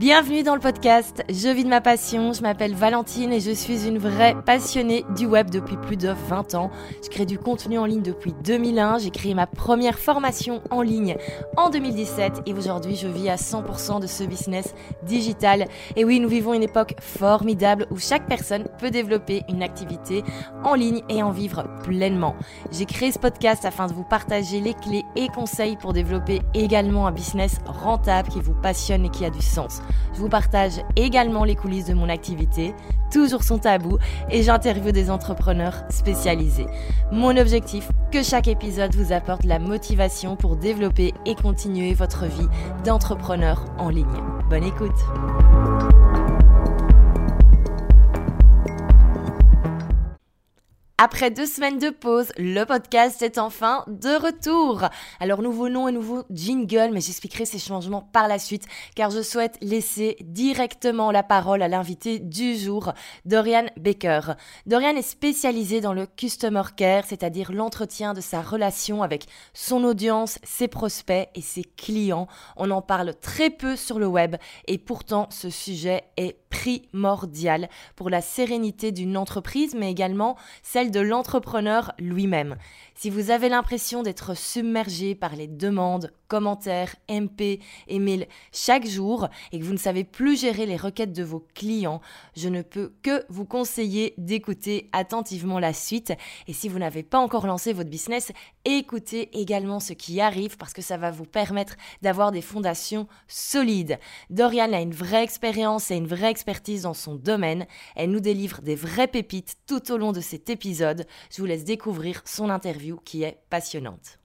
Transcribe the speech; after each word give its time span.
Bienvenue 0.00 0.42
dans 0.42 0.56
le 0.56 0.60
podcast 0.60 1.22
Je 1.28 1.48
vis 1.48 1.62
de 1.62 1.68
ma 1.68 1.80
passion, 1.80 2.32
je 2.32 2.42
m'appelle 2.42 2.74
Valentine 2.74 3.32
et 3.32 3.38
je 3.38 3.52
suis 3.52 3.86
une 3.86 3.98
vraie 3.98 4.34
passionnée 4.44 5.04
du 5.16 5.24
web 5.26 5.50
depuis 5.50 5.76
plus 5.76 5.96
de 5.96 6.08
20 6.08 6.56
ans. 6.56 6.72
Je 7.04 7.08
crée 7.08 7.26
du 7.26 7.38
contenu 7.38 7.78
en 7.78 7.84
ligne 7.84 8.02
depuis 8.02 8.34
2001, 8.42 8.98
j'ai 8.98 9.10
créé 9.10 9.34
ma 9.34 9.46
première 9.46 10.00
formation 10.00 10.62
en 10.72 10.82
ligne 10.82 11.16
en 11.56 11.70
2017 11.70 12.42
et 12.46 12.54
aujourd'hui 12.54 12.96
je 12.96 13.06
vis 13.06 13.28
à 13.28 13.36
100% 13.36 14.00
de 14.00 14.08
ce 14.08 14.24
business 14.24 14.74
digital. 15.04 15.66
Et 15.94 16.04
oui, 16.04 16.18
nous 16.18 16.28
vivons 16.28 16.54
une 16.54 16.64
époque 16.64 16.96
formidable 17.00 17.86
où 17.92 17.96
chaque 17.96 18.26
personne 18.26 18.64
peut 18.80 18.90
développer 18.90 19.44
une 19.48 19.62
activité 19.62 20.24
en 20.64 20.74
ligne 20.74 21.02
et 21.08 21.22
en 21.22 21.30
vivre 21.30 21.68
pleinement. 21.84 22.34
J'ai 22.72 22.86
créé 22.86 23.12
ce 23.12 23.20
podcast 23.20 23.64
afin 23.64 23.86
de 23.86 23.92
vous 23.92 24.02
partager 24.02 24.60
les 24.60 24.74
clés 24.74 25.04
et 25.14 25.28
conseils 25.28 25.76
pour 25.76 25.92
développer 25.92 26.42
également 26.52 27.06
un 27.06 27.12
business 27.12 27.60
rentable 27.64 28.28
qui 28.28 28.40
vous 28.40 28.54
passionne 28.54 29.04
et 29.04 29.10
qui 29.10 29.24
a 29.24 29.30
du 29.30 29.40
sens. 29.40 29.83
Je 30.14 30.20
vous 30.20 30.28
partage 30.28 30.80
également 30.96 31.44
les 31.44 31.56
coulisses 31.56 31.86
de 31.86 31.94
mon 31.94 32.08
activité, 32.08 32.74
toujours 33.10 33.42
son 33.42 33.58
tabou, 33.58 33.98
et 34.30 34.42
j'interviewe 34.42 34.92
des 34.92 35.10
entrepreneurs 35.10 35.84
spécialisés. 35.90 36.66
Mon 37.12 37.36
objectif, 37.36 37.90
que 38.10 38.22
chaque 38.22 38.48
épisode 38.48 38.94
vous 38.94 39.12
apporte 39.12 39.44
la 39.44 39.58
motivation 39.58 40.36
pour 40.36 40.56
développer 40.56 41.14
et 41.26 41.34
continuer 41.34 41.94
votre 41.94 42.26
vie 42.26 42.48
d'entrepreneur 42.84 43.64
en 43.78 43.88
ligne. 43.88 44.06
Bonne 44.48 44.64
écoute 44.64 44.92
Après 50.96 51.32
deux 51.32 51.46
semaines 51.46 51.80
de 51.80 51.90
pause, 51.90 52.30
le 52.38 52.62
podcast 52.62 53.20
est 53.20 53.38
enfin 53.38 53.84
de 53.88 54.10
retour. 54.10 54.88
Alors 55.18 55.42
nous 55.42 55.50
venons 55.50 55.88
un 55.88 55.92
nouveau 55.92 56.22
jingle, 56.30 56.90
mais 56.92 57.00
j'expliquerai 57.00 57.46
ces 57.46 57.58
changements 57.58 58.08
par 58.12 58.28
la 58.28 58.38
suite, 58.38 58.66
car 58.94 59.10
je 59.10 59.20
souhaite 59.20 59.58
laisser 59.60 60.16
directement 60.20 61.10
la 61.10 61.24
parole 61.24 61.62
à 61.62 61.68
l'invité 61.68 62.20
du 62.20 62.56
jour, 62.56 62.92
Dorian 63.24 63.66
Baker. 63.76 64.34
Dorian 64.66 64.94
est 64.94 65.02
spécialisé 65.02 65.80
dans 65.80 65.94
le 65.94 66.06
customer 66.06 66.62
care, 66.76 67.02
c'est-à-dire 67.04 67.50
l'entretien 67.50 68.14
de 68.14 68.20
sa 68.20 68.40
relation 68.40 69.02
avec 69.02 69.26
son 69.52 69.82
audience, 69.82 70.38
ses 70.44 70.68
prospects 70.68 71.28
et 71.34 71.42
ses 71.42 71.64
clients. 71.64 72.28
On 72.56 72.70
en 72.70 72.82
parle 72.82 73.16
très 73.16 73.50
peu 73.50 73.74
sur 73.74 73.98
le 73.98 74.06
web, 74.06 74.36
et 74.68 74.78
pourtant 74.78 75.26
ce 75.30 75.50
sujet 75.50 76.04
est 76.16 76.36
primordial 76.50 77.68
pour 77.96 78.10
la 78.10 78.20
sérénité 78.20 78.92
d'une 78.92 79.16
entreprise, 79.16 79.74
mais 79.74 79.90
également 79.90 80.36
celle 80.62 80.92
de 80.94 81.00
l'entrepreneur 81.00 81.92
lui-même. 81.98 82.56
Si 82.94 83.10
vous 83.10 83.30
avez 83.30 83.48
l'impression 83.48 84.04
d'être 84.04 84.36
submergé 84.36 85.16
par 85.16 85.34
les 85.34 85.48
demandes, 85.48 86.12
commentaires, 86.28 86.94
MP 87.08 87.60
et 87.88 87.98
mails 87.98 88.26
chaque 88.52 88.86
jour 88.86 89.28
et 89.52 89.58
que 89.58 89.64
vous 89.64 89.72
ne 89.72 89.78
savez 89.78 90.04
plus 90.04 90.40
gérer 90.40 90.66
les 90.66 90.76
requêtes 90.76 91.12
de 91.12 91.22
vos 91.22 91.46
clients, 91.54 92.00
je 92.36 92.48
ne 92.48 92.62
peux 92.62 92.92
que 93.02 93.24
vous 93.28 93.44
conseiller 93.44 94.14
d'écouter 94.18 94.88
attentivement 94.92 95.58
la 95.58 95.72
suite. 95.72 96.12
Et 96.46 96.52
si 96.52 96.68
vous 96.68 96.78
n'avez 96.78 97.02
pas 97.02 97.18
encore 97.18 97.46
lancé 97.46 97.72
votre 97.72 97.90
business, 97.90 98.32
écoutez 98.64 99.38
également 99.38 99.80
ce 99.80 99.92
qui 99.92 100.20
arrive 100.20 100.56
parce 100.56 100.72
que 100.72 100.82
ça 100.82 100.96
va 100.96 101.10
vous 101.10 101.26
permettre 101.26 101.76
d'avoir 102.02 102.32
des 102.32 102.42
fondations 102.42 103.06
solides. 103.28 103.98
Dorian 104.30 104.72
a 104.72 104.80
une 104.80 104.94
vraie 104.94 105.24
expérience 105.24 105.90
et 105.90 105.96
une 105.96 106.06
vraie 106.06 106.30
expertise 106.30 106.82
dans 106.82 106.94
son 106.94 107.14
domaine. 107.14 107.66
Elle 107.96 108.10
nous 108.10 108.20
délivre 108.20 108.62
des 108.62 108.76
vraies 108.76 109.08
pépites 109.08 109.56
tout 109.66 109.92
au 109.92 109.98
long 109.98 110.12
de 110.12 110.20
cet 110.20 110.50
épisode. 110.50 111.06
Je 111.30 111.40
vous 111.40 111.46
laisse 111.46 111.64
découvrir 111.64 112.22
son 112.24 112.50
interview 112.50 112.98
qui 113.04 113.22
est 113.22 113.38
passionnante. 113.50 114.23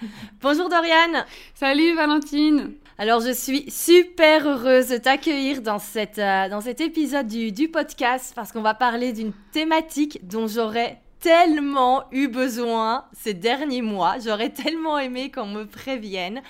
Bonjour 0.40 0.68
Doriane 0.68 1.26
Salut 1.54 1.94
Valentine 1.94 2.72
Alors 2.96 3.20
je 3.20 3.32
suis 3.32 3.70
super 3.70 4.46
heureuse 4.46 4.88
de 4.88 4.96
t'accueillir 4.96 5.60
dans, 5.60 5.78
cette, 5.78 6.18
euh, 6.18 6.48
dans 6.48 6.60
cet 6.60 6.80
épisode 6.80 7.26
du, 7.26 7.52
du 7.52 7.68
podcast 7.68 8.32
parce 8.34 8.52
qu'on 8.52 8.62
va 8.62 8.74
parler 8.74 9.12
d'une 9.12 9.32
thématique 9.52 10.26
dont 10.26 10.46
j'aurais 10.46 11.00
tellement 11.18 12.04
eu 12.12 12.28
besoin 12.28 13.04
ces 13.12 13.34
derniers 13.34 13.82
mois. 13.82 14.16
J'aurais 14.24 14.48
tellement 14.48 14.98
aimé 14.98 15.30
qu'on 15.30 15.46
me 15.46 15.64
prévienne. 15.64 16.40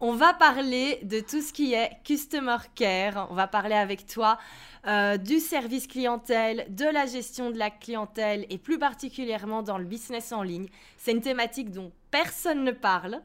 On 0.00 0.12
va 0.12 0.32
parler 0.32 1.00
de 1.02 1.18
tout 1.18 1.42
ce 1.42 1.52
qui 1.52 1.74
est 1.74 1.90
customer 2.04 2.58
care. 2.76 3.26
On 3.30 3.34
va 3.34 3.48
parler 3.48 3.74
avec 3.74 4.06
toi 4.06 4.38
euh, 4.86 5.16
du 5.16 5.40
service 5.40 5.88
clientèle, 5.88 6.66
de 6.68 6.84
la 6.84 7.06
gestion 7.06 7.50
de 7.50 7.58
la 7.58 7.70
clientèle 7.70 8.46
et 8.48 8.58
plus 8.58 8.78
particulièrement 8.78 9.64
dans 9.64 9.76
le 9.76 9.84
business 9.84 10.30
en 10.30 10.44
ligne. 10.44 10.68
C'est 10.98 11.10
une 11.10 11.20
thématique 11.20 11.72
dont 11.72 11.90
personne 12.12 12.62
ne 12.62 12.70
parle. 12.70 13.20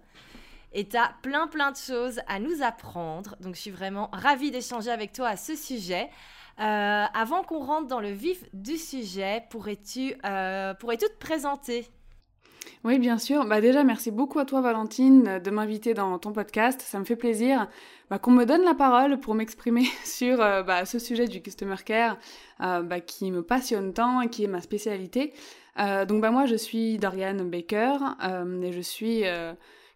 Et 0.72 0.88
tu 0.88 0.98
as 0.98 1.14
plein 1.22 1.46
plein 1.46 1.72
de 1.72 1.78
choses 1.78 2.20
à 2.28 2.40
nous 2.40 2.64
apprendre. 2.64 3.36
Donc 3.40 3.54
je 3.54 3.62
suis 3.62 3.72
vraiment 3.72 4.10
ravie 4.12 4.50
d'échanger 4.50 4.90
avec 4.90 5.14
toi 5.14 5.28
à 5.28 5.38
ce 5.38 5.56
sujet. 5.56 6.10
Euh, 6.60 7.06
avant 7.14 7.44
qu'on 7.44 7.64
rentre 7.64 7.88
dans 7.88 8.00
le 8.00 8.12
vif 8.12 8.44
du 8.54 8.78
sujet, 8.78 9.44
pourrais-tu 9.52 10.16
euh, 10.26 10.74
te 10.74 11.18
présenter? 11.20 11.88
Oui, 12.84 13.00
bien 13.00 13.18
sûr. 13.18 13.46
Bah 13.46 13.62
déjà, 13.62 13.84
merci 13.84 14.12
beaucoup 14.12 14.40
à 14.40 14.46
toi, 14.46 14.62
Valentine, 14.62 15.40
de 15.40 15.50
m'inviter 15.52 15.94
dans 15.94 16.20
ton 16.20 16.34
podcast. 16.34 16.82
Ça 16.82 17.00
me 17.00 17.06
fait 17.06 17.16
plaisir 17.16 17.68
bah, 18.10 18.20
qu'on 18.20 18.32
me 18.32 18.46
donne 18.46 18.64
la 18.64 18.74
parole 18.74 19.20
pour 19.20 19.36
m'exprimer 19.36 19.86
sur 20.04 20.42
euh, 20.42 20.64
bah, 20.64 20.86
ce 20.86 21.00
sujet 21.00 21.28
du 21.28 21.42
customer 21.42 21.78
care 21.86 22.18
euh, 22.62 22.82
bah, 22.82 23.00
qui 23.00 23.32
me 23.32 23.42
passionne 23.42 23.94
tant 23.94 24.22
et 24.22 24.30
qui 24.30 24.44
est 24.44 24.48
ma 24.48 24.62
spécialité. 24.62 25.34
Euh, 25.80 26.06
donc, 26.06 26.22
bah, 26.22 26.32
moi, 26.32 26.46
je 26.46 26.56
suis 26.56 26.98
Dorian 26.98 27.46
Baker 27.46 27.98
et 28.64 28.72
je 28.72 28.82
suis 28.82 29.24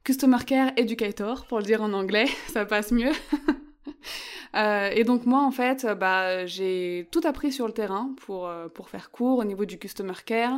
customer 0.03 0.37
care 0.45 0.71
educator, 0.77 1.45
pour 1.45 1.59
le 1.59 1.65
dire 1.65 1.81
en 1.81 1.93
anglais. 1.93 2.27
Ça 2.47 2.65
passe 2.65 2.91
mieux. 2.91 3.11
Euh, 4.55 4.89
et 4.93 5.03
donc 5.03 5.25
moi 5.25 5.43
en 5.43 5.51
fait, 5.51 5.85
bah, 5.99 6.45
j'ai 6.45 7.09
tout 7.11 7.19
appris 7.25 7.51
sur 7.51 7.67
le 7.67 7.73
terrain 7.73 8.15
pour, 8.21 8.47
euh, 8.47 8.69
faire 8.87 9.11
court 9.11 9.39
au 9.39 9.43
niveau 9.43 9.65
du 9.65 9.77
customer 9.77 10.13
care. 10.25 10.57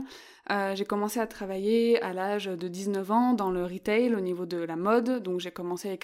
Euh, 0.52 0.76
j'ai 0.76 0.86
commencé 0.86 1.20
à 1.20 1.26
travailler 1.26 2.00
à 2.04 2.14
l'âge 2.14 2.46
de 2.46 2.68
19 2.68 3.12
ans 3.12 3.34
dans 3.34 3.50
le 3.50 3.66
retail 3.66 4.14
au 4.14 4.20
niveau 4.20 4.46
de 4.46 4.58
la 4.58 4.76
mode. 4.76 5.24
Donc 5.24 5.40
j'ai 5.40 5.50
commencé 5.50 5.98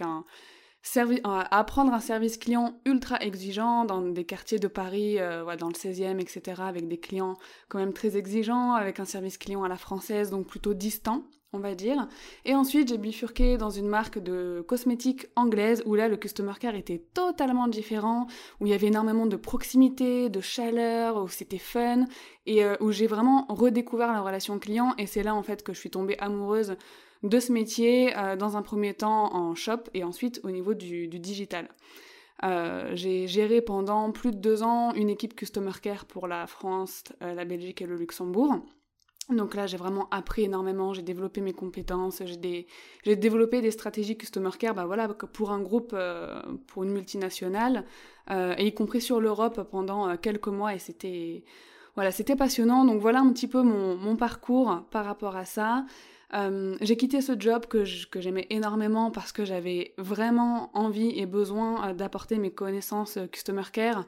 à 1.24 1.58
apprendre 1.58 1.94
un 1.94 2.00
service 2.00 2.38
client 2.38 2.80
ultra 2.86 3.20
exigeant 3.22 3.86
dans 3.86 4.02
des 4.02 4.26
quartiers 4.26 4.60
de 4.60 4.68
Paris, 4.68 5.18
dans 5.60 5.68
le 5.68 5.74
16e, 5.74 6.20
etc., 6.20 6.64
avec 6.66 6.88
des 6.88 6.98
clients 6.98 7.36
quand 7.70 7.78
même 7.78 7.94
très 7.94 8.18
exigeants, 8.18 8.74
avec 8.74 9.00
un 9.00 9.06
service 9.06 9.38
client 9.38 9.64
à 9.64 9.70
la 9.70 9.78
française, 9.78 10.32
donc 10.32 10.48
plutôt 10.48 10.74
distant 10.74 11.24
on 11.56 11.60
va 11.60 11.74
dire. 11.74 12.08
Et 12.44 12.54
ensuite, 12.54 12.90
j'ai 12.90 12.98
bifurqué 12.98 13.58
dans 13.58 13.70
une 13.70 13.88
marque 13.88 14.20
de 14.20 14.64
cosmétiques 14.68 15.28
anglaise 15.36 15.82
où 15.86 15.96
là, 15.96 16.08
le 16.08 16.18
customer 16.18 16.54
care 16.60 16.76
était 16.76 17.02
totalement 17.14 17.68
différent, 17.68 18.28
où 18.60 18.66
il 18.66 18.72
y 18.72 18.74
avait 18.74 18.88
énormément 18.88 19.26
de 19.26 19.36
proximité, 19.36 20.30
de 20.30 20.42
chaleur, 20.42 21.24
où 21.24 21.28
c'était 21.28 21.58
fun, 21.58 22.06
et 22.46 22.64
euh, 22.64 22.76
où 22.82 22.92
j'ai 22.92 23.08
vraiment 23.08 23.46
redécouvert 23.50 24.12
la 24.12 24.22
relation 24.22 24.60
client. 24.60 24.94
Et 24.98 25.08
c'est 25.08 25.24
là, 25.24 25.34
en 25.34 25.44
fait, 25.44 25.64
que 25.64 25.74
je 25.74 25.80
suis 25.80 25.90
tombée 25.90 26.18
amoureuse 26.20 26.76
de 27.24 27.40
ce 27.40 27.52
métier, 27.52 28.16
euh, 28.18 28.36
dans 28.36 28.58
un 28.58 28.62
premier 28.62 28.94
temps 28.94 29.34
en 29.34 29.56
shop 29.56 29.84
et 29.94 30.04
ensuite 30.04 30.42
au 30.44 30.52
niveau 30.52 30.74
du, 30.74 31.08
digital. 31.08 31.70
Euh, 32.44 32.92
j'ai 32.94 33.28
géré 33.28 33.62
pendant 33.62 34.12
plus 34.12 34.32
de 34.32 34.38
deux 34.38 34.62
ans 34.62 34.94
une 34.94 35.10
équipe 35.10 35.36
Customer 35.36 35.72
Care 35.82 36.06
pour 36.06 36.28
la 36.28 36.46
France, 36.48 37.04
la 37.22 37.46
Belgique 37.46 37.82
et 37.82 37.86
le 37.86 37.96
Luxembourg. 37.96 38.62
Donc 39.30 39.56
là, 39.56 39.66
j'ai 39.66 39.78
vraiment 39.78 40.08
appris 40.12 40.44
énormément, 40.44 40.94
j'ai 40.94 41.02
développé 41.02 41.42
mes 41.42 41.54
compétences, 41.54 42.22
j'ai 42.24 43.16
développé 43.16 43.62
des 43.62 43.72
stratégies 43.72 44.18
customer 44.18 44.52
care, 44.60 44.76
bah 44.76 44.86
voilà, 44.86 45.08
pour 45.08 45.52
un 45.52 45.60
groupe, 45.62 45.92
euh, 45.94 46.40
pour 46.68 46.84
une 46.84 46.92
multinationale, 46.92 47.86
euh, 48.30 48.54
et 48.60 48.68
y 48.68 48.74
compris 48.74 49.02
sur 49.02 49.20
l'Europe 49.20 49.68
pendant 49.72 50.08
euh, 50.08 50.16
quelques 50.16 50.50
mois, 50.50 50.76
et 50.76 50.80
c'était, 50.80 51.44
voilà, 51.96 52.12
passionnant. 52.38 52.86
Donc 52.86 53.02
voilà 53.02 53.20
un 53.20 53.34
petit 53.34 53.48
peu 53.48 53.64
mon, 53.64 54.16
parcours 54.16 54.84
par 54.92 55.06
rapport 55.06 55.36
à 55.36 55.46
ça. 55.46 55.86
j'ai 56.82 56.98
quitté 56.98 57.22
ce 57.22 57.34
job 57.40 57.66
que 57.66 57.84
j'aimais 57.84 58.46
énormément 58.52 59.10
parce 59.10 59.32
que 59.32 59.44
j'avais 59.44 59.94
vraiment 59.98 60.70
envie 60.74 61.18
et 61.20 61.26
besoin 61.26 61.94
d'apporter 61.94 62.38
mes 62.38 62.52
connaissances 62.52 63.18
customer 63.32 63.64
care 63.72 64.06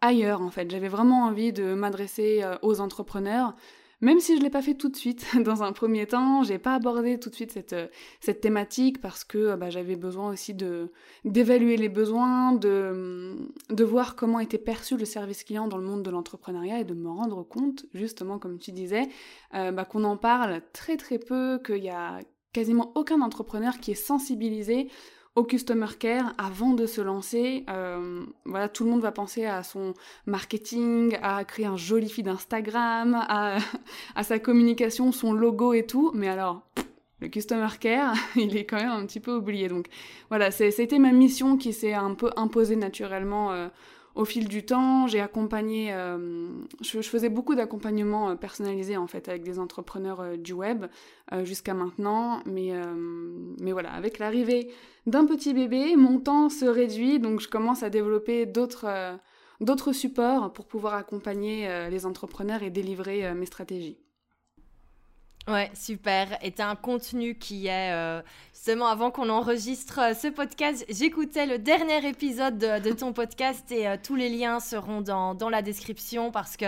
ailleurs 0.00 0.42
en 0.42 0.50
fait. 0.50 0.70
J'avais 0.70 0.88
vraiment 0.88 1.24
envie 1.24 1.52
de 1.52 1.74
m'adresser 1.74 2.44
aux 2.62 2.80
entrepreneurs 2.80 3.54
même 4.00 4.20
si 4.20 4.36
je 4.36 4.42
l'ai 4.42 4.50
pas 4.50 4.62
fait 4.62 4.74
tout 4.74 4.88
de 4.88 4.96
suite, 4.96 5.26
dans 5.44 5.62
un 5.62 5.72
premier 5.72 6.06
temps, 6.06 6.42
j'ai 6.42 6.58
pas 6.58 6.74
abordé 6.74 7.18
tout 7.18 7.30
de 7.30 7.34
suite 7.34 7.52
cette, 7.52 7.72
euh, 7.72 8.32
thématique 8.40 9.00
parce 9.00 9.24
que 9.24 9.38
euh, 9.38 9.56
bah, 9.56 9.70
j'avais 9.70 9.96
besoin 9.96 10.30
aussi 10.30 10.54
d'évaluer 11.24 11.76
les 11.76 11.88
besoins, 11.88 12.52
de, 12.52 13.36
de 13.70 13.84
voir 13.84 14.14
comment 14.14 14.38
était 14.40 14.58
perçu 14.58 14.96
le 14.96 15.04
service 15.04 15.42
client 15.42 15.66
dans 15.66 15.78
le 15.78 15.84
monde 15.84 16.02
de 16.02 16.10
l'entrepreneuriat 16.10 16.80
et 16.80 16.84
de 16.84 16.94
me 16.94 17.08
rendre 17.08 17.42
compte, 17.42 17.86
justement, 17.92 18.38
comme 18.38 18.58
tu 18.58 18.72
disais, 18.72 19.08
euh, 19.54 19.72
bah, 19.72 19.84
qu'on 19.84 20.04
en 20.04 20.16
parle 20.16 20.62
très 20.72 20.96
très 20.96 21.18
peu, 21.18 21.60
qu'il 21.64 21.82
y 21.82 21.90
a 21.90 22.20
quasiment 22.52 22.92
aucun 22.94 23.20
entrepreneur 23.20 23.78
qui 23.78 23.90
est 23.92 23.94
sensibilisé 23.94 24.88
au 25.38 25.44
customer 25.44 25.86
care 25.98 26.34
avant 26.36 26.74
de 26.74 26.84
se 26.84 27.00
lancer. 27.00 27.64
Euh, 27.70 28.24
voilà, 28.44 28.68
tout 28.68 28.82
le 28.82 28.90
monde 28.90 29.02
va 29.02 29.12
penser 29.12 29.44
à 29.46 29.62
son 29.62 29.94
marketing, 30.26 31.16
à 31.22 31.44
créer 31.44 31.66
un 31.66 31.76
joli 31.76 32.08
feed 32.08 32.26
Instagram, 32.26 33.14
à, 33.28 33.58
sa 34.22 34.40
communication, 34.40 35.12
son 35.12 35.32
logo 35.32 35.72
et 35.74 35.86
tout. 35.86 36.10
Mais 36.12 36.28
alors, 36.28 36.66
le 37.20 37.28
customer 37.28 37.68
care, 37.78 38.14
il 38.36 38.56
est 38.56 38.64
quand 38.64 38.78
même 38.78 38.90
un 38.90 39.06
petit 39.06 39.20
peu 39.20 39.36
oublié. 39.36 39.68
Donc 39.68 39.86
voilà, 40.28 40.50
c'était 40.50 40.98
ma 40.98 41.12
mission 41.12 41.56
qui 41.56 41.72
s'est 41.72 41.94
un 41.94 42.14
peu 42.14 42.30
imposée 42.34 42.76
naturellement 42.76 43.52
euh, 43.52 43.68
au 44.14 44.24
fil 44.24 44.48
du 44.48 44.64
temps. 44.64 45.06
J'ai 45.06 45.20
accompagné, 45.20 45.92
euh, 45.92 46.48
je, 46.80 47.00
faisais 47.02 47.28
beaucoup 47.28 47.54
d'accompagnement 47.54 48.30
euh, 48.30 48.34
personnalisé 48.34 48.96
en 48.96 49.06
fait 49.06 49.28
avec 49.28 49.42
des 49.42 49.58
entrepreneurs 49.58 50.38
du 50.38 50.52
web 50.52 50.86
jusqu'à 51.44 51.74
maintenant. 51.74 52.40
Mais, 52.46 52.72
mais 53.60 53.72
voilà, 53.72 53.92
avec 53.92 54.18
l'arrivée 54.18 54.72
d'un 55.06 55.26
petit 55.26 55.52
bébé, 55.52 55.94
mon 55.96 56.18
temps 56.20 56.48
se 56.48 56.64
réduit, 56.64 57.18
donc 57.18 57.40
je 57.40 57.48
commence 57.48 57.82
à 57.82 57.90
développer 57.90 58.46
d'autres 58.46 59.92
supports 59.92 60.52
pour 60.52 60.66
pouvoir 60.66 60.94
accompagner 60.94 61.88
les 61.90 62.06
entrepreneurs 62.06 62.62
et 62.62 62.70
délivrer 62.70 63.34
mes 63.34 63.46
stratégies. 63.46 63.98
Ouais, 65.48 65.70
super. 65.72 66.36
Et 66.42 66.52
t'as 66.52 66.68
un 66.68 66.76
contenu 66.76 67.34
qui 67.34 67.68
est 67.68 67.90
euh, 67.90 68.20
justement 68.52 68.88
avant 68.88 69.10
qu'on 69.10 69.30
enregistre 69.30 69.98
euh, 69.98 70.12
ce 70.12 70.28
podcast, 70.28 70.84
j'écoutais 70.90 71.46
le 71.46 71.58
dernier 71.58 72.06
épisode 72.06 72.58
de, 72.58 72.92
ton 72.92 73.14
podcast 73.14 73.72
et 73.72 73.88
euh, 73.88 73.96
tous 74.02 74.14
les 74.14 74.28
liens 74.28 74.60
seront 74.60 75.00
dans, 75.00 75.34
dans, 75.34 75.48
la 75.48 75.62
description 75.62 76.30
parce 76.30 76.58
que 76.58 76.66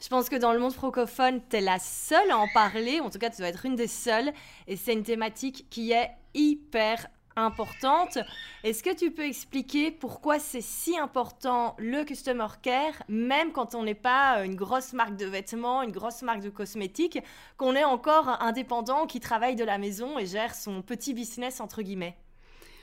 je 0.00 0.08
pense 0.08 0.30
que 0.30 0.36
dans 0.36 0.54
le 0.54 0.60
monde 0.60 0.72
francophone, 0.72 1.42
t'es 1.50 1.60
la 1.60 1.78
seule 1.78 2.30
à 2.30 2.38
en 2.38 2.48
parler. 2.54 3.00
En 3.00 3.10
tout 3.10 3.18
cas, 3.18 3.28
tu 3.28 3.36
dois 3.38 3.48
être 3.48 3.66
une 3.66 3.76
des 3.76 3.86
seules. 3.86 4.32
Et 4.66 4.76
c'est 4.76 4.94
une 4.94 5.02
thématique 5.02 5.66
qui 5.68 5.92
est 5.92 6.08
hyper 6.32 7.06
importante. 7.36 8.18
Est-ce 8.64 8.82
que 8.82 8.94
tu 8.94 9.10
peux 9.10 9.24
expliquer 9.24 9.90
pourquoi 9.90 10.38
c'est 10.38 10.60
si 10.60 10.98
important 10.98 11.74
le 11.78 12.04
customer 12.04 12.46
care, 12.62 13.02
même 13.08 13.52
quand 13.52 13.74
on 13.74 13.82
n'est 13.82 13.94
pas 13.94 14.44
une 14.44 14.54
grosse 14.54 14.92
marque 14.92 15.16
de 15.16 15.26
vêtements, 15.26 15.82
une 15.82 15.92
grosse 15.92 16.22
marque 16.22 16.42
de 16.42 16.50
cosmétiques, 16.50 17.18
qu'on 17.56 17.74
est 17.74 17.84
encore 17.84 18.42
indépendant, 18.42 19.06
qui 19.06 19.20
travaille 19.20 19.56
de 19.56 19.64
la 19.64 19.78
maison 19.78 20.18
et 20.18 20.26
gère 20.26 20.54
son 20.54 20.82
petit 20.82 21.14
business 21.14 21.60
entre 21.60 21.82
guillemets? 21.82 22.16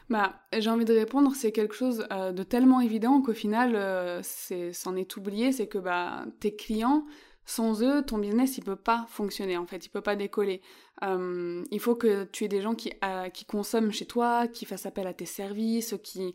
Bah, 0.09 0.33
j'ai 0.57 0.71
envie 0.71 0.85
de 0.85 0.93
répondre, 0.93 1.33
c'est 1.35 1.51
quelque 1.51 1.75
chose 1.75 2.07
euh, 2.11 2.31
de 2.31 2.41
tellement 2.41 2.81
évident 2.81 3.21
qu'au 3.21 3.33
final, 3.33 3.73
euh, 3.75 4.21
c'en 4.23 4.95
est 4.95 5.17
oublié, 5.17 5.51
c'est 5.51 5.67
que 5.67 5.77
bah, 5.77 6.25
tes 6.39 6.55
clients, 6.55 7.05
sans 7.45 7.83
eux, 7.83 8.03
ton 8.03 8.17
business, 8.17 8.57
il 8.57 8.63
peut 8.63 8.75
pas 8.75 9.05
fonctionner, 9.09 9.57
en 9.57 9.67
fait, 9.67 9.85
il 9.85 9.89
peut 9.89 10.01
pas 10.01 10.15
décoller. 10.15 10.61
Euh, 11.03 11.63
il 11.71 11.79
faut 11.79 11.95
que 11.95 12.25
tu 12.25 12.43
aies 12.43 12.49
des 12.49 12.61
gens 12.61 12.75
qui, 12.75 12.91
euh, 13.03 13.29
qui 13.29 13.45
consomment 13.45 13.91
chez 13.91 14.05
toi, 14.05 14.47
qui 14.47 14.65
fassent 14.65 14.85
appel 14.85 15.07
à 15.07 15.13
tes 15.13 15.25
services, 15.25 15.95
qui, 16.03 16.33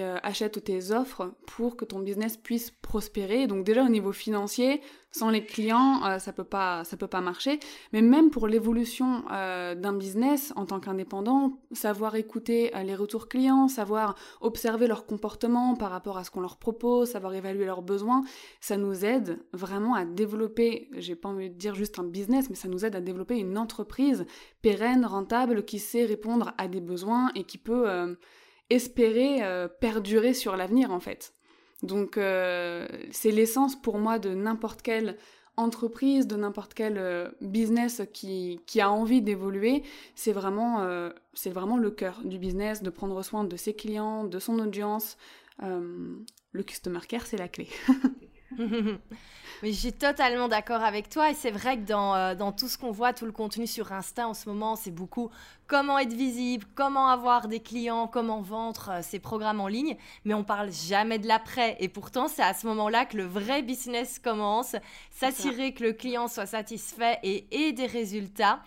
euh, 0.00 0.16
achètent 0.22 0.62
tes 0.62 0.92
offres 0.92 1.34
pour 1.46 1.76
que 1.76 1.84
ton 1.84 1.98
business 1.98 2.36
puisse 2.36 2.70
prospérer. 2.70 3.46
Donc 3.46 3.64
déjà 3.64 3.84
au 3.84 3.88
niveau 3.88 4.12
financier, 4.12 4.80
sans 5.10 5.30
les 5.30 5.44
clients, 5.44 6.18
ça 6.18 6.32
peut 6.32 6.44
pas 6.44 6.82
ça 6.82 6.96
peut 6.96 7.06
pas 7.06 7.20
marcher. 7.20 7.60
Mais 7.92 8.02
même 8.02 8.30
pour 8.30 8.48
l'évolution 8.48 9.22
d'un 9.28 9.92
business 9.92 10.52
en 10.56 10.66
tant 10.66 10.80
qu'indépendant, 10.80 11.60
savoir 11.70 12.16
écouter 12.16 12.72
les 12.84 12.96
retours 12.96 13.28
clients, 13.28 13.68
savoir 13.68 14.16
observer 14.40 14.88
leur 14.88 15.06
comportement 15.06 15.76
par 15.76 15.92
rapport 15.92 16.18
à 16.18 16.24
ce 16.24 16.32
qu'on 16.32 16.40
leur 16.40 16.56
propose, 16.56 17.10
savoir 17.10 17.32
évaluer 17.34 17.64
leurs 17.64 17.82
besoins, 17.82 18.22
ça 18.60 18.76
nous 18.76 19.04
aide 19.04 19.38
vraiment 19.52 19.94
à 19.94 20.04
développer. 20.04 20.88
J'ai 20.94 21.14
pas 21.14 21.28
envie 21.28 21.50
de 21.50 21.54
dire 21.54 21.76
juste 21.76 22.00
un 22.00 22.04
business, 22.04 22.50
mais 22.50 22.56
ça 22.56 22.66
nous 22.66 22.84
aide 22.84 22.96
à 22.96 23.00
développer 23.00 23.38
une 23.38 23.56
entreprise 23.56 23.83
pérenne, 24.62 25.04
rentable, 25.04 25.64
qui 25.64 25.78
sait 25.78 26.04
répondre 26.04 26.52
à 26.58 26.68
des 26.68 26.80
besoins 26.80 27.30
et 27.34 27.44
qui 27.44 27.58
peut 27.58 28.16
espérer 28.70 29.42
euh, 29.42 29.68
perdurer 29.68 30.34
sur 30.34 30.56
l'avenir 30.56 30.90
en 30.90 31.00
fait. 31.00 31.32
Donc 31.82 32.16
euh, 32.16 32.86
c'est 33.10 33.30
l'essence 33.30 33.80
pour 33.80 33.98
moi 33.98 34.18
de 34.18 34.34
n'importe 34.34 34.82
quelle 34.82 35.16
entreprise, 35.56 36.26
de 36.26 36.36
n'importe 36.36 36.74
quel 36.74 36.98
euh, 36.98 37.30
business 37.40 38.02
qui, 38.12 38.60
qui, 38.66 38.80
a 38.80 38.90
envie 38.90 39.22
d'évoluer, 39.22 39.82
c'est 40.16 40.32
vraiment, 40.32 40.84
c'est 41.34 41.50
vraiment 41.50 41.76
le 41.76 41.90
cœur 41.90 42.22
du 42.24 42.38
business, 42.38 42.82
de 42.82 42.90
prendre 42.90 43.22
soin 43.22 43.44
de 43.44 43.56
ses 43.56 43.74
clients, 43.74 44.24
de 44.24 44.38
son 44.38 44.58
audience. 44.58 45.16
le 45.60 46.62
customer 46.62 47.00
care, 47.06 47.26
c'est 47.26 47.36
la 47.36 47.48
clé. 47.48 47.68
Mais 49.62 49.72
je 49.72 49.78
suis 49.78 49.92
totalement 49.92 50.48
d'accord 50.48 50.82
avec 50.82 51.08
toi 51.08 51.30
et 51.30 51.34
c'est 51.34 51.50
vrai 51.50 51.78
que 51.78 51.86
dans, 51.86 52.14
euh, 52.14 52.34
dans 52.34 52.52
tout 52.52 52.68
ce 52.68 52.76
qu'on 52.76 52.90
voit, 52.90 53.12
tout 53.12 53.24
le 53.24 53.32
contenu 53.32 53.66
sur 53.66 53.92
Insta 53.92 54.28
en 54.28 54.34
ce 54.34 54.48
moment, 54.48 54.76
c'est 54.76 54.90
beaucoup 54.90 55.30
comment 55.66 55.98
être 55.98 56.12
visible, 56.12 56.66
comment 56.74 57.08
avoir 57.08 57.48
des 57.48 57.60
clients, 57.60 58.06
comment 58.06 58.42
vendre 58.42 58.90
euh, 58.90 59.02
ses 59.02 59.18
programmes 59.18 59.60
en 59.60 59.68
ligne, 59.68 59.96
mais 60.24 60.34
on 60.34 60.44
parle 60.44 60.70
jamais 60.72 61.18
de 61.18 61.26
l'après. 61.26 61.76
Et 61.80 61.88
pourtant, 61.88 62.28
c'est 62.28 62.42
à 62.42 62.52
ce 62.52 62.66
moment-là 62.66 63.06
que 63.06 63.16
le 63.16 63.24
vrai 63.24 63.62
business 63.62 64.18
commence, 64.18 64.76
s'assurer 65.10 65.72
que 65.72 65.84
le 65.84 65.92
client 65.92 66.28
soit 66.28 66.46
satisfait 66.46 67.18
et 67.22 67.46
ait 67.50 67.72
des 67.72 67.86
résultats. 67.86 68.60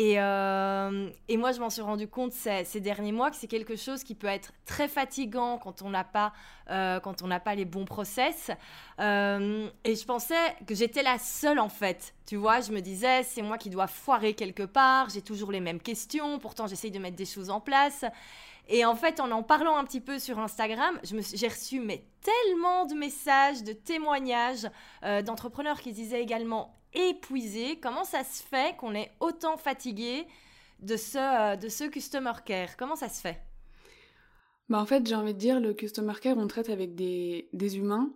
Et, 0.00 0.14
euh, 0.20 1.10
et, 1.26 1.36
moi, 1.36 1.50
je 1.50 1.58
m'en 1.58 1.70
suis 1.70 1.82
rendu 1.82 2.06
compte 2.06 2.30
ces, 2.30 2.80
derniers 2.80 3.10
mois 3.10 3.32
que 3.32 3.36
c'est 3.36 3.48
quelque 3.48 3.74
chose 3.74 4.04
qui 4.04 4.14
peut 4.14 4.28
être 4.28 4.52
très 4.64 4.86
fatigant 4.86 5.58
quand 5.58 5.82
on 5.82 5.90
n'a 5.90 6.04
pas, 6.04 6.32
euh, 6.70 7.00
pas 7.00 7.54
les 7.56 7.64
bons 7.64 7.84
process. 7.84 8.52
Euh, 9.00 9.68
et 9.82 9.96
je 9.96 10.04
pensais 10.04 10.54
que 10.68 10.76
j'étais 10.76 11.02
la 11.02 11.18
seule 11.18 11.58
en 11.58 11.68
fait. 11.68 12.14
Tu 12.26 12.36
vois, 12.36 12.60
je 12.60 12.70
me 12.70 12.78
disais, 12.78 13.24
c'est 13.24 13.42
moi 13.42 13.58
qui 13.58 13.70
dois 13.70 13.88
foirer 13.88 14.34
quelque 14.34 14.62
part. 14.62 15.10
J'ai 15.10 15.20
toujours 15.20 15.50
les 15.50 15.58
mêmes 15.58 15.80
questions. 15.80 16.38
Pourtant, 16.38 16.68
j'essaye 16.68 16.92
de 16.92 17.00
mettre 17.00 17.16
des 17.16 17.26
choses 17.26 17.50
en 17.50 17.60
place. 17.60 18.04
Et 18.68 18.84
en 18.84 18.94
fait, 18.94 19.18
en 19.18 19.32
en 19.32 19.42
parlant 19.42 19.78
un 19.78 19.84
petit 19.84 20.00
peu 20.00 20.20
sur 20.20 20.38
Instagram, 20.38 21.00
j'ai 21.02 21.48
reçu 21.48 21.82
tellement 22.20 22.84
de 22.84 22.94
messages, 22.94 23.64
de 23.64 23.72
témoignages 23.72 24.68
d'entrepreneurs 25.24 25.80
qui 25.80 25.92
disaient 25.92 26.22
également 26.22 26.77
épuisé. 26.94 27.78
Comment 27.80 28.04
ça 28.04 28.24
se 28.24 28.42
fait 28.42 28.76
qu'on 28.76 28.94
est 28.94 29.10
autant 29.20 29.56
fatigué 29.56 30.26
de 30.80 30.96
ce, 30.96 31.18
euh, 31.18 31.56
de 31.56 31.68
ce 31.68 31.84
customer 31.84 32.32
care? 32.44 32.76
Comment 32.76 32.96
ça 32.96 33.08
se 33.08 33.20
fait? 33.20 33.40
Bah 34.68 34.80
en 34.80 34.86
fait, 34.86 35.06
j'ai 35.06 35.14
envie 35.14 35.34
de 35.34 35.38
dire, 35.38 35.60
le 35.60 35.72
customer 35.72 36.14
care, 36.20 36.36
on 36.36 36.46
traite 36.46 36.68
avec 36.68 36.94
des, 36.94 37.48
des 37.52 37.78
humains. 37.78 38.12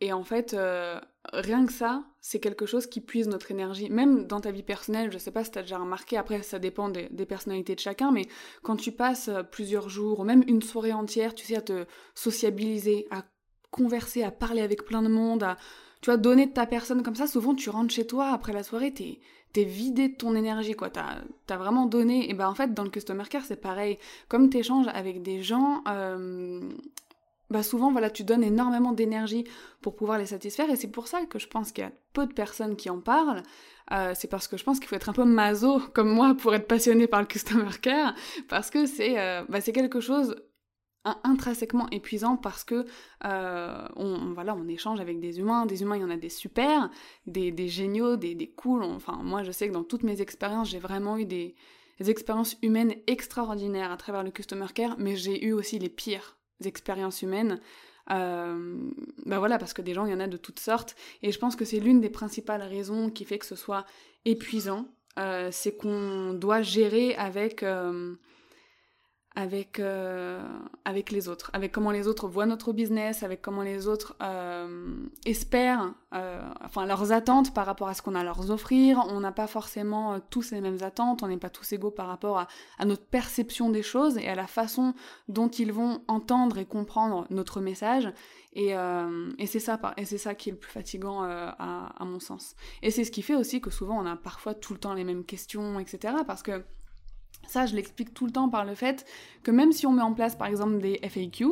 Et 0.00 0.12
en 0.12 0.22
fait, 0.22 0.52
euh, 0.52 1.00
rien 1.32 1.64
que 1.64 1.72
ça, 1.72 2.04
c'est 2.20 2.40
quelque 2.40 2.66
chose 2.66 2.86
qui 2.86 3.00
puise 3.00 3.26
notre 3.26 3.50
énergie. 3.50 3.88
Même 3.88 4.26
dans 4.26 4.40
ta 4.40 4.50
vie 4.50 4.62
personnelle, 4.62 5.10
je 5.10 5.18
sais 5.18 5.30
pas 5.30 5.44
si 5.44 5.52
tu 5.52 5.58
as 5.58 5.62
déjà 5.62 5.78
remarqué, 5.78 6.18
après 6.18 6.42
ça 6.42 6.58
dépend 6.58 6.90
des, 6.90 7.08
des, 7.10 7.24
personnalités 7.24 7.74
de 7.74 7.80
chacun, 7.80 8.12
mais 8.12 8.26
quand 8.62 8.76
tu 8.76 8.92
passes 8.92 9.28
euh, 9.28 9.42
plusieurs 9.42 9.88
jours, 9.88 10.20
ou 10.20 10.24
même 10.24 10.44
une 10.46 10.60
soirée 10.60 10.92
entière, 10.92 11.34
tu 11.34 11.46
sais, 11.46 11.56
à 11.56 11.62
te 11.62 11.86
sociabiliser, 12.14 13.06
à 13.10 13.24
converser, 13.70 14.22
à 14.22 14.30
parler 14.30 14.60
avec 14.60 14.84
plein 14.84 15.02
de 15.02 15.08
monde, 15.08 15.42
à 15.42 15.56
tu 16.04 16.10
vois, 16.10 16.18
donner 16.18 16.44
de 16.44 16.52
ta 16.52 16.66
personne 16.66 17.02
comme 17.02 17.14
ça, 17.14 17.26
souvent 17.26 17.54
tu 17.54 17.70
rentres 17.70 17.94
chez 17.94 18.06
toi 18.06 18.28
après 18.28 18.52
la 18.52 18.62
soirée, 18.62 18.92
t'es 18.92 19.20
es 19.56 19.64
vidé 19.64 20.08
de 20.08 20.14
ton 20.14 20.36
énergie, 20.36 20.74
quoi. 20.74 20.90
T'as 20.90 21.22
as 21.48 21.56
vraiment 21.56 21.86
donné. 21.86 22.28
Et 22.28 22.34
ben 22.34 22.46
en 22.46 22.54
fait, 22.54 22.74
dans 22.74 22.82
le 22.82 22.90
customer 22.90 23.24
care, 23.30 23.42
c'est 23.46 23.56
pareil. 23.56 23.96
Comme 24.28 24.50
t'échanges 24.50 24.86
avec 24.92 25.22
des 25.22 25.40
gens, 25.40 25.82
euh, 25.88 26.60
bah 27.48 27.62
souvent, 27.62 27.90
voilà, 27.90 28.10
tu 28.10 28.22
donnes 28.22 28.44
énormément 28.44 28.92
d'énergie 28.92 29.44
pour 29.80 29.96
pouvoir 29.96 30.18
les 30.18 30.26
satisfaire. 30.26 30.68
Et 30.68 30.76
c'est 30.76 30.90
pour 30.90 31.08
ça 31.08 31.24
que 31.24 31.38
je 31.38 31.48
pense 31.48 31.72
qu'il 31.72 31.84
y 31.84 31.86
a 31.86 31.92
peu 32.12 32.26
de 32.26 32.34
personnes 32.34 32.76
qui 32.76 32.90
en 32.90 33.00
parlent. 33.00 33.42
Euh, 33.92 34.12
c'est 34.14 34.28
parce 34.28 34.46
que 34.46 34.58
je 34.58 34.64
pense 34.64 34.80
qu'il 34.80 34.88
faut 34.88 34.96
être 34.96 35.08
un 35.08 35.14
peu 35.14 35.24
maso 35.24 35.80
comme 35.94 36.10
moi 36.10 36.34
pour 36.34 36.54
être 36.54 36.68
passionné 36.68 37.06
par 37.06 37.20
le 37.20 37.26
customer 37.26 37.70
care, 37.80 38.14
parce 38.50 38.68
que 38.68 38.84
c'est 38.84 39.18
euh, 39.18 39.42
bah, 39.48 39.62
c'est 39.62 39.72
quelque 39.72 40.00
chose 40.00 40.36
intrinsèquement 41.04 41.88
épuisant 41.90 42.36
parce 42.36 42.64
que 42.64 42.86
euh, 43.24 43.88
on, 43.96 44.32
voilà 44.32 44.54
on 44.54 44.66
échange 44.68 45.00
avec 45.00 45.20
des 45.20 45.38
humains 45.38 45.66
des 45.66 45.82
humains 45.82 45.96
il 45.96 46.02
y 46.02 46.04
en 46.04 46.10
a 46.10 46.16
des 46.16 46.30
super 46.30 46.90
des, 47.26 47.50
des 47.50 47.68
géniaux 47.68 48.16
des, 48.16 48.34
des 48.34 48.52
enfin 48.64 49.20
moi 49.22 49.42
je 49.42 49.52
sais 49.52 49.68
que 49.68 49.74
dans 49.74 49.84
toutes 49.84 50.02
mes 50.02 50.22
expériences 50.22 50.70
j'ai 50.70 50.78
vraiment 50.78 51.18
eu 51.18 51.26
des, 51.26 51.54
expériences 52.00 52.56
humaines 52.62 52.94
extraordinaires 53.06 53.92
à 53.92 53.96
travers 53.96 54.24
le 54.24 54.30
customer 54.30 54.66
care 54.74 54.96
mais 54.98 55.14
j'ai 55.14 55.44
eu 55.44 55.52
aussi 55.52 55.78
les 55.78 55.90
pires 55.90 56.36
expériences 56.64 57.22
humaines 57.22 57.60
euh, 58.10 58.76
bah 59.26 59.38
voilà 59.38 59.58
parce 59.58 59.72
que 59.72 59.82
des 59.82 59.94
gens 59.94 60.04
il 60.06 60.12
y 60.12 60.14
en 60.14 60.20
a 60.20 60.26
de 60.26 60.36
toutes 60.36 60.60
sortes 60.60 60.96
et 61.22 61.32
je 61.32 61.38
pense 61.38 61.54
que 61.54 61.64
c'est 61.64 61.80
l'une 61.80 62.00
des 62.00 62.10
principales 62.10 62.62
raisons 62.62 63.10
qui 63.10 63.24
fait 63.24 63.38
que 63.38 63.46
ce 63.46 63.56
soit 63.56 63.84
épuisant 64.24 64.88
euh, 65.18 65.50
c'est 65.52 65.76
qu'on 65.76 66.34
doit 66.34 66.62
gérer 66.62 67.14
avec 67.14 67.62
euh, 67.62 68.16
avec, 69.36 69.80
euh, 69.80 70.40
avec 70.84 71.10
les 71.10 71.28
autres, 71.28 71.50
avec 71.54 71.72
comment 71.72 71.90
les 71.90 72.06
autres 72.06 72.28
voient 72.28 72.46
notre 72.46 72.72
business, 72.72 73.24
avec 73.24 73.42
comment 73.42 73.62
les 73.62 73.88
autres 73.88 74.14
euh, 74.22 74.94
espèrent, 75.26 75.92
euh, 76.14 76.40
enfin 76.64 76.86
leurs 76.86 77.10
attentes 77.10 77.52
par 77.52 77.66
rapport 77.66 77.88
à 77.88 77.94
ce 77.94 78.02
qu'on 78.02 78.14
a 78.14 78.20
à 78.20 78.24
leur 78.24 78.48
offrir. 78.50 79.04
On 79.08 79.18
n'a 79.18 79.32
pas 79.32 79.48
forcément 79.48 80.20
tous 80.30 80.52
les 80.52 80.60
mêmes 80.60 80.82
attentes, 80.82 81.24
on 81.24 81.28
n'est 81.28 81.36
pas 81.36 81.50
tous 81.50 81.72
égaux 81.72 81.90
par 81.90 82.06
rapport 82.06 82.38
à, 82.78 82.84
notre 82.84 83.04
perception 83.04 83.70
des 83.70 83.82
choses 83.82 84.18
et 84.18 84.28
à 84.28 84.36
la 84.36 84.46
façon 84.46 84.94
dont 85.28 85.48
ils 85.48 85.72
vont 85.72 86.02
entendre 86.06 86.58
et 86.58 86.64
comprendre 86.64 87.26
notre 87.30 87.60
message. 87.60 88.12
Et, 88.52 88.74
et 89.38 89.46
c'est 89.46 89.58
ça, 89.58 89.80
et 89.96 90.04
c'est 90.04 90.18
ça 90.18 90.36
qui 90.36 90.50
est 90.50 90.52
le 90.52 90.58
plus 90.58 90.70
fatigant 90.70 91.24
à, 91.24 91.92
à 91.98 92.04
mon 92.04 92.20
sens. 92.20 92.54
Et 92.82 92.92
c'est 92.92 93.02
ce 93.02 93.10
qui 93.10 93.22
fait 93.22 93.34
aussi 93.34 93.60
que 93.60 93.70
souvent 93.70 94.00
on 94.00 94.06
a 94.06 94.14
parfois 94.14 94.54
tout 94.54 94.74
le 94.74 94.78
temps 94.78 94.94
les 94.94 95.02
mêmes 95.02 95.24
questions, 95.24 95.80
etc. 95.80 96.14
Parce 96.24 96.44
que 96.44 96.62
ça, 97.48 97.66
je 97.66 97.74
l'explique 97.74 98.14
tout 98.14 98.26
le 98.26 98.32
temps 98.32 98.48
par 98.48 98.64
le 98.64 98.74
fait 98.74 99.06
que 99.42 99.50
même 99.50 99.72
si 99.72 99.86
on 99.86 99.92
met 99.92 100.02
en 100.02 100.14
place 100.14 100.36
par 100.36 100.48
exemple 100.48 100.78
des 100.78 100.98
FAQ, 101.02 101.46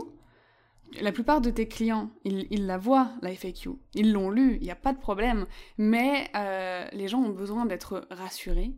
la 1.00 1.12
plupart 1.12 1.40
de 1.40 1.50
tes 1.50 1.68
clients, 1.68 2.10
ils, 2.24 2.66
la 2.66 2.76
voient, 2.76 3.12
la 3.22 3.34
FAQ. 3.34 3.70
Ils 3.94 4.12
l'ont 4.12 4.30
lu, 4.30 4.56
il 4.60 4.62
n'y 4.62 4.70
a 4.70 4.76
pas 4.76 4.92
de 4.92 4.98
problème. 4.98 5.46
Mais 5.78 6.30
euh, 6.36 6.86
les 6.92 7.08
gens 7.08 7.20
ont 7.20 7.30
besoin 7.30 7.64
d'être 7.64 8.06
rassurés 8.10 8.72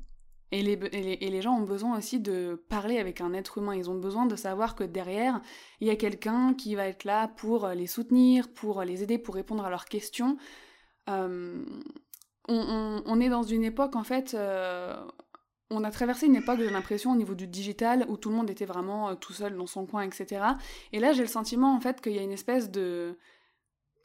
Et 0.52 0.62
les, 0.62 1.42
gens 1.42 1.56
ont 1.56 1.64
besoin 1.64 1.99
aussi 1.99 2.21
de 2.21 2.62
parler 2.68 2.99
avec 2.99 3.21
un 3.21 3.33
être 3.33 3.59
humain. 3.59 3.75
Ils 3.75 3.90
ont 3.90 3.99
besoin 3.99 4.26
de 4.26 4.37
savoir 4.37 4.76
que 4.76 4.85
derrière, 4.85 5.40
il 5.80 5.88
y 5.88 5.90
a 5.90 5.97
quelqu'un 5.97 6.54
qui 6.54 6.75
va 6.75 6.87
être 6.87 7.04
là 7.04 7.28
pour 7.28 7.68
les 7.68 7.87
soutenir, 7.87 8.52
pour 8.52 8.83
les 8.83 9.02
aider, 9.02 9.18
pour 9.18 9.35
répondre 9.35 9.64
à 9.64 9.71
leurs 9.71 9.87
questions. 9.87 10.37
Euh, 11.11 11.64
on, 12.49 13.02
on, 13.04 13.21
est 13.21 13.28
dans 13.28 13.42
une 13.42 13.64
époque, 13.64 13.97
en 13.97 14.04
fait, 14.04 14.35
euh, 14.35 14.94
on 15.71 15.85
a 15.85 15.90
traversé 15.90 16.26
une 16.26 16.37
époque, 16.37 16.59
j'ai 16.61 16.71
l'impression, 16.71 17.12
au 17.12 17.16
niveau 17.16 17.35
du 17.35 17.47
digital, 17.47 18.06
où 18.09 18.16
tout 18.16 18.28
le 18.28 18.37
monde 18.37 18.50
était 18.50 18.66
vraiment 18.66 19.09
euh, 19.09 19.14
tout 19.14 19.33
seul 19.33 19.56
dans 19.56 19.66
son 19.66 19.87
coin, 19.87 20.02
etc. 20.02 20.42
Et 20.92 21.00
là, 21.00 21.12
j'ai 21.12 21.23
le 21.23 21.28
sentiment, 21.28 21.75
en 21.75 21.80
fait, 21.80 22.00
qu'il 22.00 22.12
y 22.12 22.18
a 22.18 22.23
une 22.23 22.33
espèce 22.33 22.71
de 22.71 23.16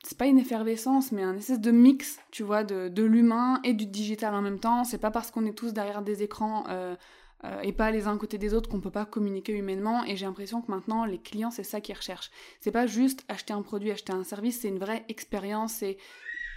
c'est 0.04 0.18
pas 0.18 0.28
une 0.28 0.40
effervescence, 0.40 1.12
mais 1.12 1.24
un 1.24 1.36
espèce 1.36 1.60
de 1.60 1.72
mix, 1.72 2.20
tu 2.32 2.44
vois, 2.44 2.64
de, 2.64 3.04
l'humain 3.04 3.60
et 3.64 3.74
du 3.74 3.86
digital 3.86 4.34
en 4.34 4.42
même 4.42 4.60
temps. 4.60 4.84
C'est 4.84 4.98
pas 4.98 5.12
parce 5.12 5.30
qu'on 5.30 5.46
est 5.46 5.58
tous 5.58 5.74
derrière 5.74 6.02
des 6.02 6.24
écrans 6.24 6.64
euh, 6.70 6.96
euh, 7.44 7.62
et 7.62 7.74
pas 7.74 7.92
les 7.92 8.08
uns 8.08 8.18
côté 8.18 8.38
des 8.38 8.54
autres 8.54 8.70
qu'on 8.70 8.80
peut 8.80 8.92
pas 8.92 9.06
communiquer 9.06 9.54
humainement. 9.54 10.06
Et 10.06 10.16
j'ai 10.16 10.26
l'impression 10.26 10.62
que 10.62 10.72
maintenant, 10.72 11.04
les 11.04 11.20
clients, 11.20 11.52
c'est 11.52 11.64
ça 11.64 11.82
qu'ils 11.82 11.96
recherchent. 11.96 12.32
C'est 12.62 12.72
pas 12.72 12.88
juste 12.88 13.26
acheter 13.28 13.52
un 13.52 13.62
produit, 13.62 13.92
acheter 13.92 14.14
un 14.14 14.24
service, 14.24 14.62
c'est 14.62 14.70
une 14.70 14.80
vraie 14.80 15.04
expérience, 15.10 15.74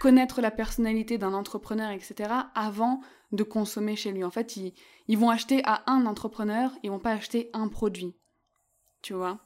connaître 0.03 0.41
la 0.41 0.51
personnalité 0.51 1.17
d'un 1.17 1.33
entrepreneur, 1.33 1.89
etc., 1.91 2.29
avant 2.55 2.99
de 3.31 3.41
consommer 3.41 3.95
chez 3.95 4.11
lui. 4.11 4.25
En 4.25 4.31
fait, 4.31 4.57
ils, 4.57 4.73
ils 5.07 5.17
vont 5.17 5.29
acheter 5.29 5.61
à 5.63 5.89
un 5.89 6.05
entrepreneur, 6.05 6.73
ils 6.83 6.91
vont 6.91 6.99
pas 6.99 7.13
acheter 7.13 7.49
un 7.53 7.69
produit. 7.69 8.13
Tu 9.01 9.13
vois? 9.13 9.39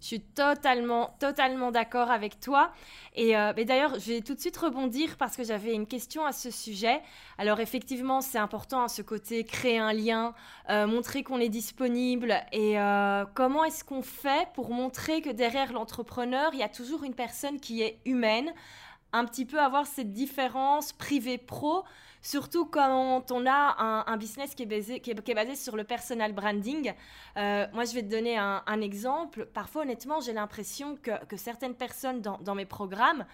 Je 0.00 0.06
suis 0.06 0.20
totalement, 0.20 1.14
totalement 1.20 1.70
d'accord 1.70 2.10
avec 2.10 2.40
toi. 2.40 2.72
Et, 3.14 3.36
euh, 3.36 3.52
d'ailleurs, 3.52 3.98
je 3.98 4.12
vais 4.12 4.20
tout 4.20 4.34
de 4.34 4.40
suite 4.40 4.56
rebondir 4.56 5.16
parce 5.18 5.36
que 5.36 5.44
j'avais 5.44 5.74
une 5.74 5.86
question 5.86 6.24
à 6.24 6.32
ce 6.32 6.50
sujet. 6.50 7.00
Alors 7.36 7.60
effectivement, 7.60 8.22
c'est 8.22 8.38
important 8.38 8.82
à 8.82 8.88
ce 8.88 9.02
côté, 9.02 9.44
créer 9.44 9.78
un 9.78 9.92
lien, 9.92 10.34
euh, 10.70 10.86
montrer 10.86 11.22
qu'on 11.22 11.38
est 11.38 11.50
disponible. 11.50 12.34
Et 12.52 12.78
euh, 12.78 13.24
comment 13.34 13.64
est-ce 13.64 13.84
qu'on 13.84 14.02
fait 14.02 14.48
pour 14.54 14.70
montrer 14.70 15.20
que 15.20 15.30
derrière 15.30 15.72
l'entrepreneur, 15.72 16.50
il 16.54 16.60
y 16.60 16.62
a 16.64 16.68
toujours 16.68 17.04
une 17.04 17.14
personne 17.14 17.60
qui 17.60 17.82
est 17.82 18.00
humaine, 18.06 18.52
un 19.12 19.24
petit 19.24 19.44
peu 19.44 19.60
avoir 19.60 19.86
cette 19.86 20.12
différence 20.12 20.92
privé-pro 20.92 21.84
Surtout 22.22 22.66
quand 22.66 23.30
on 23.30 23.46
a 23.46 24.04
un, 24.06 24.16
business 24.18 24.54
qui 24.54 24.64
est, 24.64 24.66
basé, 24.66 25.54
sur 25.54 25.76
le 25.76 25.84
personal 25.84 26.34
branding. 26.34 26.92
Euh, 27.38 27.66
moi, 27.72 27.84
je 27.84 27.94
vais 27.94 28.02
te 28.02 28.10
donner 28.10 28.36
un, 28.36 28.80
exemple. 28.82 29.46
Parfois, 29.46 29.82
honnêtement, 29.82 30.20
j'ai 30.20 30.34
l'impression 30.34 30.96
que, 30.96 31.36
certaines 31.36 31.74
personnes 31.74 32.20
dans, 32.20 32.54
mes 32.54 32.66
programmes 32.66 33.24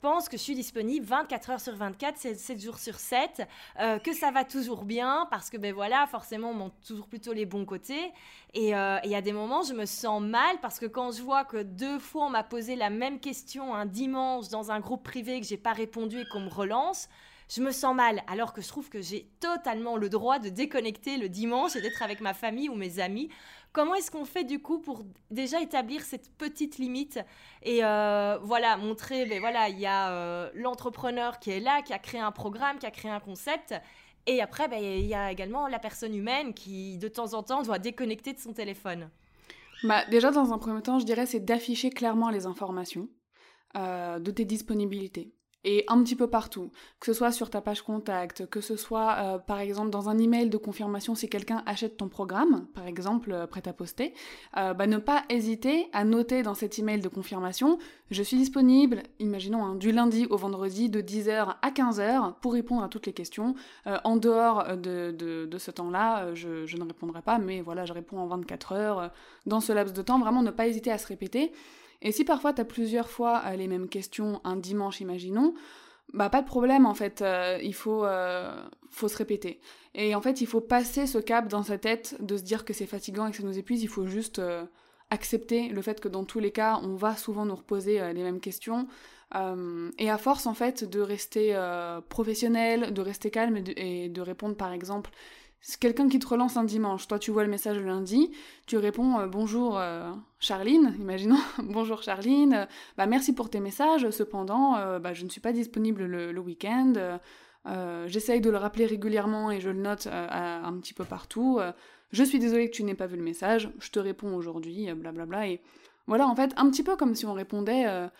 pensent 0.00 0.28
que 0.28 0.36
je 0.36 0.42
suis 0.42 0.54
disponible 0.54 1.06
24 1.06 1.50
heures 1.50 1.60
sur 1.60 1.74
24, 1.74 2.16
7, 2.16 2.60
jours 2.60 2.78
sur 2.78 2.94
7, 2.94 3.46
euh, 3.80 3.98
que 3.98 4.12
ça 4.12 4.30
va 4.30 4.44
toujours 4.44 4.84
bien, 4.84 5.26
parce 5.30 5.50
que 5.50 5.56
ben 5.56 5.72
voilà, 5.74 6.06
forcément, 6.06 6.50
on 6.50 6.54
montre 6.54 6.76
toujours 6.86 7.06
plutôt 7.06 7.32
les 7.32 7.46
bons 7.46 7.64
côtés. 7.64 8.12
Et 8.54 8.74
euh, 8.74 8.98
il 9.04 9.10
y 9.10 9.14
a 9.14 9.22
des 9.22 9.32
moments, 9.32 9.62
je 9.62 9.74
me 9.74 9.86
sens 9.86 10.22
mal, 10.22 10.58
parce 10.60 10.78
que 10.78 10.86
quand 10.86 11.12
je 11.12 11.22
vois 11.22 11.44
que 11.44 11.62
deux 11.62 11.98
fois, 11.98 12.26
on 12.26 12.30
m'a 12.30 12.44
posé 12.44 12.76
la 12.76 12.90
même 12.90 13.20
question 13.20 13.74
un 13.74 13.86
dimanche 13.86 14.48
dans 14.48 14.70
un 14.70 14.80
groupe 14.80 15.02
privé, 15.02 15.40
que 15.40 15.46
j'ai 15.46 15.56
pas 15.56 15.72
répondu 15.72 16.20
et 16.20 16.24
qu'on 16.26 16.40
me 16.40 16.50
relance, 16.50 17.08
je 17.48 17.62
me 17.62 17.70
sens 17.70 17.94
mal, 17.94 18.22
alors 18.26 18.52
que 18.52 18.60
je 18.60 18.68
trouve 18.68 18.88
que 18.90 19.00
j'ai 19.00 19.30
totalement 19.40 19.96
le 19.96 20.08
droit 20.08 20.38
de 20.38 20.48
déconnecter 20.48 21.16
le 21.16 21.28
dimanche 21.28 21.76
et 21.76 21.80
d'être 21.80 22.02
avec 22.02 22.20
ma 22.20 22.34
famille 22.34 22.68
ou 22.68 22.74
mes 22.74 23.00
amis. 23.00 23.30
Comment 23.72 23.94
est-ce 23.94 24.10
qu'on 24.10 24.24
fait 24.24 24.44
du 24.44 24.60
coup 24.60 24.78
pour 24.78 25.04
déjà 25.30 25.60
établir 25.60 26.02
cette 26.02 26.30
petite 26.36 26.78
limite 26.78 27.18
et 27.62 27.84
euh, 27.84 28.38
voilà 28.42 28.76
montrer, 28.76 29.26
ben 29.26 29.40
voilà, 29.40 29.68
il 29.68 29.78
y 29.78 29.86
a 29.86 30.10
euh, 30.10 30.50
l'entrepreneur 30.54 31.38
qui 31.38 31.50
est 31.50 31.60
là, 31.60 31.82
qui 31.82 31.92
a 31.92 31.98
créé 31.98 32.20
un 32.20 32.32
programme, 32.32 32.78
qui 32.78 32.86
a 32.86 32.90
créé 32.90 33.10
un 33.10 33.20
concept. 33.20 33.74
Et 34.26 34.42
après, 34.42 34.68
ben, 34.68 34.82
il 34.82 35.06
y 35.06 35.14
a 35.14 35.32
également 35.32 35.68
la 35.68 35.78
personne 35.78 36.14
humaine 36.14 36.52
qui, 36.52 36.98
de 36.98 37.08
temps 37.08 37.32
en 37.32 37.42
temps, 37.42 37.62
doit 37.62 37.78
déconnecter 37.78 38.34
de 38.34 38.38
son 38.38 38.52
téléphone. 38.52 39.08
Bah, 39.84 40.04
déjà, 40.10 40.30
dans 40.30 40.52
un 40.52 40.58
premier 40.58 40.82
temps, 40.82 40.98
je 40.98 41.06
dirais, 41.06 41.24
c'est 41.24 41.40
d'afficher 41.40 41.88
clairement 41.88 42.28
les 42.28 42.44
informations 42.44 43.08
euh, 43.76 44.18
de 44.18 44.30
tes 44.30 44.44
disponibilités 44.44 45.32
et 45.64 45.84
un 45.88 46.02
petit 46.02 46.14
peu 46.14 46.28
partout, 46.28 46.70
que 47.00 47.06
ce 47.06 47.12
soit 47.12 47.32
sur 47.32 47.50
ta 47.50 47.60
page 47.60 47.82
contact, 47.82 48.46
que 48.46 48.60
ce 48.60 48.76
soit 48.76 49.16
euh, 49.18 49.38
par 49.38 49.58
exemple 49.58 49.90
dans 49.90 50.08
un 50.08 50.16
email 50.16 50.48
de 50.48 50.56
confirmation 50.56 51.16
si 51.16 51.28
quelqu'un 51.28 51.62
achète 51.66 51.96
ton 51.96 52.08
programme, 52.08 52.66
par 52.74 52.86
exemple 52.86 53.32
euh, 53.32 53.46
prêt 53.46 53.66
à 53.66 53.72
poster, 53.72 54.14
euh, 54.56 54.72
bah, 54.72 54.86
ne 54.86 54.98
pas 54.98 55.24
hésiter 55.28 55.88
à 55.92 56.04
noter 56.04 56.42
dans 56.42 56.54
cet 56.54 56.78
email 56.78 57.00
de 57.00 57.08
confirmation 57.08 57.78
je 58.10 58.22
suis 58.22 58.38
disponible, 58.38 59.02
imaginons 59.18 59.62
hein, 59.64 59.74
du 59.74 59.92
lundi 59.92 60.26
au 60.30 60.36
vendredi 60.38 60.88
de 60.88 61.02
10h 61.02 61.56
à 61.60 61.70
15h 61.70 62.34
pour 62.40 62.54
répondre 62.54 62.82
à 62.82 62.88
toutes 62.88 63.04
les 63.04 63.12
questions. 63.12 63.54
en 63.84 64.16
dehors 64.16 64.78
de, 64.78 65.48
ce 65.58 65.70
temps-là, 65.70 66.34
je, 66.34 66.64
je, 66.64 66.76
ne 66.78 66.84
répondrai 66.84 67.20
pas, 67.20 67.38
mais 67.38 67.60
voilà, 67.60 67.84
je 67.84 67.92
réponds 67.92 68.18
en 68.18 68.26
24 68.26 68.72
heures. 68.72 69.12
Dans 69.44 69.60
ce 69.60 69.74
laps 69.74 69.94
de 69.94 70.00
temps, 70.00 70.18
vraiment 70.18 70.42
ne 70.42 70.50
pas 70.50 70.66
hésiter 70.68 70.90
à 70.90 70.96
se 70.96 71.06
répéter. 71.06 71.52
Et 72.02 72.12
si 72.12 72.24
parfois 72.24 72.52
tu 72.52 72.60
as 72.60 72.64
plusieurs 72.64 73.10
fois 73.10 73.42
euh, 73.46 73.56
les 73.56 73.68
mêmes 73.68 73.88
questions 73.88 74.40
un 74.44 74.56
dimanche, 74.56 75.00
imaginons, 75.00 75.54
bah 76.14 76.30
pas 76.30 76.42
de 76.42 76.46
problème 76.46 76.86
en 76.86 76.94
fait, 76.94 77.22
euh, 77.22 77.58
il 77.62 77.74
faut, 77.74 78.04
euh, 78.04 78.54
faut 78.90 79.08
se 79.08 79.16
répéter. 79.16 79.60
Et 79.94 80.14
en 80.14 80.20
fait, 80.20 80.40
il 80.40 80.46
faut 80.46 80.60
passer 80.60 81.06
ce 81.06 81.18
cap 81.18 81.48
dans 81.48 81.62
sa 81.62 81.78
tête 81.78 82.16
de 82.20 82.36
se 82.36 82.42
dire 82.42 82.64
que 82.64 82.72
c'est 82.72 82.86
fatigant 82.86 83.26
et 83.26 83.30
que 83.30 83.38
ça 83.38 83.42
nous 83.42 83.58
épuise, 83.58 83.82
il 83.82 83.88
faut 83.88 84.06
juste 84.06 84.40
accepter 85.10 85.68
le 85.68 85.82
fait 85.82 86.00
que 86.00 86.08
dans 86.08 86.24
tous 86.24 86.38
les 86.38 86.52
cas, 86.52 86.78
on 86.82 86.94
va 86.94 87.16
souvent 87.16 87.44
nous 87.44 87.56
reposer 87.56 88.12
les 88.12 88.22
mêmes 88.22 88.40
questions. 88.40 88.86
et 89.98 90.10
à 90.10 90.18
force 90.18 90.46
en 90.46 90.54
fait 90.54 90.84
de 90.84 91.00
rester 91.00 91.58
professionnel, 92.08 92.92
de 92.92 93.00
rester 93.00 93.30
calme 93.30 93.58
et 93.76 94.08
de 94.08 94.20
répondre 94.20 94.54
par 94.54 94.72
exemple 94.72 95.10
c'est 95.60 95.80
quelqu'un 95.80 96.08
qui 96.08 96.18
te 96.18 96.26
relance 96.26 96.56
un 96.56 96.64
dimanche, 96.64 97.08
toi 97.08 97.18
tu 97.18 97.30
vois 97.30 97.42
le 97.42 97.50
message 97.50 97.78
le 97.78 97.86
lundi, 97.86 98.30
tu 98.66 98.76
réponds 98.76 99.18
euh, 99.18 99.26
bonjour 99.26 99.78
euh, 99.78 100.10
Charline, 100.38 100.94
imaginons. 100.98 101.38
Bonjour 101.58 102.02
Charline, 102.02 102.54
euh, 102.54 102.66
bah 102.96 103.06
merci 103.06 103.34
pour 103.34 103.50
tes 103.50 103.60
messages, 103.60 104.08
cependant 104.10 104.98
bah, 105.00 105.14
je 105.14 105.24
ne 105.24 105.28
suis 105.28 105.40
pas 105.40 105.52
disponible 105.52 106.04
le, 106.04 106.40
week-end, 106.40 107.18
j'essaye 108.06 108.40
de 108.40 108.50
le 108.50 108.56
rappeler 108.56 108.86
régulièrement 108.86 109.50
et 109.50 109.60
je 109.60 109.70
le 109.70 109.80
note 109.80 110.06
un 110.06 110.72
petit 110.80 110.94
peu 110.94 111.04
partout, 111.04 111.60
je 112.12 112.24
suis 112.24 112.38
désolée 112.38 112.70
que 112.70 112.76
tu 112.76 112.84
n'aies 112.84 112.94
pas 112.94 113.06
vu 113.06 113.16
le 113.16 113.22
message, 113.22 113.70
je 113.80 113.90
te 113.90 113.98
réponds 113.98 114.34
aujourd'hui, 114.34 114.92
blablabla, 114.94 115.48
et 115.48 115.60
voilà 116.06 116.26
en 116.26 116.36
fait 116.36 116.52
un 116.56 116.70
petit 116.70 116.82
peu 116.82 116.96
comme 116.96 117.14
si 117.14 117.26
on 117.26 117.34
répondait 117.34 117.84
à, 117.84 118.12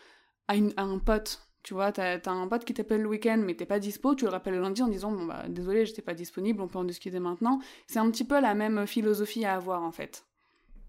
à 0.48 0.82
un 0.82 0.98
pote 0.98 1.47
tu 1.62 1.74
vois, 1.74 1.92
t'as 1.92 2.18
as 2.18 2.30
un 2.30 2.46
pote 2.48 2.64
qui 2.64 2.74
t'appelle 2.74 3.02
le 3.02 3.08
week-end 3.08 3.42
mais 3.44 3.54
t'es 3.54 3.66
pas 3.66 3.78
dispo, 3.78 4.14
tu 4.14 4.24
le 4.24 4.30
rappelles 4.30 4.54
le 4.54 4.60
lundi 4.60 4.82
en 4.82 4.88
disant 4.88 5.12
bon 5.12 5.26
bah 5.26 5.44
désolé 5.48 5.86
j'étais 5.86 6.02
pas 6.02 6.14
disponible, 6.14 6.60
on 6.60 6.68
peut 6.68 6.78
en 6.78 6.84
discuter 6.84 7.18
maintenant. 7.18 7.60
C'est 7.86 7.98
un 7.98 8.10
petit 8.10 8.24
peu 8.24 8.40
la 8.40 8.54
même 8.54 8.86
philosophie 8.86 9.44
à 9.44 9.56
avoir 9.56 9.82
en 9.82 9.92
fait. 9.92 10.24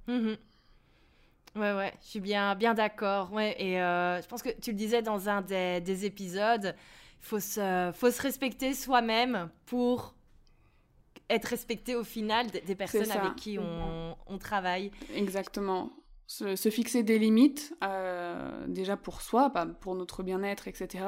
Mhm. 0.08 0.38
Ouais 1.56 1.74
ouais, 1.74 1.94
je 2.04 2.08
suis 2.08 2.20
bien 2.20 2.56
bien 2.56 2.74
d'accord. 2.74 3.34
Ouais 3.34 3.56
et 3.60 3.82
euh, 3.82 4.22
je 4.22 4.28
pense 4.28 4.42
que 4.42 4.50
tu 4.62 4.72
le 4.72 4.78
disais 4.78 5.02
dans 5.02 5.28
un 5.28 5.42
des, 5.42 6.06
épisodes, 6.06 6.76
il 7.22 7.26
faut 7.26 7.40
se 7.40 7.92
faut 7.94 8.12
se 8.12 8.22
respecter 8.22 8.74
soi-même 8.74 9.50
pour 9.66 10.16
être 11.30 11.46
respecté 11.46 11.96
au 11.96 12.04
final 12.04 12.48
des, 12.48 12.76
personnes 12.76 13.12
avec 13.12 13.36
qui 13.36 13.60
on, 13.60 14.16
on 14.28 14.38
travaille. 14.38 14.92
Exactement 15.14 15.92
se, 16.30 16.70
fixer 16.70 17.02
des 17.02 17.18
limites, 17.18 17.74
euh, 17.84 18.68
déjà 18.68 18.96
pour 18.96 19.22
soi, 19.22 19.52
pour 19.82 19.96
notre 19.96 20.22
bien-être, 20.22 20.68
etc. 20.68 21.04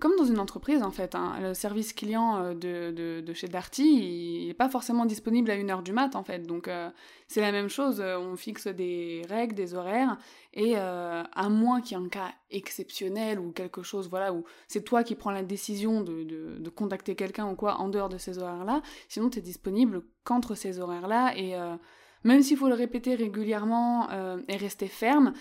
Comme 0.00 0.12
dans 0.16 0.24
une 0.24 0.38
entreprise, 0.38 0.82
en 0.82 0.90
fait. 0.90 1.14
Hein. 1.14 1.36
Le 1.42 1.52
service 1.52 1.92
client 1.92 2.38
euh, 2.38 2.54
de, 2.54 3.20
de, 3.20 3.32
chez 3.34 3.48
Darty, 3.48 4.40
il 4.40 4.46
n'est 4.46 4.54
pas 4.54 4.70
forcément 4.70 5.04
disponible 5.04 5.50
à 5.50 5.56
une 5.56 5.70
heure 5.70 5.82
du 5.82 5.92
mat, 5.92 6.16
en 6.16 6.24
fait. 6.24 6.46
Donc, 6.46 6.68
euh, 6.68 6.88
c'est 7.28 7.42
la 7.42 7.52
même 7.52 7.68
chose. 7.68 8.00
On 8.00 8.34
fixe 8.36 8.66
des 8.66 9.22
règles, 9.28 9.54
des 9.54 9.74
horaires, 9.74 10.16
et 10.54 10.76
à 10.76 11.48
moins 11.48 11.80
qu'il 11.80 11.96
y 11.96 12.00
ait 12.00 12.04
un 12.04 12.08
cas 12.08 12.32
exceptionnel 12.50 13.38
ou 13.38 13.52
quelque 13.52 13.82
chose, 13.82 14.08
voilà, 14.08 14.32
où 14.32 14.44
c'est 14.68 14.84
toi 14.84 15.02
qui 15.02 15.14
prends 15.14 15.30
la 15.30 15.42
décision 15.42 16.02
de, 16.02 16.24
de, 16.24 16.58
de 16.58 16.70
contacter 16.70 17.14
quelqu'un 17.14 17.48
ou 17.50 17.56
quoi 17.56 17.76
en 17.76 17.88
dehors 17.88 18.10
de 18.10 18.18
ces 18.18 18.38
horaires-là, 18.38 18.82
sinon 19.08 19.30
tu 19.30 19.38
es 19.38 19.42
disponible 19.42 20.02
qu'entre 20.24 20.54
ces 20.54 20.78
horaires-là, 20.78 21.34
et 21.38 21.54
même 22.24 22.42
s'il 22.42 22.56
faut 22.56 22.68
le 22.68 22.74
répéter 22.74 23.14
régulièrement 23.14 24.10
euh, 24.10 24.40
et 24.48 24.56
rester 24.56 24.88
ferme, 24.88 25.32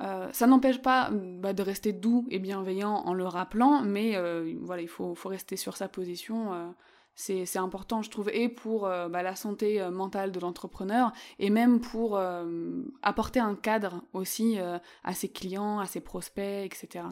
euh, 0.00 0.28
ça 0.32 0.46
n'empêche 0.46 0.80
pas 0.80 1.10
bah, 1.12 1.52
de 1.52 1.62
rester 1.62 1.92
doux 1.92 2.26
et 2.30 2.38
bienveillant 2.38 2.94
en 2.94 3.14
le 3.14 3.26
rappelant, 3.26 3.82
mais 3.82 4.16
euh, 4.16 4.54
voilà, 4.60 4.82
il 4.82 4.88
faut, 4.88 5.14
faut, 5.14 5.28
rester 5.28 5.56
sur 5.56 5.76
sa 5.76 5.88
position. 5.88 6.74
c'est 7.14 7.56
important, 7.56 8.02
je 8.02 8.10
trouve, 8.10 8.30
et 8.32 8.48
pour 8.48 8.82
bah, 8.82 9.22
la 9.22 9.34
santé 9.34 9.84
mentale 9.90 10.30
de 10.30 10.38
l'entrepreneur, 10.38 11.12
et 11.40 11.50
même 11.50 11.80
pour 11.80 12.20
apporter 13.02 13.40
un 13.40 13.56
cadre 13.56 14.02
aussi 14.12 14.56
à 15.02 15.14
ses 15.14 15.28
clients, 15.28 15.80
à 15.80 15.86
ses 15.86 16.00
prospects, 16.00 16.64
etc. 16.64 17.04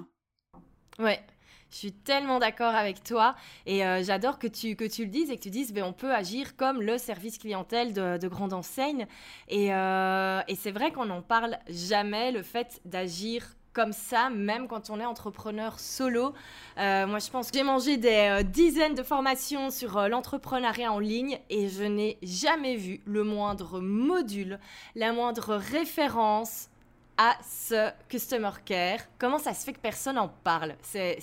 Ouais, 1.01 1.21
je 1.71 1.77
suis 1.77 1.93
tellement 1.93 2.39
d'accord 2.39 2.75
avec 2.75 3.03
toi 3.03 3.35
et 3.67 3.85
euh, 3.85 4.03
j'adore 4.03 4.39
que 4.39 4.47
tu, 4.47 4.77
que 4.77 4.85
tu 4.85 5.05
le 5.05 5.11
dises 5.11 5.31
et 5.31 5.37
que 5.37 5.43
tu 5.43 5.51
dises 5.51 5.73
ben, 5.73 5.85
on 5.85 5.93
peut 5.93 6.15
agir 6.15 6.57
comme 6.57 6.81
le 6.81 6.99
service 6.99 7.39
clientèle 7.39 7.93
de, 7.93 8.19
de 8.19 8.29
grande 8.29 8.53
enseigne. 8.53 9.07
Et, 9.49 9.75
euh, 9.75 10.41
et 10.49 10.55
c'est 10.55 10.71
vrai 10.71 10.93
qu'on 10.93 11.07
n'en 11.07 11.23
parle 11.23 11.59
jamais, 11.69 12.31
le 12.31 12.43
fait 12.43 12.81
d'agir 12.85 13.55
comme 13.73 13.93
ça, 13.93 14.31
même 14.31 14.69
quand 14.69 14.89
on 14.89 15.01
est 15.01 15.05
entrepreneur 15.05 15.79
solo. 15.79 16.33
Euh, 16.79 17.07
moi, 17.07 17.19
je 17.19 17.29
pense 17.31 17.51
que 17.51 17.59
j'ai 17.59 17.63
mangé 17.63 17.99
des 17.99 18.41
dizaines 18.43 18.95
de 18.95 19.03
formations 19.03 19.71
sur 19.71 20.09
l'entrepreneuriat 20.09 20.91
en 20.91 20.99
ligne 20.99 21.39
et 21.51 21.69
je 21.69 21.83
n'ai 21.83 22.17
jamais 22.23 22.77
vu 22.77 23.03
le 23.05 23.23
moindre 23.23 23.81
module, 23.81 24.59
la 24.95 25.13
moindre 25.13 25.57
référence 25.57 26.71
à 27.19 27.37
ce 27.43 27.91
customer 28.09 28.51
care 28.65 29.01
Comment 29.19 29.39
ça 29.39 29.55
se 29.55 29.65
fait 29.65 29.73
que 29.73 29.81
personne 29.81 30.19
en 30.19 30.29
parle? 30.29 30.77
C'est 30.83 31.19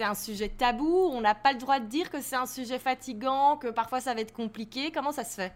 un 0.00 0.14
sujet 0.14 0.48
tabou? 0.48 1.08
On 1.12 1.20
n'a 1.20 1.34
pas 1.34 1.52
le 1.52 1.58
droit 1.58 1.80
de 1.80 1.86
dire 1.86 2.10
que 2.10 2.20
c'est 2.20 2.36
un 2.36 2.46
sujet 2.46 2.78
fatigant, 2.78 3.56
que 3.56 3.68
parfois 3.68 4.00
ça 4.00 4.14
va 4.14 4.20
être 4.20 4.34
compliqué? 4.34 4.90
Comment 4.92 5.12
ça 5.12 5.24
se 5.24 5.34
fait? 5.34 5.52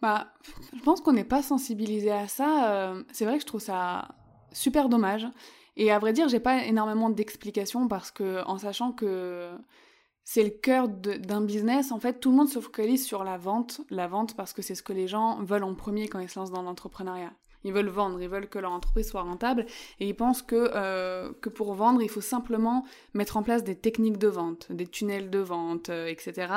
Bah, 0.00 0.28
je 0.74 0.80
pense 0.82 1.00
qu'on 1.00 1.12
n'est 1.12 1.24
pas 1.24 1.42
sensibilisé 1.42 2.10
à 2.10 2.28
ça. 2.28 2.94
c'est 3.12 3.24
vrai 3.24 3.34
que 3.34 3.42
je 3.42 3.46
trouve 3.46 3.60
ça 3.60 4.08
super 4.52 4.88
dommage. 4.88 5.26
Et 5.76 5.90
à 5.92 5.98
vrai 5.98 6.12
dire, 6.12 6.28
j'ai 6.28 6.40
pas 6.40 6.64
énormément 6.64 7.10
d'explications 7.10 7.88
parce 7.88 8.10
que, 8.10 8.44
en 8.46 8.58
sachant 8.58 8.92
que 8.92 9.50
c'est 10.24 10.44
le 10.44 10.50
cœur 10.50 10.88
d'un 10.88 11.40
business, 11.40 11.92
en 11.92 11.98
fait, 11.98 12.20
tout 12.20 12.30
le 12.30 12.36
monde 12.36 12.48
se 12.48 12.60
focalise 12.60 13.06
sur 13.06 13.24
la 13.24 13.36
vente. 13.36 13.80
La 13.90 14.06
vente 14.06 14.36
parce 14.36 14.52
que 14.52 14.62
c'est 14.62 14.74
ce 14.74 14.82
que 14.82 14.92
les 14.92 15.08
gens 15.08 15.42
veulent 15.42 15.64
en 15.64 15.74
premier 15.74 16.08
quand 16.08 16.18
ils 16.18 16.28
se 16.28 16.38
lancent 16.38 16.50
dans 16.50 16.62
l'entrepreneuriat. 16.62 17.32
Ils 17.64 17.72
veulent 17.72 17.88
vendre, 17.88 18.20
ils 18.22 18.28
veulent 18.28 18.48
que 18.48 18.58
leur 18.58 18.72
entreprise 18.72 19.08
soit 19.08 19.22
rentable 19.22 19.66
et 19.98 20.08
ils 20.08 20.14
pensent 20.14 20.42
que, 20.42 20.70
euh, 20.74 21.32
que 21.40 21.48
pour 21.48 21.74
vendre, 21.74 22.02
il 22.02 22.08
faut 22.08 22.20
simplement 22.20 22.84
mettre 23.14 23.36
en 23.36 23.42
place 23.42 23.64
des 23.64 23.76
techniques 23.76 24.18
de 24.18 24.28
vente, 24.28 24.72
des 24.72 24.86
tunnels 24.86 25.30
de 25.30 25.38
vente, 25.38 25.90
euh, 25.90 26.06
etc. 26.06 26.52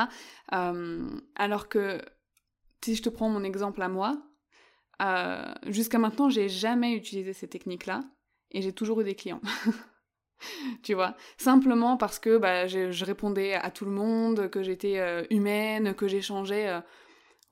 Euh, 0.53 1.05
alors 1.35 1.67
que, 1.67 2.01
si 2.83 2.95
je 2.95 3.01
te 3.01 3.09
prends 3.09 3.29
mon 3.29 3.43
exemple 3.43 3.81
à 3.81 3.89
moi, 3.89 4.17
jusqu'à 5.67 5.99
maintenant, 5.99 6.29
j'ai 6.29 6.47
jamais 6.47 6.93
utilisé 6.93 7.33
ces 7.33 7.49
techniques-là 7.49 8.05
et 8.51 8.61
j'ai 8.61 8.71
toujours 8.71 9.01
eu 9.01 9.03
des 9.03 9.15
clients. 9.15 9.41
tu 10.83 10.93
vois? 10.93 11.15
Simplement 11.37 11.97
parce 11.97 12.19
que 12.19 12.37
bah, 12.37 12.67
je, 12.67 13.03
répondais 13.03 13.53
à 13.53 13.69
tout 13.69 13.83
le 13.83 13.91
monde, 13.91 14.49
que 14.49 14.63
j'étais 14.63 15.25
humaine, 15.29 15.93
que 15.93 16.07
j'échangeais. 16.07 16.81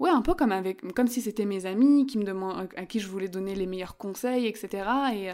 Ouais, 0.01 0.10
un 0.10 0.22
peu 0.22 0.34
comme, 0.34 0.51
avec, 0.51 0.81
comme 0.93 1.08
si 1.08 1.22
c'était 1.22 1.46
mes 1.46 1.65
amis 1.65 2.05
qui 2.08 2.17
me 2.17 2.24
demandent, 2.24 2.67
à 2.75 2.86
qui 2.86 3.00
je 3.00 3.08
voulais 3.08 3.29
donner 3.29 3.55
les 3.55 3.67
meilleurs 3.67 3.98
conseils, 3.98 4.48
etc. 4.48 4.70
Et 5.13 5.29
euh, 5.29 5.34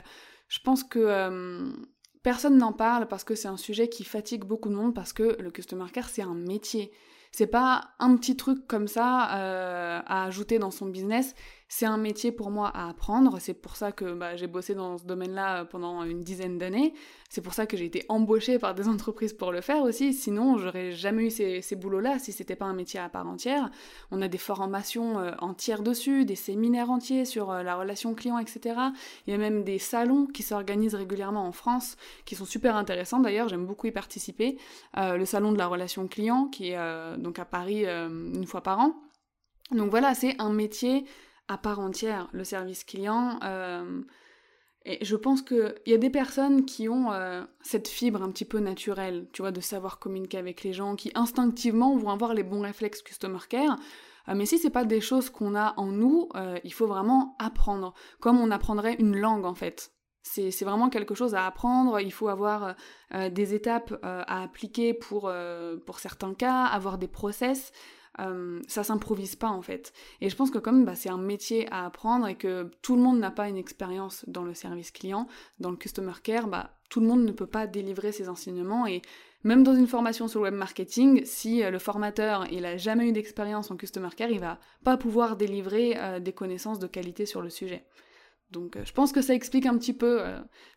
je 0.50 0.60
pense 0.60 0.84
que 0.84 1.74
personne 2.22 2.58
n'en 2.58 2.74
parle 2.74 3.08
parce 3.08 3.24
que 3.24 3.34
c'est 3.34 3.48
un 3.48 3.58
sujet 3.58 3.90
qui 3.90 4.04
fatigue 4.04 4.44
beaucoup 4.44 4.70
de 4.70 4.76
monde, 4.76 4.94
parce 4.94 5.14
que 5.14 5.42
le 5.42 5.52
customer 5.52 5.86
care, 5.92 6.10
c'est 6.10 6.22
un 6.22 6.36
métier. 6.36 6.92
C'est 7.32 7.48
pas 7.48 7.90
un 8.00 8.16
petit 8.16 8.36
truc 8.36 8.68
comme 8.68 8.88
ça 8.88 9.24
à 9.24 10.26
ajouter 10.26 10.60
dans 10.60 10.72
son 10.72 10.88
business. 10.88 11.34
C'est 11.70 11.86
un 11.86 11.98
métier 11.98 12.32
pour 12.32 12.50
moi 12.50 12.70
à 12.70 12.88
apprendre. 12.88 13.40
C'est 13.42 13.54
pour 13.54 13.76
ça 13.76 13.92
que 13.92 14.14
bah, 14.14 14.38
j'ai 14.38 14.48
bossé 14.48 14.74
dans 14.74 14.98
ce 14.98 15.04
domaine-là 15.04 15.66
pendant 15.66 16.04
une 16.04 16.22
dizaine 16.22 16.58
d'années. 16.58 16.94
C'est 17.30 17.42
pour 17.42 17.54
ça 17.54 17.66
que 17.66 17.76
j'ai 17.76 17.84
été 17.84 18.06
embauchée 18.08 18.58
par 18.58 18.74
des 18.74 18.88
entreprises 18.88 19.34
pour 19.34 19.52
le 19.52 19.60
faire 19.60 19.84
aussi. 19.84 20.14
Sinon, 20.14 20.58
j'aurais 20.58 20.94
jamais 20.94 21.26
eu 21.26 21.30
ces, 21.30 21.62
ces 21.62 21.76
boulots-là 21.76 22.20
si 22.20 22.32
c'était 22.32 22.56
pas 22.56 22.66
un 22.66 22.74
métier 22.74 23.02
à 23.02 23.10
part 23.10 23.28
entière. 23.28 23.70
On 24.12 24.22
a 24.22 24.30
des 24.30 24.38
formations 24.38 25.20
euh, 25.20 25.32
entières 25.40 25.84
dessus, 25.84 26.24
des 26.24 26.36
séminaires 26.36 26.90
entiers 26.90 27.26
sur 27.26 27.52
euh, 27.52 27.64
la 27.64 27.76
relation 27.76 28.16
client, 28.16 28.40
etc. 28.40 28.80
Il 29.26 29.32
y 29.32 29.34
a 29.34 29.38
même 29.38 29.66
des 29.66 29.78
salons 29.78 30.26
qui 30.26 30.44
s'organisent 30.44 30.96
régulièrement 30.96 31.46
en 31.46 31.52
France, 31.52 31.98
qui 32.24 32.36
sont 32.36 32.46
super 32.46 32.78
intéressants 32.78 33.20
d'ailleurs. 33.20 33.50
J'aime 33.50 33.66
beaucoup 33.66 33.88
y 33.88 33.92
participer. 33.92 34.58
Euh, 34.96 35.18
le 35.18 35.26
salon 35.26 35.52
de 35.52 35.58
la 35.58 35.68
relation 35.68 36.08
client, 36.08 36.48
qui 36.48 36.70
est 36.70 37.18
donc 37.18 37.40
à 37.40 37.46
Paris 37.46 37.86
une 37.86 38.46
fois 38.46 38.62
par 38.62 38.80
an. 38.80 38.96
Donc 39.72 39.90
voilà, 39.90 40.14
c'est 40.14 40.40
un 40.40 40.52
métier 40.52 41.06
à 41.48 41.58
part 41.58 41.80
entière, 41.80 42.28
le 42.32 42.44
service 42.44 42.84
client. 42.84 43.40
Euh, 43.44 44.02
et 44.86 45.04
je 45.04 45.16
pense 45.16 45.42
qu'il 45.42 45.76
y 45.86 45.94
a 45.94 45.98
des 45.98 46.10
personnes 46.10 46.66
qui 46.66 46.88
ont 46.88 47.12
euh, 47.12 47.44
cette 47.62 47.88
fibre 47.88 48.22
un 48.24 48.32
petit 48.32 48.46
peu 48.46 48.60
naturelle, 48.60 49.28
tu 49.34 49.42
vois, 49.42 49.52
de 49.52 49.60
savoir 49.60 50.00
communiquer 50.00 50.38
avec 50.38 50.64
les 50.64 50.74
gens, 50.74 50.96
qui 50.96 51.12
instinctivement 51.16 51.96
vont 51.98 52.10
avoir 52.10 52.34
les 52.34 52.44
bons 52.44 52.62
réflexes 52.62 53.02
customer 53.02 53.40
care. 53.50 53.78
Euh, 54.30 54.36
mais 54.36 54.46
si 54.46 54.58
c'est 54.58 54.70
pas 54.70 54.86
des 54.86 55.02
choses 55.02 55.30
qu'on 55.30 55.56
a 55.56 55.74
en 55.78 55.88
nous, 55.88 56.30
il 56.64 56.74
faut 56.74 56.88
vraiment 56.88 57.36
apprendre, 57.40 57.94
comme 58.20 58.40
on 58.40 58.52
apprendrait 58.52 58.96
une 59.00 59.18
langue 59.18 59.46
en 59.46 59.56
fait. 59.56 59.92
C'est 60.24 60.66
vraiment 60.66 60.90
quelque 60.90 61.16
chose 61.16 61.36
à 61.36 61.46
apprendre, 61.46 62.02
il 62.02 62.12
faut 62.12 62.28
avoir 62.28 62.76
des 63.14 63.54
étapes 63.54 63.98
à 64.04 64.44
appliquer 64.44 64.94
pour, 64.94 65.32
pour 65.86 66.00
certains 66.00 66.34
cas, 66.34 66.66
avoir 66.66 66.98
des 66.98 67.08
process. 67.08 67.72
Euh, 68.20 68.62
ça 68.68 68.84
s'improvise 68.84 69.36
pas 69.36 69.50
en 69.50 69.62
fait. 69.62 69.94
Et 70.22 70.30
je 70.30 70.36
pense 70.36 70.50
que 70.50 70.58
comme 70.58 70.86
bah, 70.86 70.96
c'est 70.96 71.10
un 71.10 71.18
métier 71.18 71.72
à 71.72 71.86
apprendre 71.86 72.28
et 72.28 72.36
que 72.36 72.72
tout 72.82 72.96
le 72.96 73.02
monde 73.02 73.20
n'a 73.20 73.32
pas 73.32 73.48
une 73.48 73.58
expérience 73.58 74.26
dans 74.28 74.44
le 74.44 74.54
service 74.54 74.92
client, 74.92 75.28
dans 75.60 75.70
le 75.70 75.78
customer 75.78 76.14
care, 76.24 76.48
bah, 76.48 76.72
tout 76.90 77.00
le 77.00 77.08
monde 77.08 77.24
ne 77.24 77.32
peut 77.32 77.48
pas 77.48 77.68
délivrer 77.68 78.12
ses 78.12 78.28
enseignements 78.30 78.88
et 78.88 79.02
même 79.44 79.64
dans 79.64 79.76
une 79.76 79.88
formation 79.88 80.28
sur 80.28 80.40
le 80.40 80.46
web 80.46 80.56
marketing, 80.56 81.24
si 81.26 81.64
euh, 81.64 81.70
le 81.70 81.80
formateur 81.80 82.52
il 82.52 82.66
a 82.66 82.78
jamais 82.78 83.08
eu 83.08 83.12
d'expérience 83.12 83.70
en 83.70 83.78
customer 83.78 84.10
care, 84.16 84.32
il 84.32 84.40
va 84.40 84.60
pas 84.84 84.98
pouvoir 84.98 85.38
délivrer 85.38 85.96
euh, 85.98 86.20
des 86.20 86.34
connaissances 86.34 86.80
de 86.80 86.88
qualité 86.88 87.26
sur 87.26 87.42
le 87.42 87.50
sujet. 87.50 87.86
Donc 88.52 88.78
je 88.82 88.92
pense 88.94 89.12
que 89.12 89.22
ça 89.22 89.34
explique 89.34 89.66
un 89.66 89.78
petit 89.78 89.94
peu. 89.94 90.24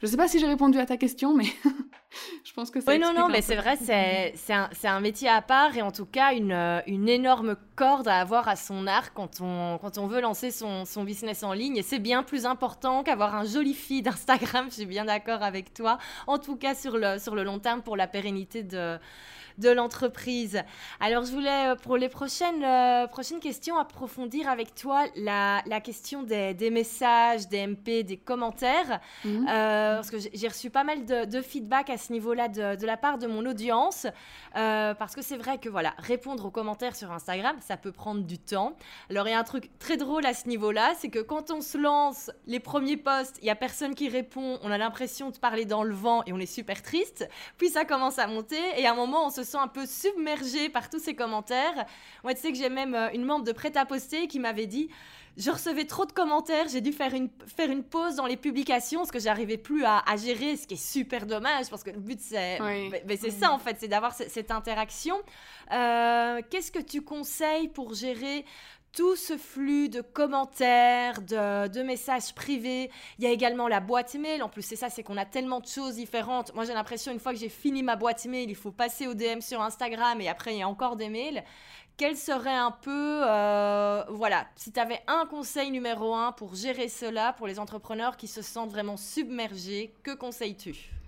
je 0.01 0.07
sais 0.07 0.17
pas 0.17 0.27
si 0.27 0.41
j'ai 0.41 0.47
répondu 0.47 0.79
à 0.79 0.87
ta 0.87 0.97
question, 0.97 1.35
mais 1.35 1.45
je 2.45 2.53
pense 2.53 2.71
que 2.71 2.81
ça. 2.81 2.91
Oui, 2.91 2.99
non, 2.99 3.13
non, 3.15 3.29
mais 3.29 3.43
c'est 3.43 3.57
vrai, 3.57 3.77
c'est 3.77 4.53
un, 4.53 4.69
un, 4.85 5.01
métier 5.01 5.29
à 5.29 5.41
part 5.43 5.77
et 5.77 5.83
en 5.83 5.93
tout 5.93 6.07
cas 6.07 6.35
une, 6.35 6.53
euh, 6.53 6.81
une 6.87 7.09
énorme 7.09 7.57
corde 7.77 8.09
à 8.09 8.21
avoir 8.21 8.49
à 8.49 8.57
son 8.57 8.87
arc 8.87 9.13
quand 9.15 9.41
on, 9.41 9.79
quand 9.79 9.99
on 9.99 10.07
veut 10.07 10.21
lancer 10.21 10.51
son, 10.51 10.85
son 10.85 11.05
business 11.05 11.43
en 11.43 11.53
ligne. 11.53 11.77
Et 11.77 11.83
c'est 11.83 11.99
bien 11.99 12.23
plus 12.23 12.47
important 12.47 13.03
qu'avoir 13.03 13.35
un 13.35 13.45
joli 13.45 13.75
feed 13.75 14.05
d'Instagram, 14.07 14.67
je 14.71 14.75
suis 14.75 14.87
bien 14.87 15.05
d'accord 15.05 15.43
avec 15.43 15.73
toi. 15.73 15.99
En 16.27 16.39
tout 16.39 16.57
cas, 16.57 16.75
sur 16.75 16.99
le, 16.99 17.19
sur 17.19 17.35
le 17.35 17.45
long 17.45 17.59
terme, 17.59 17.83
pour 17.83 17.97
la 17.97 18.09
pérennité 18.09 18.63
de, 18.63 18.99
de 19.61 19.71
l'entreprise. 19.71 20.63
Alors, 20.99 21.25
je 21.25 21.33
voulais, 21.33 21.69
euh, 21.69 21.77
pour 21.77 21.97
les 21.97 22.09
prochaines, 22.09 22.65
euh, 22.65 23.07
prochaines 23.07 23.41
questions, 23.41 23.79
approfondir 23.79 24.49
avec 24.49 24.75
toi 24.75 25.05
la, 25.17 25.63
la 25.67 25.81
question 25.81 26.23
des, 26.23 26.55
des, 26.55 26.71
messages, 26.71 27.49
des 27.49 27.67
MP, 27.67 28.03
des 28.03 28.17
commentaires. 28.17 29.01
Mhm. 29.25 29.45
parce 29.47 30.11
que 30.11 30.17
j'ai 30.19 30.49
reçu 30.49 30.71
pas 30.71 30.85
mal 30.85 31.05
de, 31.05 31.25
de 31.25 31.43
feedback 31.43 31.91
à 31.91 31.99
ce 31.99 32.13
niveau-là 32.13 32.49
de, 32.49 32.87
la 32.87 32.97
part 32.97 33.19
de 33.19 33.27
mon 33.27 33.47
audience. 33.47 34.07
Euh, 34.57 34.95
parce 34.95 35.15
que 35.15 35.23
c'est 35.23 35.37
vrai 35.37 35.59
que 35.59 35.69
voilà, 35.69 35.95
répondre 35.99 36.45
aux 36.45 36.51
commentaires 36.51 36.97
sur 36.97 37.13
Instagram, 37.13 37.57
ça 37.61 37.77
peut 37.77 37.93
prendre 37.93 38.23
du 38.23 38.39
temps. 38.39 38.77
Alors 39.11 39.29
il 39.29 39.31
y 39.31 39.35
a 39.35 39.39
un 39.39 39.45
truc 39.45 39.71
très 39.79 39.97
drôle 39.97 40.27
à 40.27 40.35
ce 40.35 40.49
niveau-là, 40.49 40.93
c'est 40.99 41.09
que 41.09 41.21
quand 41.21 41.51
on 41.51 41.61
se 41.61 41.79
lance 41.79 42.31
les 42.47 42.61
premiers 42.61 42.97
posts, 42.97 43.39
il 43.43 43.47
y 43.47 43.51
a 43.51 43.55
personne 43.55 43.95
qui 43.95 44.09
répond, 44.09 44.59
on 44.63 44.71
a 44.71 44.79
l'impression 44.79 45.31
de 45.31 45.39
parler 45.39 45.65
dans 45.65 45.83
le 45.83 45.95
vent 45.95 46.23
et 46.27 46.33
on 46.33 46.39
est 46.39 46.47
super 46.47 46.83
triste. 46.83 47.29
Puis 47.59 47.69
ça 47.69 47.85
commence 47.85 48.19
à 48.19 48.27
monter 48.27 48.61
et 48.77 48.87
à 48.87 48.93
un 48.93 48.97
moment 48.97 49.27
on 49.27 49.31
se 49.31 49.45
un 49.59 49.69
peu 49.69 49.87
submergé 49.87 50.69
par 50.69 50.91
tous 50.91 50.99
ces 50.99 51.15
commentaires. 51.15 51.87
Moi 52.23 52.35
tu 52.35 52.41
sais 52.41 52.53
que 52.53 52.59
j'ai 52.59 52.69
même 52.69 52.95
euh, 52.95 53.11
une 53.13 53.25
membre 53.25 53.45
de 53.45 53.53
prêt 53.53 53.77
à 53.77 53.85
poster 53.85 54.29
qui 54.29 54.39
m'avait 54.39 54.67
dit 54.67 54.89
je 55.37 55.51
recevais 55.51 55.85
trop 55.85 56.07
de 56.07 56.13
commentaires, 56.13 56.67
j'ai 56.69 56.81
dû 56.81 56.93
faire 56.93 57.15
une, 57.15 57.29
faire 57.47 57.71
une 57.71 57.83
pause 57.83 58.17
dans 58.17 58.27
les 58.27 58.37
publications 58.37 59.01
parce 59.01 59.11
que 59.11 59.19
j'arrivais 59.19 59.59
plus 59.59 59.85
à, 59.85 60.03
gérer, 60.17 60.57
ce 60.57 60.67
qui 60.67 60.75
est 60.75 60.93
super 60.93 61.27
dommage 61.27 61.69
parce 61.71 61.83
que 61.83 61.91
le 61.91 62.01
but 62.01 62.21
c'est 62.21 62.59
mais, 62.61 63.17
c'est 63.17 63.31
ça 63.31 63.53
en 63.53 63.59
fait, 63.59 63.77
c'est 63.81 63.89
d'avoir 63.89 64.13
cette 64.13 64.51
interaction. 64.51 65.17
Euh, 65.73 66.41
qu'est-ce 66.51 66.73
que 66.73 66.81
tu 66.81 67.03
conseilles 67.03 67.69
pour 67.69 67.95
gérer 67.95 68.45
tout 68.93 69.15
ce 69.15 69.37
flux 69.37 69.89
de 69.89 70.01
commentaires, 70.01 71.23
de, 71.23 71.69
de, 71.69 71.83
messages 71.83 72.35
privés? 72.35 72.91
Il 73.19 73.25
y 73.25 73.27
a 73.29 73.31
également 73.31 73.69
la 73.69 73.79
boîte 73.79 74.15
mail. 74.17 74.43
En 74.43 74.49
plus, 74.49 74.63
c'est 74.63 74.75
ça, 74.75 74.91
c'est 74.91 75.05
qu'on 75.05 75.17
a 75.17 75.25
tellement 75.25 75.61
de 75.61 75.67
choses 75.67 75.95
différentes. 75.95 76.53
Moi, 76.55 76.65
j'ai 76.65 76.75
l'impression, 76.75 77.13
une 77.13 77.21
fois 77.21 77.33
que 77.33 77.39
j'ai 77.39 77.49
fini 77.49 77.85
ma 77.85 77.95
boîte 77.95 78.25
mail, 78.27 78.51
il 78.51 78.57
faut 78.57 78.73
passer 78.73 79.07
au 79.07 79.15
DM 79.15 79.41
sur 79.41 79.63
Instagram 79.63 80.21
et 80.21 80.29
après, 80.29 80.55
il 80.55 80.59
y 80.59 80.63
a 80.63 80.69
encore 80.69 80.97
des 80.97 81.09
mails 81.09 81.45
quel 82.01 82.17
serait 82.17 82.57
un 82.57 82.71
peu, 82.71 83.21
euh, 83.29 84.03
voilà, 84.09 84.47
si 84.57 84.73
tu 84.73 84.81
avais 84.81 85.03
un 85.07 85.27
conseil 85.27 85.71
numéro 85.71 86.15
un 86.15 86.33
pour 86.33 86.55
gérer 86.55 86.89
cela, 86.89 87.35
pour 87.35 87.47
les 87.47 87.59
entrepreneurs 87.59 88.17
qui 88.17 88.27
se 88.27 88.41
sentent 88.41 88.71
vraiment 88.71 88.97
submergés, 88.97 89.93
que 90.03 90.13
conseilles-tu? 90.15 91.00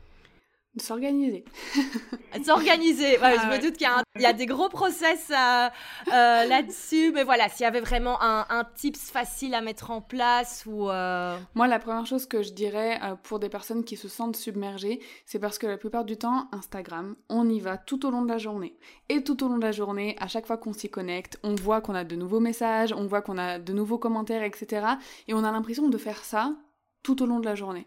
S'organiser. 0.81 1.45
s'organiser. 2.45 3.19
Ouais, 3.19 3.37
je 3.39 3.47
me 3.47 3.61
doute 3.61 3.77
qu'il 3.77 3.89
y, 4.21 4.27
a 4.27 4.33
des 4.33 4.47
gros 4.47 4.69
process 4.69 5.31
euh, 5.31 5.69
euh, 6.09 6.45
là-dessus, 6.45 7.13
mais 7.13 7.25
voilà, 7.25 7.49
s'il 7.49 7.65
y 7.65 7.67
avait 7.67 7.81
vraiment 7.81 8.21
un, 8.23 8.65
tips 8.75 9.11
facile 9.11 9.55
à 9.55 9.61
mettre 9.61 9.91
en 9.91 10.01
place 10.01 10.65
ou. 10.67 10.89
Euh, 10.89 11.37
Moi, 11.55 11.67
la 11.67 11.79
première 11.79 12.07
chose 12.07 12.27
que 12.27 12.43
je 12.43 12.53
dirais 12.53 12.99
pour 13.25 13.39
des 13.39 13.49
personnes 13.49 13.85
qui 13.85 13.97
se 13.97 14.09
sentent 14.09 14.37
submergées, 14.37 15.01
c'est 15.27 15.39
parce 15.39 15.59
que 15.59 15.67
la 15.67 15.77
plupart 15.77 16.05
du 16.05 16.17
temps, 16.17 16.49
Instagram, 16.53 17.17
on 17.29 17.49
y 17.49 17.61
va 17.61 17.77
tout 17.77 18.07
au 18.07 18.11
long 18.11 18.23
de 18.23 18.29
la 18.29 18.39
journée. 18.39 18.75
Et 19.09 19.23
tout 19.23 19.45
au 19.45 19.49
long 19.49 19.59
de 19.59 19.63
la 19.63 19.73
journée, 19.73 20.17
à 20.21 20.29
chaque 20.29 20.47
fois 20.47 20.57
qu'on 20.57 20.73
s'y 20.73 20.89
connecte, 20.89 21.39
on 21.43 21.55
voit 21.55 21.81
qu'on 21.81 21.95
a 21.95 22.05
de 22.05 22.17
nouveaux 22.17 22.41
messages, 22.41 22.93
on 22.93 23.07
voit 23.07 23.21
qu'on 23.21 23.37
a 23.37 23.59
de 23.59 23.73
nouveaux 23.73 23.99
commentaires, 23.99 24.43
etc. 24.43 24.87
Et 25.29 25.35
on 25.35 25.45
a 25.45 25.53
l'impression 25.53 25.89
de 25.89 25.99
faire 25.99 26.25
ça 26.25 26.55
tout 27.03 27.23
au 27.23 27.27
long 27.27 27.41
de 27.41 27.47
la 27.47 27.55
journée. 27.55 27.87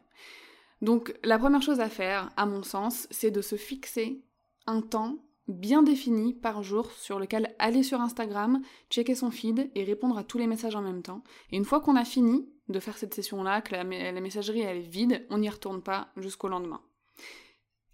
Donc 0.85 1.15
la 1.23 1.39
première 1.39 1.63
chose 1.63 1.79
à 1.79 1.89
faire, 1.89 2.29
à 2.37 2.45
mon 2.45 2.61
sens, 2.61 3.07
c'est 3.09 3.31
de 3.31 3.41
se 3.41 3.55
fixer 3.55 4.21
un 4.67 4.81
temps 4.81 5.17
bien 5.47 5.81
défini 5.81 6.31
par 6.31 6.61
jour 6.61 6.91
sur 6.91 7.17
lequel 7.17 7.55
aller 7.57 7.81
sur 7.81 8.01
Instagram, 8.01 8.61
checker 8.91 9.15
son 9.15 9.31
feed 9.31 9.71
et 9.73 9.83
répondre 9.83 10.15
à 10.15 10.23
tous 10.23 10.37
les 10.37 10.45
messages 10.45 10.75
en 10.75 10.83
même 10.83 11.01
temps. 11.01 11.23
Et 11.51 11.57
une 11.57 11.65
fois 11.65 11.81
qu'on 11.81 11.95
a 11.95 12.05
fini 12.05 12.47
de 12.69 12.79
faire 12.79 12.99
cette 12.99 13.15
session-là, 13.15 13.61
que 13.61 13.73
la, 13.73 13.83
messagerie 13.83 14.61
est 14.61 14.79
vide, 14.79 15.25
on 15.31 15.39
n'y 15.39 15.49
retourne 15.49 15.81
pas 15.81 16.09
jusqu'au 16.17 16.49
lendemain. 16.49 16.81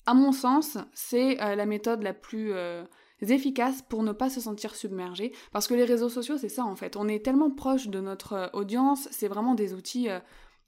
À 0.06 0.14
mon 0.14 0.34
sens, 0.34 0.78
c'est 0.94 1.42
euh, 1.42 1.56
la 1.56 1.66
méthode 1.66 2.04
la 2.04 2.14
plus 2.14 2.52
euh, 2.52 2.84
efficaces 3.22 3.84
pour 3.84 4.04
ne 4.04 4.12
pas 4.12 4.30
se 4.30 4.42
sentir 4.42 4.76
submergé. 4.76 5.32
Parce 5.54 5.70
que 5.70 5.76
les 5.76 5.86
réseaux 5.86 6.10
sociaux, 6.10 6.38
c'est 6.38 6.50
ça 6.50 6.66
en 6.66 6.76
fait. 6.76 6.98
On 6.98 7.08
est 7.08 7.24
tellement 7.24 7.52
proche 7.52 7.88
de 7.88 8.02
notre 8.02 8.34
euh, 8.34 8.48
audience, 8.52 9.08
c'est 9.12 9.30
vraiment 9.30 9.56
des 9.56 9.74
outils 9.74 10.10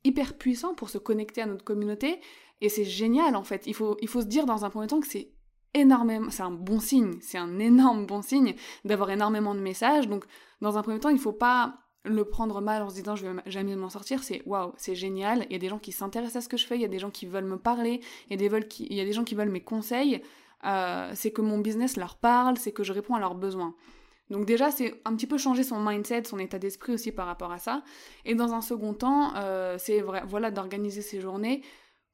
hyper 0.03 0.37
puissants 0.37 0.73
pour 0.73 0.89
se 0.89 0.97
connecter 0.97 1.41
à 1.41 1.45
notre 1.45 1.63
communauté. 1.63 2.19
Et 2.61 2.69
c'est 2.69 2.85
génial 2.85 3.35
en 3.35 3.43
fait. 3.43 3.67
Il 3.67 3.73
faut, 3.73 3.97
il 4.01 4.07
faut 4.07 4.21
se 4.21 4.27
dire 4.27 4.45
dans 4.45 4.65
un 4.65 4.69
premier 4.69 4.87
temps 4.87 4.99
que 4.99 5.07
c'est 5.07 5.31
énormément, 5.73 6.29
c'est 6.29 6.43
un 6.43 6.51
bon 6.51 6.79
signe, 6.79 7.13
c'est 7.19 7.37
un 7.37 7.59
énorme 7.59 8.05
bon 8.05 8.21
signe 8.21 8.55
d'avoir 8.85 9.09
énormément 9.09 9.55
de 9.55 9.59
messages. 9.59 10.07
Donc 10.07 10.25
dans 10.61 10.77
un 10.77 10.81
premier 10.81 10.99
temps, 10.99 11.09
il 11.09 11.19
faut 11.19 11.33
pas 11.33 11.75
le 12.05 12.25
prendre 12.25 12.59
mal 12.61 12.81
en 12.81 12.89
se 12.89 12.95
disant 12.95 13.15
je 13.15 13.25
vais 13.25 13.41
jamais 13.45 13.75
m'en 13.75 13.89
sortir, 13.89 14.23
c'est 14.23 14.41
waouh, 14.45 14.73
c'est 14.77 14.95
génial. 14.95 15.45
Il 15.49 15.53
y 15.53 15.55
a 15.55 15.59
des 15.59 15.69
gens 15.69 15.79
qui 15.79 15.91
s'intéressent 15.91 16.37
à 16.37 16.41
ce 16.41 16.49
que 16.49 16.57
je 16.57 16.65
fais, 16.65 16.75
il 16.75 16.81
y 16.81 16.85
a 16.85 16.89
des 16.89 16.99
gens 16.99 17.11
qui 17.11 17.25
veulent 17.25 17.45
me 17.45 17.57
parler, 17.57 18.01
il 18.29 18.41
y 18.41 18.45
a 18.45 18.49
des, 18.49 18.67
il 18.79 18.93
y 18.93 19.01
a 19.01 19.05
des 19.05 19.13
gens 19.13 19.23
qui 19.23 19.35
veulent 19.35 19.49
mes 19.49 19.63
conseils. 19.63 20.21
Euh, 20.65 21.11
c'est 21.13 21.31
que 21.31 21.41
mon 21.41 21.57
business 21.59 21.97
leur 21.97 22.15
parle, 22.15 22.57
c'est 22.57 22.71
que 22.71 22.83
je 22.83 22.93
réponds 22.93 23.15
à 23.15 23.19
leurs 23.19 23.35
besoins. 23.35 23.75
Donc 24.33 24.45
déjà, 24.45 24.71
c'est 24.71 24.99
un 25.05 25.15
petit 25.15 25.27
peu 25.27 25.37
changer 25.37 25.61
son 25.61 25.79
mindset, 25.79 26.23
son 26.23 26.39
état 26.39 26.57
d'esprit 26.57 26.91
aussi 26.91 27.11
par 27.11 27.27
rapport 27.27 27.51
à 27.51 27.59
ça. 27.59 27.83
Et 28.25 28.33
dans 28.33 28.55
un 28.55 28.61
second 28.61 28.95
temps, 28.95 29.35
euh, 29.35 29.75
c'est 29.77 30.01
voilà 30.01 30.49
d'organiser 30.49 31.03
ses 31.03 31.21
journées 31.21 31.61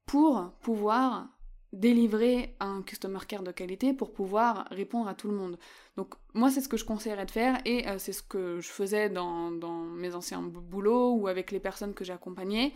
pour 0.06 0.52
pouvoir 0.62 1.30
délivrer 1.72 2.58
un 2.60 2.82
customer 2.82 3.20
care 3.26 3.44
de 3.44 3.52
qualité 3.52 3.94
pour 3.94 4.12
pouvoir 4.12 4.68
répondre 4.70 5.08
à 5.08 5.14
tout 5.14 5.30
le 5.30 5.36
monde. 5.36 5.58
Donc 5.96 6.16
moi 6.34 6.50
c'est 6.50 6.60
ce 6.60 6.68
que 6.68 6.78
je 6.78 6.84
conseillerais 6.84 7.26
de 7.26 7.32
faire 7.32 7.62
et 7.64 7.88
euh, 7.88 8.00
c'est 8.00 8.12
ce 8.12 8.24
que 8.24 8.60
je 8.60 8.68
faisais 8.68 9.10
dans, 9.10 9.52
dans 9.52 9.84
mes 9.84 10.14
anciens 10.14 10.42
boulots 10.42 11.14
ou 11.14 11.28
avec 11.28 11.52
les 11.52 11.60
personnes 11.62 11.94
que 11.94 12.04
j'ai 12.04 12.12
accompagnées 12.12 12.74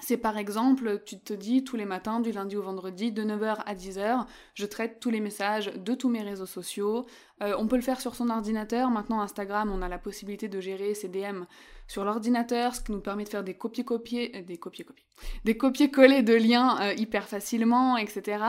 c'est 0.00 0.16
par 0.16 0.38
exemple, 0.38 1.02
tu 1.04 1.18
te 1.20 1.32
dis 1.32 1.64
tous 1.64 1.76
les 1.76 1.84
matins, 1.84 2.20
du 2.20 2.32
lundi 2.32 2.56
au 2.56 2.62
vendredi, 2.62 3.12
de 3.12 3.22
9h 3.22 3.62
à 3.64 3.74
10h, 3.74 4.26
je 4.54 4.66
traite 4.66 4.98
tous 5.00 5.10
les 5.10 5.20
messages 5.20 5.72
de 5.76 5.94
tous 5.94 6.08
mes 6.08 6.22
réseaux 6.22 6.46
sociaux. 6.46 7.06
Euh, 7.42 7.54
on 7.58 7.68
peut 7.68 7.76
le 7.76 7.82
faire 7.82 8.00
sur 8.00 8.14
son 8.14 8.30
ordinateur. 8.30 8.90
Maintenant, 8.90 9.20
Instagram, 9.20 9.70
on 9.70 9.82
a 9.82 9.88
la 9.88 9.98
possibilité 9.98 10.48
de 10.48 10.60
gérer 10.60 10.94
ses 10.94 11.08
DM 11.08 11.44
sur 11.88 12.04
l'ordinateur, 12.04 12.74
ce 12.74 12.80
qui 12.80 12.92
nous 12.92 13.00
permet 13.00 13.24
de 13.24 13.28
faire 13.28 13.44
des 13.44 13.54
copier-copier, 13.54 14.32
euh, 14.36 14.42
des 14.42 14.56
copier-copier, 14.56 15.04
des 15.44 15.56
copier-coller 15.56 16.22
de 16.22 16.34
liens 16.34 16.80
euh, 16.80 16.94
hyper 16.94 17.28
facilement, 17.28 17.96
etc. 17.96 18.44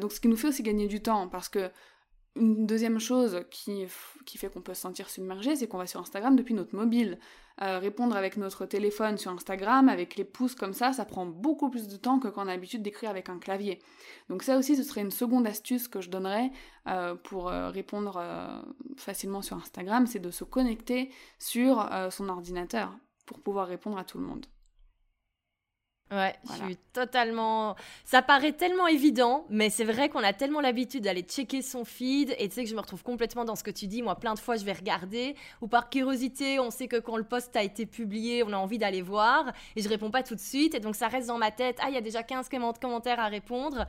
donc, 0.00 0.12
ce 0.12 0.20
qui 0.20 0.28
nous 0.28 0.36
fait 0.36 0.48
aussi 0.48 0.62
gagner 0.62 0.88
du 0.88 1.00
temps, 1.00 1.28
parce 1.28 1.48
que 1.48 1.70
une 2.36 2.66
deuxième 2.66 3.00
chose 3.00 3.42
qui, 3.50 3.86
qui 4.24 4.38
fait 4.38 4.48
qu'on 4.48 4.60
peut 4.60 4.74
se 4.74 4.82
sentir 4.82 5.10
submergé, 5.10 5.56
c'est 5.56 5.66
qu'on 5.66 5.78
va 5.78 5.86
sur 5.86 6.00
Instagram 6.00 6.36
depuis 6.36 6.54
notre 6.54 6.76
mobile. 6.76 7.18
Euh, 7.62 7.78
répondre 7.78 8.16
avec 8.16 8.38
notre 8.38 8.64
téléphone 8.64 9.18
sur 9.18 9.30
Instagram, 9.30 9.90
avec 9.90 10.16
les 10.16 10.24
pouces 10.24 10.54
comme 10.54 10.72
ça, 10.72 10.94
ça 10.94 11.04
prend 11.04 11.26
beaucoup 11.26 11.68
plus 11.68 11.88
de 11.88 11.96
temps 11.96 12.18
que 12.18 12.28
quand 12.28 12.44
on 12.44 12.48
a 12.48 12.52
l'habitude 12.52 12.82
d'écrire 12.82 13.10
avec 13.10 13.28
un 13.28 13.38
clavier. 13.38 13.80
Donc 14.30 14.42
ça 14.42 14.56
aussi, 14.56 14.76
ce 14.76 14.82
serait 14.82 15.02
une 15.02 15.10
seconde 15.10 15.46
astuce 15.46 15.86
que 15.86 16.00
je 16.00 16.08
donnerais 16.08 16.50
euh, 16.88 17.14
pour 17.14 17.48
euh, 17.48 17.68
répondre 17.68 18.22
facilement 18.96 19.42
sur 19.42 19.58
Instagram, 19.58 20.06
c'est 20.06 20.20
de 20.20 20.30
se 20.30 20.44
connecter 20.44 21.10
sur 21.38 21.88
son 22.10 22.28
ordinateur 22.28 22.96
pour 23.26 23.40
pouvoir 23.40 23.68
répondre 23.68 23.98
à 23.98 24.04
tout 24.04 24.18
le 24.18 24.24
monde. 24.24 24.46
Ouais, 26.12 26.34
je 26.44 26.64
suis 26.64 26.76
totalement. 26.92 27.76
Ça 28.04 28.20
paraît 28.20 28.50
tellement 28.50 28.88
évident, 28.88 29.46
mais 29.48 29.70
c'est 29.70 29.84
vrai 29.84 30.08
qu'on 30.08 30.24
a 30.24 30.32
tellement 30.32 30.60
l'habitude 30.60 31.04
d'aller 31.04 31.22
checker 31.22 31.62
son 31.62 31.84
feed. 31.84 32.34
Et 32.38 32.48
tu 32.48 32.56
sais 32.56 32.64
que 32.64 32.70
je 32.70 32.74
me 32.74 32.80
retrouve 32.80 33.04
complètement 33.04 33.44
dans 33.44 33.54
ce 33.54 33.62
que 33.62 33.70
tu 33.70 33.86
dis. 33.86 34.02
Moi, 34.02 34.16
plein 34.16 34.34
de 34.34 34.40
fois, 34.40 34.56
je 34.56 34.64
vais 34.64 34.72
regarder. 34.72 35.36
Ou 35.60 35.68
par 35.68 35.88
curiosité, 35.88 36.58
on 36.58 36.70
sait 36.70 36.88
que 36.88 36.96
quand 36.96 37.16
le 37.16 37.22
post 37.22 37.54
a 37.54 37.62
été 37.62 37.86
publié, 37.86 38.42
on 38.42 38.52
a 38.52 38.56
envie 38.56 38.78
d'aller 38.78 39.02
voir. 39.02 39.52
Et 39.76 39.82
je 39.82 39.88
réponds 39.88 40.10
pas 40.10 40.24
tout 40.24 40.34
de 40.34 40.40
suite. 40.40 40.74
Et 40.74 40.80
donc, 40.80 40.96
ça 40.96 41.06
reste 41.06 41.28
dans 41.28 41.38
ma 41.38 41.52
tête. 41.52 41.78
Ah, 41.80 41.90
il 41.90 41.94
y 41.94 41.98
a 41.98 42.02
déjà 42.02 42.24
15 42.24 42.48
commentaires 42.80 43.20
à 43.20 43.28
répondre. 43.28 43.86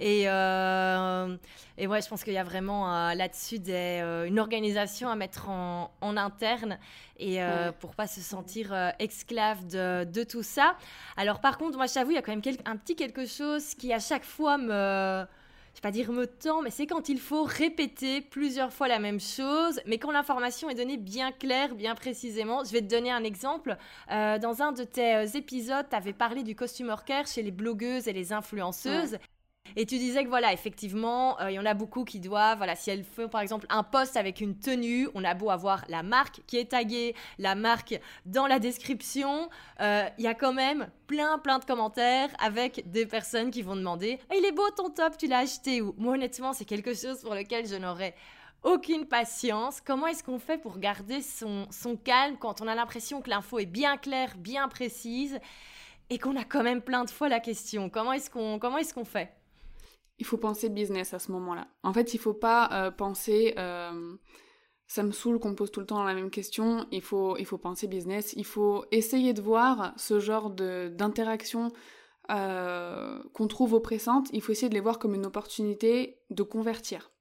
Et, 0.00 0.22
euh, 0.26 1.36
et 1.76 1.86
ouais, 1.86 2.00
je 2.00 2.08
pense 2.08 2.24
qu'il 2.24 2.32
y 2.32 2.38
a 2.38 2.42
vraiment 2.42 2.92
euh, 2.92 3.14
là-dessus 3.14 3.60
euh, 3.68 4.24
une 4.24 4.40
organisation 4.40 5.10
à 5.10 5.14
mettre 5.14 5.50
en, 5.50 5.92
en 6.00 6.16
interne 6.16 6.78
et 7.18 7.42
euh, 7.42 7.70
pour 7.70 7.94
pas 7.94 8.06
se 8.06 8.22
sentir 8.22 8.74
esclave 8.98 9.66
de, 9.66 10.04
de, 10.04 10.24
tout 10.24 10.42
ça. 10.42 10.74
Alors 11.18 11.40
par 11.40 11.58
contre, 11.58 11.76
moi 11.76 11.86
je 11.86 11.92
t'avoue, 11.92 12.12
il 12.12 12.14
y 12.14 12.18
a 12.18 12.22
quand 12.22 12.34
même 12.34 12.56
un 12.64 12.76
petit 12.76 12.96
quelque 12.96 13.26
chose 13.26 13.74
qui 13.74 13.92
à 13.92 13.98
chaque 13.98 14.24
fois 14.24 14.56
me 14.56 15.26
je 15.72 15.76
vais 15.76 15.82
pas 15.82 15.90
dire 15.92 16.10
me 16.10 16.26
tend, 16.26 16.62
mais 16.62 16.70
c'est 16.70 16.86
quand 16.86 17.08
il 17.10 17.20
faut 17.20 17.44
répéter 17.44 18.22
plusieurs 18.22 18.72
fois 18.72 18.88
la 18.88 18.98
même 18.98 19.20
chose, 19.20 19.80
mais 19.86 19.98
quand 19.98 20.10
l'information 20.10 20.68
est 20.68 20.74
donnée 20.74 20.96
bien 20.96 21.30
claire, 21.30 21.74
bien 21.76 21.94
précisément. 21.94 22.64
Je 22.64 22.72
vais 22.72 22.80
te 22.80 22.88
donner 22.88 23.12
un 23.12 23.22
exemple. 23.22 23.76
dans 24.08 24.62
un 24.62 24.72
de 24.72 24.82
tes 24.82 25.36
épisodes, 25.36 25.86
tu 25.88 25.94
avais 25.94 26.12
parlé 26.12 26.42
du 26.42 26.56
costumer 26.56 26.96
care 27.06 27.26
chez 27.28 27.42
les 27.42 27.52
blogueuses 27.52 28.08
et 28.08 28.12
les 28.12 28.32
influenceuses. 28.32 29.18
Et 29.76 29.86
tu 29.86 29.98
disais 29.98 30.24
que 30.24 30.28
voilà, 30.28 30.52
effectivement, 30.52 31.40
euh, 31.40 31.50
il 31.50 31.54
y 31.54 31.58
en 31.58 31.66
a 31.66 31.74
beaucoup 31.74 32.04
qui 32.04 32.20
doivent, 32.20 32.58
voilà, 32.58 32.76
si 32.76 32.90
elles 32.90 33.04
font 33.04 33.28
par 33.28 33.40
exemple 33.40 33.66
un 33.68 33.82
post 33.82 34.16
avec 34.16 34.40
une 34.40 34.58
tenue, 34.58 35.08
on 35.14 35.24
a 35.24 35.34
beau 35.34 35.50
avoir 35.50 35.84
la 35.88 36.02
marque 36.02 36.40
qui 36.46 36.58
est 36.58 36.70
taguée, 36.70 37.14
la 37.38 37.54
marque 37.54 37.98
dans 38.26 38.46
la 38.46 38.58
description, 38.58 39.48
euh, 39.80 40.08
il 40.18 40.24
y 40.24 40.28
a 40.28 40.34
quand 40.34 40.52
même 40.52 40.88
plein, 41.06 41.38
plein 41.38 41.58
de 41.58 41.64
commentaires 41.64 42.30
avec 42.42 42.90
des 42.90 43.06
personnes 43.06 43.50
qui 43.50 43.62
vont 43.62 43.76
demander 43.76 44.18
Il 44.36 44.44
est 44.44 44.52
beau 44.52 44.68
ton 44.76 44.90
top, 44.90 45.16
tu 45.16 45.26
l'as 45.26 45.38
acheté 45.38 45.80
où? 45.80 45.94
Moi, 45.98 46.14
honnêtement, 46.14 46.52
c'est 46.52 46.64
quelque 46.64 46.94
chose 46.94 47.20
pour 47.20 47.34
lequel 47.34 47.66
je 47.66 47.76
n'aurais 47.76 48.14
aucune 48.62 49.06
patience. 49.06 49.80
Comment 49.80 50.06
est-ce 50.06 50.22
qu'on 50.22 50.38
fait 50.38 50.58
pour 50.58 50.78
garder 50.78 51.22
son, 51.22 51.66
son 51.70 51.96
calme 51.96 52.36
quand 52.38 52.60
on 52.60 52.68
a 52.68 52.74
l'impression 52.74 53.22
que 53.22 53.30
l'info 53.30 53.58
est 53.58 53.66
bien 53.66 53.96
claire, 53.96 54.36
bien 54.36 54.68
précise 54.68 55.38
et 56.10 56.18
qu'on 56.18 56.36
a 56.36 56.44
quand 56.44 56.62
même 56.62 56.82
plein 56.82 57.04
de 57.04 57.10
fois 57.10 57.28
la 57.28 57.40
question? 57.40 57.88
Comment 57.88 58.12
est-ce 58.12 58.30
qu'on 58.30 58.58
comment 58.58 58.78
est-ce 58.78 58.92
qu'on 58.92 59.04
fait? 59.04 59.32
Il 60.20 60.26
faut 60.26 60.36
penser 60.36 60.68
business 60.68 61.14
à 61.14 61.18
ce 61.18 61.32
moment-là. 61.32 61.66
En 61.82 61.92
fait, 61.92 62.14
il 62.14 62.18
faut 62.18 62.34
pas 62.34 62.68
euh, 62.72 62.90
penser 62.90 63.54
euh, 63.58 64.14
ça 64.86 65.02
me 65.02 65.12
saoule 65.12 65.38
qu'on 65.38 65.54
pose 65.54 65.70
tout 65.70 65.80
le 65.80 65.86
temps 65.86 66.04
la 66.04 66.14
même 66.14 66.30
question. 66.30 66.86
Il 66.92 67.00
faut, 67.00 67.36
penser 67.60 67.88
business. 67.88 68.34
Il 68.36 68.44
faut 68.44 68.84
essayer 68.90 69.32
de 69.32 69.40
voir 69.40 69.94
ce 69.96 70.20
genre 70.20 70.50
d'interaction 70.50 71.72
euh, 72.30 73.22
qu'on 73.32 73.46
trouve 73.46 73.72
oppressante. 73.72 74.28
Il 74.32 74.42
faut 74.42 74.52
essayer 74.52 74.68
de 74.68 74.74
les 74.74 74.80
voir 74.80 74.98
comme 74.98 75.14
une 75.14 75.26
opportunité 75.26 76.18
de 76.28 76.42
convertir. 76.42 77.12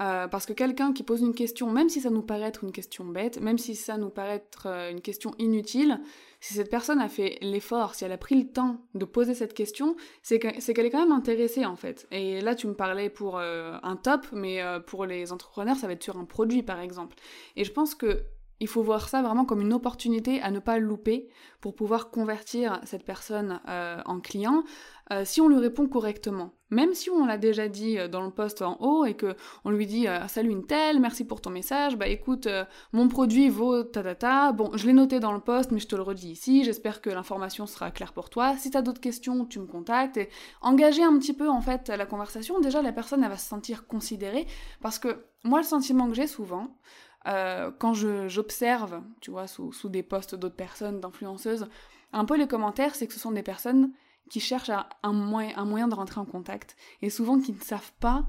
Euh, 0.00 0.28
parce 0.28 0.46
que 0.46 0.52
quelqu'un 0.52 0.92
qui 0.92 1.02
pose 1.02 1.22
une 1.22 1.34
question, 1.34 1.72
même 1.72 1.88
si 1.88 2.00
ça 2.00 2.10
nous 2.10 2.22
paraît 2.22 2.46
être 2.46 2.62
une 2.62 2.70
question 2.70 3.04
bête, 3.04 3.40
même 3.40 3.58
si 3.58 3.74
ça 3.74 3.96
nous 3.96 4.10
paraît 4.10 4.36
être 4.36 4.66
euh, 4.66 4.90
une 4.92 5.00
question 5.00 5.32
inutile, 5.38 6.00
si 6.40 6.54
cette 6.54 6.70
personne 6.70 7.00
a 7.00 7.08
fait 7.08 7.38
l'effort, 7.40 7.96
si 7.96 8.04
elle 8.04 8.12
a 8.12 8.18
pris 8.18 8.36
le 8.36 8.48
temps 8.48 8.80
de 8.94 9.04
poser 9.04 9.34
cette 9.34 9.54
question, 9.54 9.96
c'est 10.22 10.38
qu'elle 10.38 10.86
est 10.86 10.90
quand 10.90 11.00
même 11.00 11.10
intéressée 11.10 11.66
en 11.66 11.74
fait. 11.74 12.06
Et 12.12 12.40
là, 12.40 12.54
tu 12.54 12.68
me 12.68 12.74
parlais 12.74 13.10
pour 13.10 13.38
euh, 13.38 13.76
un 13.82 13.96
top, 13.96 14.26
mais 14.30 14.62
pour 14.86 15.04
les 15.04 15.32
entrepreneurs, 15.32 15.76
ça 15.76 15.88
va 15.88 15.94
être 15.94 16.04
sur 16.04 16.16
un 16.16 16.24
produit 16.24 16.62
par 16.62 16.78
exemple. 16.78 17.16
Et 17.56 17.64
je 17.64 17.72
pense 17.72 17.96
que 17.96 18.22
il 18.60 18.68
faut 18.68 18.82
voir 18.82 19.08
ça 19.08 19.22
vraiment 19.22 19.44
comme 19.44 19.60
une 19.60 19.72
opportunité 19.72 20.40
à 20.40 20.50
ne 20.50 20.58
pas 20.58 20.78
louper 20.78 21.28
pour 21.60 21.74
pouvoir 21.74 22.10
convertir 22.10 22.80
cette 22.84 23.04
personne 23.04 23.60
euh, 23.68 24.00
en 24.04 24.20
client 24.20 24.64
euh, 25.10 25.24
si 25.24 25.40
on 25.40 25.48
lui 25.48 25.58
répond 25.58 25.88
correctement. 25.88 26.52
Même 26.70 26.92
si 26.92 27.08
on 27.08 27.24
l'a 27.24 27.38
déjà 27.38 27.66
dit 27.66 27.98
euh, 27.98 28.08
dans 28.08 28.20
le 28.20 28.30
post 28.30 28.60
en 28.60 28.76
haut 28.80 29.06
et 29.06 29.14
que 29.14 29.36
on 29.64 29.70
lui 29.70 29.86
dit 29.86 30.06
salut 30.28 30.50
une 30.50 30.66
telle, 30.66 31.00
merci 31.00 31.24
pour 31.24 31.40
ton 31.40 31.50
message, 31.50 31.96
bah 31.96 32.08
écoute 32.08 32.48
mon 32.92 33.08
produit 33.08 33.48
vaut 33.48 33.84
ta 33.84 34.02
ta 34.02 34.14
ta. 34.14 34.52
Bon, 34.52 34.70
je 34.74 34.86
l'ai 34.86 34.92
noté 34.92 35.20
dans 35.20 35.32
le 35.32 35.40
post 35.40 35.70
mais 35.70 35.78
je 35.78 35.86
te 35.86 35.96
le 35.96 36.02
redis 36.02 36.30
ici, 36.30 36.64
j'espère 36.64 37.00
que 37.00 37.10
l'information 37.10 37.66
sera 37.66 37.90
claire 37.90 38.12
pour 38.12 38.28
toi. 38.28 38.56
Si 38.56 38.70
tu 38.70 38.76
as 38.76 38.82
d'autres 38.82 39.00
questions, 39.00 39.46
tu 39.46 39.60
me 39.60 39.66
contactes 39.66 40.16
et 40.16 40.28
engager 40.60 41.02
un 41.02 41.16
petit 41.18 41.32
peu 41.32 41.48
en 41.48 41.60
fait 41.60 41.88
la 41.88 42.06
conversation, 42.06 42.60
déjà 42.60 42.82
la 42.82 42.92
personne 42.92 43.26
va 43.26 43.36
se 43.36 43.48
sentir 43.48 43.86
considérée 43.86 44.46
parce 44.82 44.98
que 44.98 45.24
moi 45.44 45.60
le 45.60 45.64
sentiment 45.64 46.08
que 46.08 46.14
j'ai 46.14 46.26
souvent 46.26 46.76
euh, 47.26 47.70
quand 47.78 47.94
j'observe, 47.94 49.02
tu 49.20 49.30
vois, 49.30 49.46
sous, 49.46 49.72
sous 49.72 49.88
des 49.88 50.02
posts 50.02 50.34
d'autres 50.34 50.56
personnes, 50.56 51.00
d'influenceuses, 51.00 51.68
un 52.12 52.24
peu 52.24 52.36
les 52.36 52.46
commentaires, 52.46 52.94
c'est 52.94 53.06
que 53.06 53.12
ce 53.12 53.20
sont 53.20 53.32
des 53.32 53.42
personnes 53.42 53.92
qui 54.30 54.40
cherchent 54.40 54.70
un, 55.02 55.12
moyen, 55.12 55.88
de 55.88 55.94
rentrer 55.94 56.20
en 56.20 56.24
contact 56.24 56.76
et 57.02 57.10
souvent 57.10 57.38
qui 57.40 57.52
ne 57.52 57.60
savent 57.60 57.92
pas, 58.00 58.26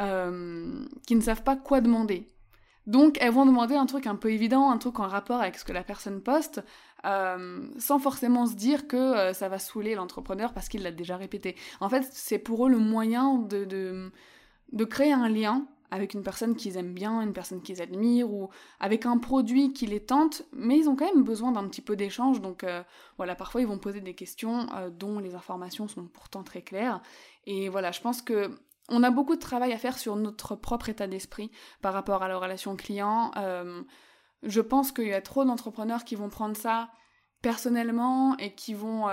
euh, 0.00 0.84
qui 1.06 1.14
ne 1.14 1.20
savent 1.20 1.42
pas 1.42 1.56
quoi 1.56 1.80
demander. 1.80 2.26
Donc 2.86 3.16
elles 3.20 3.32
vont 3.32 3.46
demander 3.46 3.76
un 3.76 3.86
truc 3.86 4.06
un 4.06 4.16
peu 4.16 4.32
évident, 4.32 4.70
un 4.70 4.78
truc 4.78 4.98
en 4.98 5.06
rapport 5.06 5.40
avec 5.40 5.56
ce 5.56 5.64
que 5.64 5.72
la 5.72 5.84
personne 5.84 6.20
poste, 6.20 6.64
euh, 7.04 7.68
sans 7.78 7.98
forcément 7.98 8.46
se 8.46 8.54
dire 8.54 8.88
que 8.88 9.32
ça 9.32 9.48
va 9.48 9.58
saouler 9.58 9.94
l'entrepreneur 9.94 10.52
parce 10.52 10.68
qu'il 10.68 10.82
l'a 10.82 10.90
déjà 10.90 11.16
répété. 11.16 11.54
En 11.80 11.88
fait, 11.88 12.08
c'est 12.10 12.38
pour 12.38 12.66
eux 12.66 12.70
le 12.70 12.78
moyen 12.78 13.38
de, 13.38 13.64
de, 13.64 14.10
de 14.72 14.84
créer 14.84 15.12
un 15.12 15.28
lien 15.28 15.68
avec 15.92 16.14
une 16.14 16.22
personne 16.22 16.56
qu'ils 16.56 16.78
aiment 16.78 16.94
bien, 16.94 17.20
une 17.20 17.34
personne 17.34 17.60
qu'ils 17.60 17.82
admirent, 17.82 18.32
ou 18.32 18.48
avec 18.80 19.04
un 19.04 19.18
produit 19.18 19.74
qui 19.74 19.84
les 19.84 20.02
tente, 20.02 20.42
mais 20.50 20.78
ils 20.78 20.88
ont 20.88 20.96
quand 20.96 21.04
même 21.04 21.22
besoin 21.22 21.52
d'un 21.52 21.68
petit 21.68 21.82
peu 21.82 21.96
d'échange, 21.96 22.40
donc 22.40 22.64
euh, 22.64 22.82
voilà, 23.18 23.34
parfois 23.34 23.60
ils 23.60 23.66
vont 23.66 23.78
poser 23.78 24.00
des 24.00 24.14
questions 24.14 24.66
euh, 24.74 24.88
dont 24.88 25.18
les 25.18 25.34
informations 25.34 25.88
sont 25.88 26.06
pourtant 26.06 26.44
très 26.44 26.62
claires, 26.62 27.02
et 27.44 27.68
voilà, 27.68 27.92
je 27.92 28.00
pense 28.00 28.22
que 28.22 28.58
on 28.88 29.02
a 29.02 29.10
beaucoup 29.10 29.34
de 29.34 29.40
travail 29.40 29.74
à 29.74 29.78
faire 29.78 29.98
sur 29.98 30.16
notre 30.16 30.56
propre 30.56 30.88
état 30.88 31.06
d'esprit 31.06 31.50
par 31.82 31.92
rapport 31.92 32.22
à 32.22 32.28
la 32.28 32.38
relation 32.38 32.74
client. 32.74 33.30
je 34.42 34.60
pense 34.60 34.92
qu'il 34.92 35.06
y 35.06 35.14
a 35.14 35.22
trop 35.22 35.44
d'entrepreneurs 35.44 36.04
qui 36.04 36.16
vont 36.16 36.28
prendre 36.28 36.56
ça 36.56 36.90
personnellement 37.42 38.36
et 38.38 38.54
qui 38.54 38.74
vont 38.74 39.06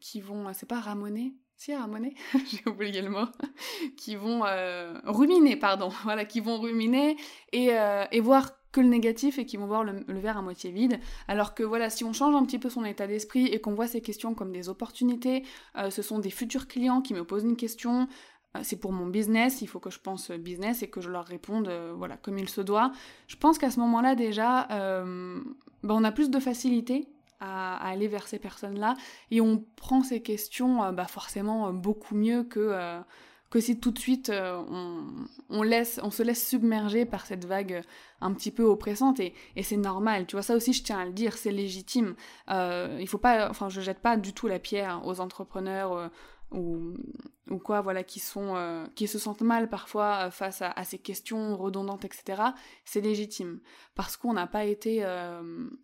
qui 0.00 0.20
vont 0.20 0.52
c'est 0.54 0.68
pas 0.68 0.80
ramoner 0.80 1.34
si 1.60 1.74
ramoner 1.74 2.14
j'ai 2.50 2.62
oublié 2.66 3.02
le 3.02 3.10
mot 3.10 3.26
qui 3.98 4.16
vont 4.16 4.42
ruminer 5.04 5.56
pardon 5.56 5.90
voilà 6.04 6.24
qui 6.24 6.40
vont 6.40 6.58
ruminer 6.58 7.16
et, 7.52 7.70
et 8.12 8.20
voir 8.20 8.50
que 8.72 8.80
le 8.80 8.88
négatif 8.88 9.38
et 9.38 9.46
qui 9.46 9.56
vont 9.56 9.66
voir 9.66 9.84
le, 9.84 10.04
verre 10.08 10.38
à 10.38 10.42
moitié 10.42 10.70
vide. 10.70 11.00
Alors 11.28 11.54
que 11.54 11.62
voilà, 11.62 11.90
si 11.90 12.04
on 12.04 12.12
change 12.12 12.34
un 12.34 12.44
petit 12.44 12.58
peu 12.58 12.70
son 12.70 12.84
état 12.84 13.06
d'esprit 13.06 13.46
et 13.46 13.60
qu'on 13.60 13.74
voit 13.74 13.86
ces 13.86 14.00
questions 14.00 14.34
comme 14.34 14.52
des 14.52 14.68
opportunités, 14.68 15.44
euh, 15.76 15.90
ce 15.90 16.02
sont 16.02 16.18
des 16.18 16.30
futurs 16.30 16.68
clients 16.68 17.00
qui 17.00 17.14
me 17.14 17.24
posent 17.24 17.44
une 17.44 17.56
question, 17.56 18.08
euh, 18.56 18.60
c'est 18.62 18.76
pour 18.78 18.92
mon 18.92 19.06
business, 19.06 19.62
il 19.62 19.66
faut 19.66 19.80
que 19.80 19.90
je 19.90 19.98
pense 19.98 20.30
business 20.30 20.82
et 20.82 20.88
que 20.88 21.00
je 21.00 21.10
leur 21.10 21.24
réponde 21.24 21.68
euh, 21.68 21.92
voilà 21.96 22.16
comme 22.16 22.38
il 22.38 22.48
se 22.48 22.60
doit. 22.60 22.92
Je 23.26 23.36
pense 23.36 23.58
qu'à 23.58 23.70
ce 23.70 23.80
moment-là 23.80 24.14
déjà, 24.14 24.66
ben, 24.68 25.94
on 25.94 26.04
a 26.04 26.12
plus 26.12 26.30
de 26.30 26.38
facilité 26.38 27.08
à, 27.40 27.76
aller 27.76 28.08
vers 28.08 28.28
ces 28.28 28.38
personnes-là 28.38 28.96
et 29.30 29.40
on 29.40 29.64
prend 29.76 30.02
ces 30.02 30.22
questions 30.22 30.92
bah, 30.92 31.06
forcément 31.06 31.72
beaucoup 31.72 32.14
mieux 32.14 32.44
que 32.44 33.02
que 33.50 33.58
si 33.60 33.78
tout 33.80 33.90
de 33.90 33.98
suite 33.98 34.30
euh, 34.30 34.62
on, 35.48 35.62
laisse, 35.62 36.00
on 36.02 36.10
se 36.10 36.22
laisse 36.22 36.48
submerger 36.48 37.04
par 37.04 37.26
cette 37.26 37.44
vague 37.44 37.82
un 38.20 38.32
petit 38.32 38.52
peu 38.52 38.62
oppressante 38.62 39.18
et, 39.20 39.34
c'est 39.62 39.76
normal. 39.76 40.26
Tu 40.26 40.36
vois, 40.36 40.42
ça 40.42 40.54
aussi, 40.54 40.72
je 40.72 40.82
tiens 40.84 41.00
à 41.00 41.04
le 41.04 41.12
dire, 41.12 41.36
c'est 41.36 41.50
légitime. 41.50 42.14
Euh, 42.50 42.96
il 43.00 43.08
faut 43.08 43.18
pas, 43.18 43.50
enfin, 43.50 43.68
je 43.68 43.80
jette 43.80 44.00
pas 44.00 44.16
du 44.16 44.32
tout 44.32 44.46
la 44.46 44.58
pierre 44.58 45.02
aux 45.04 45.20
entrepreneurs 45.20 45.92
euh, 45.92 46.08
ou, 46.52 46.94
quoi, 47.64 47.80
voilà, 47.80 48.02
qui 48.02 48.20
sont, 48.20 48.84
qui 48.94 49.06
se 49.06 49.18
sentent 49.18 49.42
mal 49.42 49.68
parfois 49.68 50.30
face 50.30 50.62
à, 50.62 50.84
ces 50.84 50.98
questions 50.98 51.56
redondantes, 51.56 52.04
etc. 52.04 52.42
C'est 52.84 53.00
légitime 53.00 53.60
parce 53.94 54.16
qu'on 54.16 54.32
n'a 54.32 54.46
pas 54.46 54.64
été 54.64 55.04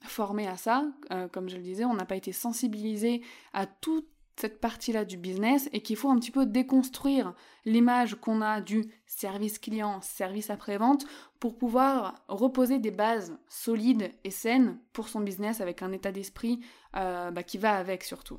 formé 0.02 0.46
à 0.46 0.57
ça, 0.57 0.85
comme 1.33 1.48
je 1.48 1.57
le 1.57 1.62
disais, 1.62 1.85
on 1.85 1.94
n'a 1.94 2.07
pas 2.07 2.16
été 2.16 2.33
sensibilisé 2.33 3.22
à 3.52 3.66
tout 3.66 4.05
cette 4.38 4.61
partie-là 4.61 5.05
du 5.05 5.16
business 5.16 5.68
et 5.72 5.81
qu'il 5.81 5.96
faut 5.96 6.11
un 6.11 6.18
petit 6.18 6.31
peu 6.31 6.46
déconstruire 6.46 7.35
l'image 7.64 8.16
qu'on 8.16 8.42
a 8.42 8.61
du 8.61 8.85
service 9.07 9.59
client, 9.59 10.00
service 10.02 10.50
après-vente 10.50 11.07
pour 11.40 11.57
pouvoir 11.57 12.22
reposer 12.29 12.79
des 12.79 12.90
bases 12.90 13.37
solides 13.48 14.11
et 14.24 14.31
saines 14.31 14.79
pour 14.92 15.09
son 15.09 15.20
business 15.20 15.61
avec 15.61 15.83
un 15.83 15.92
état 15.92 16.12
d'esprit 16.12 16.61
euh, 16.96 17.31
bah, 17.31 17.42
qui 17.42 17.59
va 17.59 17.76
avec 17.76 18.05
surtout. 18.05 18.38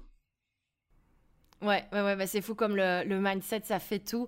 Ouais, 1.62 1.84
ouais, 1.92 2.02
ouais, 2.04 2.16
bah 2.16 2.28
c'est 2.28 2.42
fou 2.42 2.54
comme 2.54 2.76
le, 2.76 3.04
le 3.04 3.20
mindset, 3.20 3.62
ça 3.64 3.80
fait 3.80 3.98
tout. 4.00 4.28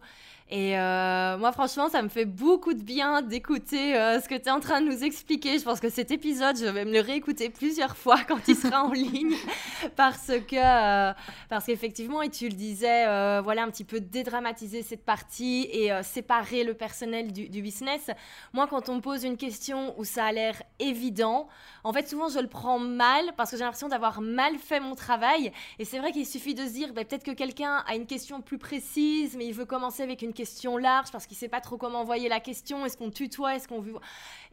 Et 0.52 0.80
euh, 0.80 1.38
moi, 1.38 1.52
franchement, 1.52 1.90
ça 1.90 2.02
me 2.02 2.10
fait 2.10 2.26
beaucoup 2.26 2.74
de 2.74 2.82
bien 2.82 3.22
d'écouter 3.22 3.96
euh, 3.96 4.20
ce 4.20 4.28
que 4.28 4.34
tu 4.34 4.48
es 4.48 4.50
en 4.50 4.60
train 4.60 4.82
de 4.82 4.88
nous 4.88 5.04
expliquer. 5.04 5.60
Je 5.60 5.64
pense 5.64 5.80
que 5.80 5.90
cet 5.90 6.10
épisode, 6.10 6.58
je 6.58 6.66
vais 6.66 6.86
me 6.86 6.92
le 6.92 7.02
réécouter 7.02 7.52
plusieurs 7.52 7.96
fois 7.98 8.18
quand 8.28 8.48
il 8.48 8.56
sera 8.56 8.84
en 8.84 8.92
ligne. 8.92 9.36
Parce 9.96 10.32
que, 10.48 10.56
euh, 10.56 11.14
parce 11.50 11.66
qu'effectivement, 11.66 12.22
et 12.22 12.30
tu 12.30 12.50
le 12.50 12.56
disais, 12.56 13.06
voilà, 13.42 13.64
un 13.64 13.70
petit 13.70 13.84
peu 13.84 14.00
dédramatiser 14.00 14.82
cette 14.82 15.06
partie 15.06 15.68
et 15.72 15.92
séparer 16.04 16.64
le 16.64 16.74
personnel 16.74 17.32
du, 17.32 17.62
business. 17.62 18.10
Moi, 18.54 18.68
quand 18.68 18.90
on 18.90 18.96
me 18.96 19.02
pose 19.02 19.24
une 19.24 19.38
question 19.38 19.98
où 19.98 20.04
ça 20.04 20.26
a 20.26 20.32
l'air 20.32 20.62
évident, 20.80 21.48
en 21.84 21.94
fait, 21.94 22.08
souvent, 22.08 22.30
je 22.30 22.40
le 22.40 22.48
prends 22.48 22.80
mal 22.80 23.34
parce 23.38 23.52
que 23.52 23.58
j'ai 23.58 23.64
l'impression 23.64 23.88
d'avoir 23.88 24.22
mal 24.22 24.58
fait 24.58 24.80
mon 24.80 24.96
travail. 24.96 25.52
Et 25.80 25.86
c'est 25.86 26.00
vrai 26.00 26.12
qu'il 26.12 26.26
suffit 26.26 26.54
de 26.54 26.66
se 26.66 26.72
dire, 26.74 26.94
bah, 26.94 27.04
peut-être 27.04 27.24
que 27.24 27.32
quelqu'un 27.32 27.84
a 27.88 27.96
une 27.96 28.06
question 28.06 28.42
plus 28.42 28.58
précise, 28.58 29.36
mais 29.38 29.46
il 29.46 29.54
veut 29.54 29.66
commencer 29.66 30.04
avec 30.04 30.22
une 30.22 30.34
question 30.40 30.78
large 30.78 31.12
parce 31.12 31.28
qu'il 31.28 31.36
sait 31.36 31.50
pas 31.50 31.60
trop 31.60 31.76
comment 31.76 32.00
envoyer 32.00 32.30
la 32.30 32.40
question. 32.40 32.86
Est-ce 32.86 32.96
qu'on 32.96 33.12
tutoie? 33.12 33.56
Est-ce 33.56 33.68
qu'on 33.68 33.82
veut 33.82 33.96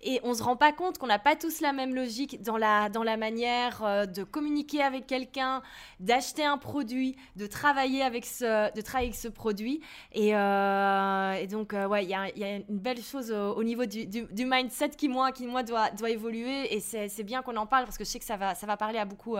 Et 0.02 0.18
on 0.24 0.34
se 0.34 0.42
rend 0.42 0.56
pas 0.56 0.72
compte 0.72 0.98
qu'on 0.98 1.06
n'a 1.06 1.20
pas 1.20 1.36
tous 1.36 1.60
la 1.60 1.72
même 1.72 1.94
logique 1.94 2.42
dans 2.42 2.56
la 2.56 2.88
dans 2.88 3.04
la 3.04 3.16
manière 3.16 3.84
euh, 3.84 4.04
de 4.04 4.24
communiquer 4.24 4.82
avec 4.82 5.06
quelqu'un, 5.06 5.62
d'acheter 6.00 6.44
un 6.44 6.58
produit, 6.58 7.14
de 7.36 7.46
travailler 7.46 8.02
avec 8.02 8.26
ce 8.26 8.74
de 8.74 8.80
travailler 8.80 9.12
ce 9.12 9.28
produit. 9.28 9.80
Et, 10.12 10.34
euh, 10.34 11.46
donc 11.46 11.72
euh, 11.72 11.86
ouais, 11.86 12.02
il 12.04 12.10
y 12.10 12.14
a, 12.14 12.36
y 12.36 12.42
a, 12.42 12.56
une 12.56 12.64
belle 12.68 13.00
chose 13.00 13.30
au, 13.30 13.62
niveau 13.62 13.86
du, 13.86 14.06
du, 14.06 14.44
mindset 14.44 14.90
qui 14.90 15.08
moi 15.08 15.30
qui 15.30 15.46
moi 15.46 15.62
doit 15.62 15.90
doit 15.90 16.10
évoluer. 16.10 16.74
Et 16.74 16.80
c'est 16.80 17.22
bien 17.24 17.42
qu'on 17.42 17.56
en 17.56 17.66
parle 17.66 17.84
parce 17.84 17.96
que 17.96 18.04
je 18.04 18.10
sais 18.10 18.18
que 18.18 18.24
ça 18.24 18.36
va 18.36 18.56
ça 18.56 18.66
va 18.66 18.76
parler 18.76 18.98
à 18.98 19.04
beaucoup 19.04 19.36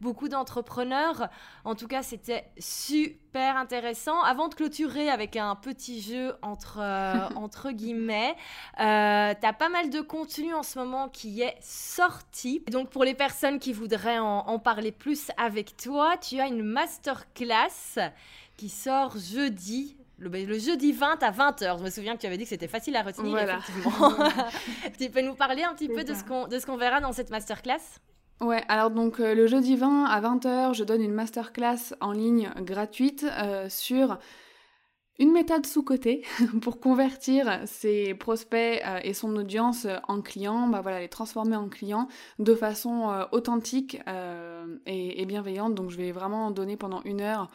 beaucoup 0.00 0.28
d'entrepreneurs. 0.28 1.28
En 1.64 1.74
tout 1.74 1.88
cas, 1.88 2.02
c'était 2.02 2.44
super 2.58 3.23
intéressant. 3.40 4.20
Avant 4.22 4.48
de 4.48 4.54
clôturer 4.54 5.10
avec 5.10 5.36
un 5.36 5.54
petit 5.54 6.00
jeu 6.00 6.34
entre, 6.42 6.78
euh, 6.80 7.28
entre 7.36 7.70
guillemets, 7.70 8.34
euh, 8.80 9.34
tu 9.40 9.46
as 9.46 9.52
pas 9.52 9.68
mal 9.68 9.90
de 9.90 10.00
contenu 10.00 10.54
en 10.54 10.62
ce 10.62 10.78
moment 10.78 11.08
qui 11.08 11.42
est 11.42 11.56
sorti. 11.60 12.62
Donc, 12.70 12.90
pour 12.90 13.04
les 13.04 13.14
personnes 13.14 13.58
qui 13.58 13.72
voudraient 13.72 14.18
en, 14.18 14.58
parler 14.58 14.92
plus 14.92 15.30
avec 15.36 15.76
toi, 15.76 16.16
tu 16.16 16.40
as 16.40 16.46
une 16.46 16.62
masterclass 16.62 17.98
qui 18.56 18.68
sort 18.68 19.16
jeudi 19.18 19.96
le, 20.18 20.28
le, 20.28 20.58
jeudi 20.58 20.92
20 20.92 21.22
à 21.22 21.30
20h. 21.32 21.78
Je 21.78 21.84
me 21.84 21.90
souviens 21.90 22.14
que 22.14 22.20
tu 22.20 22.26
avais 22.26 22.36
dit 22.36 22.44
que 22.44 22.48
c'était 22.48 22.68
facile 22.68 22.94
à 22.96 23.02
retenir, 23.02 23.36
effectivement. 23.36 24.12
tu 24.98 25.10
peux 25.10 25.22
nous 25.22 25.34
parler 25.34 25.64
un 25.64 25.74
petit 25.74 25.88
peu 25.88 26.04
de 26.04 26.14
ce 26.14 26.66
qu'on 26.66 26.76
verra 26.76 27.00
dans 27.00 27.12
cette 27.12 27.30
masterclass? 27.30 28.00
Ouais, 28.40 28.62
alors 28.68 28.90
donc 28.90 29.20
euh, 29.20 29.34
le 29.34 29.46
jeudi 29.46 29.76
20 29.76 30.06
à 30.06 30.20
20h, 30.20 30.74
je 30.74 30.84
donne 30.84 31.02
une 31.02 31.12
masterclass 31.12 31.94
en 32.00 32.12
ligne 32.12 32.50
gratuite 32.58 33.24
euh, 33.24 33.68
sur 33.68 34.18
une 35.20 35.30
méthode 35.30 35.64
sous-côté 35.64 36.24
pour 36.60 36.80
convertir 36.80 37.60
ses 37.64 38.12
prospects 38.14 38.82
euh, 38.84 38.98
et 39.04 39.14
son 39.14 39.36
audience 39.36 39.86
en 40.08 40.20
clients, 40.20 40.66
bah 40.66 40.80
voilà, 40.80 40.98
les 40.98 41.08
transformer 41.08 41.54
en 41.54 41.68
clients 41.68 42.08
de 42.40 42.56
façon 42.56 43.24
authentique 43.30 44.00
et, 44.86 45.26
bienveillante. 45.26 45.76
Donc 45.76 45.90
je 45.90 45.96
vais 45.96 46.10
vraiment 46.10 46.50
donner 46.50 46.76
pendant 46.76 47.02
une 47.04 47.20
heure 47.20 47.46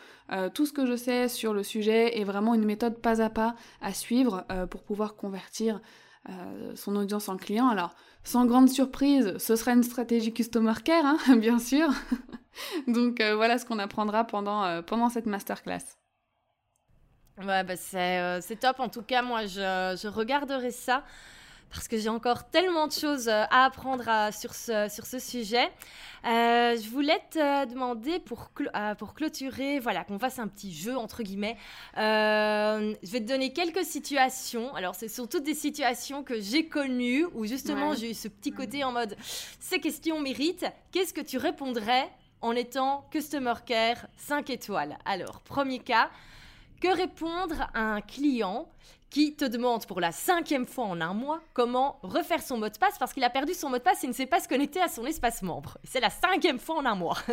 tout 0.54 0.66
ce 0.66 0.72
que 0.72 0.86
je 0.86 0.96
sais 0.96 1.28
sur 1.28 1.54
le 1.54 1.64
sujet 1.64 2.18
et 2.18 2.24
vraiment 2.24 2.54
une 2.54 2.66
méthode 2.66 3.00
pas 3.00 3.22
à 3.22 3.30
pas 3.30 3.56
à 3.82 3.94
suivre 3.94 4.46
pour 4.70 4.82
pouvoir 4.82 5.18
convertir 5.18 5.82
son 6.76 6.96
audience 6.96 7.30
en 7.30 7.38
client. 7.38 7.68
Alors 7.68 7.96
sans 8.24 8.46
grande 8.46 8.70
surprise, 8.70 9.38
ce 9.38 9.56
sera 9.56 9.72
une 9.72 9.84
stratégie 9.84 10.34
customer 10.34 10.74
care, 10.84 11.06
hein, 11.06 11.18
bien 11.38 11.60
sûr. 11.60 11.90
Donc 12.88 13.22
euh, 13.22 13.36
voilà 13.36 13.58
ce 13.58 13.66
qu'on 13.66 13.80
apprendra 13.80 14.26
pendant, 14.26 14.64
euh, 14.64 14.82
pendant 14.82 15.10
cette 15.10 15.26
masterclass. 15.26 15.96
Ouais, 17.38 17.64
bah 17.64 17.78
c'est, 17.78 18.42
c'est 18.42 18.60
top. 18.60 18.82
En 18.82 18.90
tout 18.90 19.02
cas, 19.02 19.22
moi, 19.22 19.46
je, 19.46 19.98
je 20.02 20.08
regarderai 20.10 20.72
ça 20.72 21.06
parce 21.72 21.88
que 21.88 21.98
j'ai 21.98 22.10
encore 22.10 22.50
tellement 22.50 22.88
de 22.88 22.92
choses 22.92 23.28
euh, 23.28 23.44
à 23.50 23.66
apprendre 23.66 24.04
sur, 24.34 24.54
ce, 24.54 24.88
sur 24.90 25.06
ce 25.06 25.20
sujet. 25.20 25.70
Euh, 26.26 26.76
je 26.76 26.90
voulais 26.90 27.20
te 27.30 27.66
demander 27.66 28.20
pour, 28.20 28.52
euh, 28.76 28.96
pour 28.96 29.14
clôturer, 29.14 29.80
voilà, 29.80 30.04
qu'on 30.04 30.20
fasse 30.20 30.40
un 30.40 30.48
petit 30.48 30.74
jeu 30.74 30.98
entre 30.98 31.24
guillemets. 31.24 31.58
je 31.96 33.12
vais 33.12 33.22
te 33.22 33.28
donner 33.28 33.54
quelques 33.54 33.86
situations. 33.86 34.74
Alors, 34.76 34.96
c'est 34.96 35.08
surtout 35.08 35.40
des 35.40 35.54
situations 35.54 36.24
que 36.24 36.40
j'ai 36.40 36.68
connues 36.68 37.26
où 37.34 37.46
justement 37.46 37.94
j'ai 37.94 38.12
eu 38.12 38.14
ce 38.14 38.28
petit 38.28 38.52
côté 38.52 38.84
en 38.84 38.92
mode 38.92 39.16
ces 39.60 39.80
questions 39.80 40.20
méritent. 40.20 40.66
Qu'est-ce 40.92 41.14
que 41.14 41.22
tu 41.22 41.38
répondrais 41.38 42.10
en 42.42 42.54
étant 42.54 43.08
customer 43.12 43.54
care 43.66 44.08
5 44.18 44.50
étoiles? 44.50 44.98
Alors, 45.06 45.42
premier 45.42 45.80
cas, 45.80 46.10
que 46.82 46.88
répondre 46.88 47.70
à 47.74 47.82
un 47.82 48.02
client 48.02 48.68
qui 49.10 49.36
te 49.36 49.46
demande 49.46 49.86
pour 49.86 50.00
la 50.00 50.12
cinquième 50.12 50.66
fois 50.66 50.86
en 50.86 51.02
un 51.02 51.14
mois 51.14 51.42
comment 51.54 52.00
refaire 52.04 52.42
son 52.42 52.58
mot 52.58 52.70
de 52.70 52.78
passe 52.78 52.98
parce 53.00 53.14
qu'il 53.14 53.24
a 53.24 53.30
perdu 53.30 53.54
son 53.54 53.70
mot 53.70 53.78
de 53.78 53.84
passe 53.84 54.04
et 54.04 54.08
ne 54.08 54.14
sait 54.14 54.26
pas 54.26 54.40
se 54.40 54.48
connecter 54.48 54.82
à 54.82 54.88
son 54.88 55.06
espace 55.06 55.42
membre. 55.42 55.78
C'est 55.84 56.00
la 56.00 56.10
cinquième 56.10 56.60
fois 56.60 56.78
en 56.78 56.86
un 56.86 56.96
mois. 56.96 57.18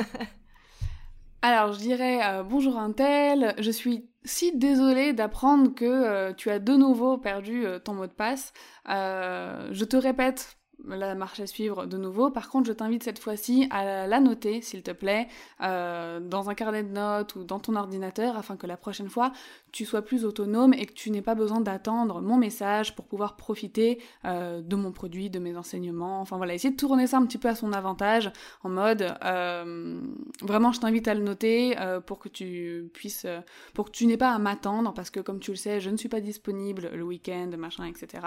Alors 1.42 1.72
je 1.72 1.78
dirais 1.78 2.20
euh, 2.24 2.42
bonjour 2.42 2.76
Intel, 2.78 3.54
je 3.58 3.70
suis 3.70 4.08
si 4.24 4.56
désolée 4.56 5.12
d'apprendre 5.12 5.74
que 5.74 5.84
euh, 5.84 6.32
tu 6.32 6.50
as 6.50 6.58
de 6.58 6.74
nouveau 6.74 7.18
perdu 7.18 7.64
euh, 7.64 7.78
ton 7.78 7.94
mot 7.94 8.06
de 8.06 8.12
passe. 8.12 8.52
je 8.86 9.84
te 9.84 9.96
répète 9.96 10.56
la 10.88 11.14
marche 11.14 11.40
à 11.40 11.46
suivre 11.46 11.86
de 11.86 11.96
nouveau. 11.96 12.30
Par 12.30 12.48
contre, 12.50 12.66
je 12.66 12.72
t'invite 12.72 13.02
cette 13.02 13.18
fois-ci 13.18 13.66
à 13.70 14.06
la 14.06 14.20
noter, 14.20 14.60
s'il 14.60 14.82
te 14.82 14.90
plaît, 14.90 15.26
dans 15.58 16.50
un 16.50 16.54
carnet 16.54 16.82
de 16.82 16.90
notes 16.90 17.34
ou 17.34 17.44
dans 17.44 17.58
ton 17.58 17.74
ordinateur, 17.76 18.36
afin 18.36 18.56
que 18.56 18.66
la 18.66 18.76
prochaine 18.76 19.08
fois, 19.08 19.32
tu 19.76 19.84
sois 19.84 20.02
plus 20.02 20.24
autonome 20.24 20.74
et 20.74 20.86
que 20.86 20.92
tu 20.92 21.10
n'aies 21.10 21.22
pas 21.22 21.34
besoin 21.34 21.60
d'attendre 21.60 22.20
mon 22.20 22.36
message 22.36 22.94
pour 22.94 23.06
pouvoir 23.06 23.36
profiter 23.36 24.02
euh, 24.24 24.60
de 24.60 24.76
mon 24.76 24.92
produit, 24.92 25.30
de 25.30 25.38
mes 25.38 25.56
enseignements. 25.56 26.20
Enfin 26.20 26.36
voilà, 26.36 26.54
essayer 26.54 26.72
de 26.72 26.76
tourner 26.76 27.06
ça 27.06 27.18
un 27.18 27.26
petit 27.26 27.38
peu 27.38 27.48
à 27.48 27.54
son 27.54 27.72
avantage, 27.72 28.30
en 28.62 28.68
mode, 28.68 29.14
euh, 29.24 30.00
vraiment, 30.42 30.72
je 30.72 30.80
t'invite 30.80 31.08
à 31.08 31.14
le 31.14 31.22
noter 31.22 31.74
pour 32.06 32.18
que 32.18 32.28
tu 32.28 32.90
puisses, 32.92 33.26
pour 33.74 33.86
que 33.86 33.90
tu 33.90 34.06
n'aies 34.06 34.16
pas 34.16 34.32
à 34.32 34.38
m'attendre, 34.38 34.92
parce 34.94 35.10
que 35.10 35.20
comme 35.20 35.40
tu 35.40 35.50
le 35.50 35.56
sais, 35.56 35.80
je 35.80 35.90
ne 35.90 35.96
suis 35.96 36.08
pas 36.08 36.20
disponible 36.20 36.90
le 36.92 37.02
week-end, 37.02 37.50
machin, 37.58 37.84
etc. 37.84 38.26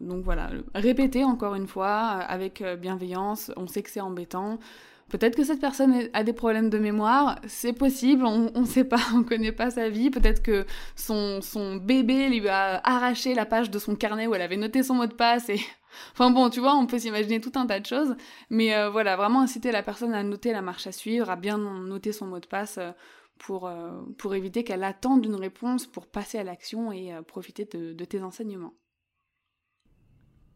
donc 0.00 0.24
voilà, 0.24 0.50
répéter 0.74 1.24
encore 1.24 1.54
une 1.54 1.66
fois, 1.66 2.18
euh, 2.18 2.24
avec 2.28 2.60
euh, 2.60 2.76
bienveillance. 2.76 3.52
On 3.56 3.66
sait 3.66 3.82
que 3.82 3.90
c'est 3.90 4.00
embêtant. 4.00 4.58
Peut-être 5.08 5.36
que 5.36 5.44
cette 5.44 5.60
personne 5.60 6.08
a 6.12 6.24
des 6.24 6.32
problèmes 6.32 6.70
de 6.70 6.78
mémoire, 6.78 7.38
c'est 7.46 7.72
possible, 7.72 8.24
on 8.24 8.50
ne 8.60 8.66
sait 8.66 8.84
pas, 8.84 9.00
on 9.14 9.22
connaît 9.22 9.52
pas 9.52 9.70
sa 9.70 9.88
vie. 9.88 10.10
Peut-être 10.10 10.42
que 10.42 10.66
son, 10.96 11.40
bébé 11.76 12.28
lui 12.28 12.48
a 12.48 12.80
arraché 12.84 13.34
la 13.34 13.46
page 13.46 13.70
de 13.70 13.78
son 13.78 13.94
carnet 13.94 14.26
où 14.26 14.34
elle 14.34 14.42
avait 14.42 14.56
noté 14.56 14.82
son 14.82 14.94
mot 14.94 15.06
de 15.06 15.14
passe 15.14 15.50
Enfin 16.12 16.30
bon, 16.30 16.50
tu 16.50 16.58
vois, 16.58 16.74
on 16.74 16.86
peut 16.86 16.98
s'imaginer 16.98 17.40
tout 17.40 17.52
un 17.54 17.66
tas 17.66 17.78
de 17.78 17.86
choses, 17.86 18.16
mais 18.50 18.74
euh, 18.74 18.90
voilà, 18.90 19.16
vraiment 19.16 19.42
inciter 19.42 19.70
la 19.70 19.82
personne 19.82 20.12
à 20.12 20.24
noter 20.24 20.52
la 20.52 20.60
marche 20.60 20.88
à 20.88 20.92
suivre, 20.92 21.30
à 21.30 21.36
bien 21.36 21.56
noter 21.56 22.10
son 22.12 22.26
mot 22.26 22.40
de 22.40 22.46
passe 22.46 22.78
euh, 22.78 22.90
pour, 23.38 23.68
euh, 23.68 23.92
pour 24.18 24.34
éviter 24.34 24.64
qu'elle 24.64 24.82
attende 24.82 25.24
une 25.24 25.36
réponse 25.36 25.86
pour 25.86 26.08
passer 26.08 26.38
à 26.38 26.42
l'action 26.42 26.90
et 26.90 27.12
profiter 27.28 27.64
de 27.64 28.04
tes 28.04 28.22
enseignements. 28.22 28.74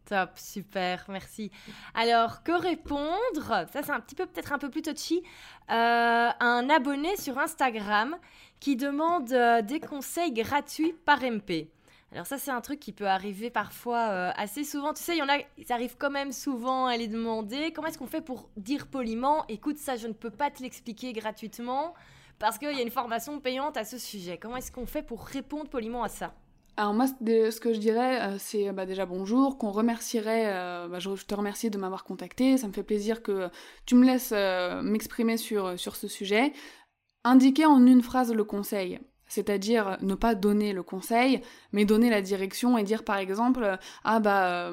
Top, 0.09 0.31
super, 0.37 1.05
merci. 1.11 1.51
Alors, 1.92 2.42
que 2.42 2.53
répondre? 2.53 3.66
Ça, 3.71 3.83
c'est 3.83 3.90
un 3.90 4.01
petit 4.01 4.14
peu, 4.14 4.25
peut-être 4.25 4.55
un 4.55 4.59
peu 4.59 4.71
plus 4.71 4.81
touchy. 4.81 5.23
Euh, 5.71 6.31
un 6.40 6.71
abonné 6.71 7.14
sur 7.18 7.37
Instagram 7.37 8.16
qui 8.59 8.75
demande 8.75 9.31
euh, 9.33 9.61
des 9.61 9.81
conseils 9.81 10.33
gratuits 10.33 10.94
par 11.05 11.21
MP. 11.23 11.68
Alors 12.11 12.25
ça, 12.25 12.38
c'est 12.38 12.51
un 12.51 12.62
truc 12.62 12.81
qui 12.81 12.92
peut 12.92 13.07
arriver 13.07 13.51
parfois 13.51 14.09
euh, 14.09 14.31
assez 14.37 14.64
souvent. 14.64 14.94
Tu 14.94 15.03
sais, 15.03 15.14
il 15.14 15.18
y 15.18 15.23
en 15.23 15.29
a, 15.29 15.37
ils 15.59 15.71
arrivent 15.71 15.97
quand 15.99 16.11
même 16.11 16.33
souvent 16.33 16.87
à 16.87 16.97
les 16.97 17.07
demander. 17.09 17.71
Comment 17.75 17.88
est-ce 17.88 17.99
qu'on 17.99 18.07
fait 18.07 18.23
pour 18.23 18.49
dire 18.57 18.87
poliment 18.87 19.44
Écoute, 19.49 19.77
ça, 19.77 19.97
je 19.97 20.07
ne 20.07 20.14
peux 20.14 20.31
pas 20.31 20.51
te 20.51 20.62
l'expliquer 20.62 21.12
gratuitement 21.12 21.92
parce 22.38 22.57
qu'il 22.57 22.73
y 22.73 22.81
a 22.81 22.83
une 22.83 22.90
formation 22.90 23.40
payante 23.40 23.77
à 23.77 23.85
ce 23.85 23.99
sujet. 23.99 24.38
Comment 24.38 24.57
est-ce 24.57 24.73
qu'on 24.73 24.87
fait 24.87 25.03
pour 25.03 25.27
répondre 25.27 25.68
poliment 25.68 26.03
à 26.03 26.09
ça? 26.09 26.33
Alors 26.79 26.95
moi, 26.95 27.07
ce 27.09 27.59
que 27.59 27.73
je 27.73 27.81
dirais, 27.81 28.23
euh, 28.23 28.37
c'est 28.38 28.71
bah, 28.71 28.87
déjà 28.87 29.05
bonjour, 29.05 29.59
qu'on 29.59 29.73
remercierait, 29.73 30.45
euh, 30.47 30.87
bah, 30.87 31.01
je 31.01 31.11
te 31.11 31.35
remercie 31.35 31.71
de 31.71 31.77
m'avoir 31.77 32.05
contacté, 32.05 32.57
ça 32.57 32.69
me 32.69 32.73
fait 32.73 32.85
plaisir 32.85 33.21
que 33.21 33.49
tu 33.85 33.97
me 33.97 34.07
laisses 34.07 34.33
euh, 34.33 34.81
m'exprimer 34.81 35.37
sur, 35.38 35.77
sur 35.77 35.97
ce 35.97 36.07
sujet. 36.07 36.53
Indiquer 37.25 37.67
en 37.67 37.85
une 37.85 38.01
phrase 38.01 38.33
le 38.33 38.45
conseil, 38.45 39.01
c'est-à-dire 39.27 39.99
ne 40.03 40.14
pas 40.14 40.37
donner 40.37 40.73
le 40.73 40.85
conseil, 40.85 41.43
mais 41.73 41.85
donner 41.85 42.11
la 42.11 42.23
direction 42.23 42.79
et 42.79 42.85
dire 42.85 43.03
par 43.03 43.19
exemple, 43.19 43.77
ah 44.05 44.21
bah 44.21 44.71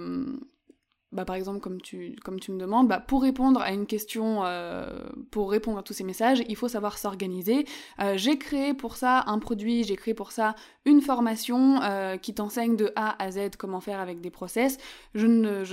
bah, 1.16 1.26
par 1.26 1.36
exemple, 1.36 1.62
comme 1.62 1.82
tu, 1.82 2.16
comme 2.24 2.40
tu 2.40 2.52
me 2.52 2.60
demandes, 2.60 2.88
bah, 2.88 3.00
pour 3.00 3.22
répondre 3.22 3.62
à 3.62 3.72
une 3.72 3.86
question, 3.86 4.42
euh, 4.44 4.86
pour 5.32 5.50
répondre 5.50 5.80
à 5.80 5.84
tous 5.84 5.94
ces 5.94 6.04
messages, 6.04 6.44
il 6.48 6.56
faut 6.56 6.68
savoir 6.68 6.98
s'organiser. 6.98 7.66
Euh, 8.02 8.18
j'ai 8.18 8.38
créé 8.38 8.74
pour 8.74 8.98
ça 8.98 9.24
un 9.28 9.40
produit, 9.40 9.84
j'ai 9.86 9.96
créé 9.96 10.14
pour 10.14 10.32
ça 10.32 10.56
une 10.84 11.02
formation 11.02 11.82
euh, 11.82 12.18
qui 12.18 12.34
t'enseigne 12.34 12.76
de 12.76 12.92
A 12.96 13.22
à 13.24 13.32
Z 13.32 13.52
comment 13.58 13.80
faire 13.80 14.00
avec 14.00 14.20
des 14.20 14.30
process. 14.30 14.78
Je, 15.14 15.26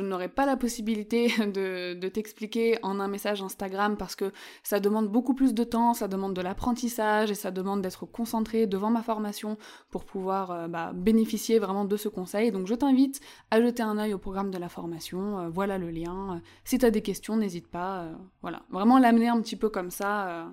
n'aurai 0.03 0.29
pas 0.29 0.47
la 0.47 0.57
possibilité 0.57 1.27
de, 1.39 1.95
de 1.95 2.09
t'expliquer 2.09 2.79
en 2.83 3.01
un 3.01 3.09
message 3.09 3.43
Instagram 3.43 3.97
parce 3.97 4.15
que 4.15 4.33
ça 4.63 4.79
demande 4.79 5.09
beaucoup 5.09 5.35
plus 5.35 5.55
de 5.55 5.65
temps, 5.65 5.93
ça 5.93 6.07
demande 6.07 6.35
de 6.35 6.41
l'apprentissage 6.41 7.31
et 7.31 7.35
ça 7.35 7.51
demande 7.51 7.83
d'être 7.83 8.07
concentré 8.07 8.67
devant 8.67 8.91
ma 8.91 9.03
formation 9.03 9.59
pour 9.91 10.05
pouvoir 10.05 10.69
bah, 10.69 10.93
bénéficier 10.95 11.59
vraiment 11.59 11.85
de 11.85 11.97
ce 11.97 12.09
conseil. 12.09 12.53
Donc 12.53 12.69
je 12.69 12.75
t'invite 12.75 13.21
à 13.51 13.61
jeter 13.61 13.83
un 13.83 13.99
œil 13.99 14.15
au 14.15 14.19
programme 14.19 14.51
de 14.51 14.59
la 14.59 14.69
formation 14.69 15.32
euh, 15.39 15.49
voilà 15.49 15.79
le 15.79 15.91
lien. 15.91 16.37
Euh, 16.37 16.41
si 16.65 16.79
tu 16.79 16.87
as 16.87 16.91
des 16.91 17.03
questions, 17.03 17.37
n'hésite 17.37 17.69
pas. 17.69 18.03
Euh, 18.03 18.15
voilà, 18.43 18.63
vraiment 18.71 18.99
l'amener 18.99 19.29
un 19.29 19.41
petit 19.41 19.57
peu 19.57 19.69
comme 19.69 19.91
ça, 19.91 20.53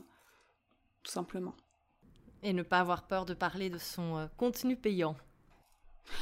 tout 1.04 1.12
simplement. 1.12 1.56
Et 2.44 2.54
ne 2.54 2.64
pas 2.64 2.80
avoir 2.80 3.08
peur 3.08 3.26
de 3.26 3.34
parler 3.34 3.70
de 3.70 3.78
son 3.78 4.30
contenu 4.38 4.76
payant. 4.76 5.16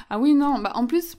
Ah 0.10 0.20
oui, 0.20 0.34
non, 0.34 0.60
bah 0.60 0.72
en 0.76 0.86
plus, 0.86 1.17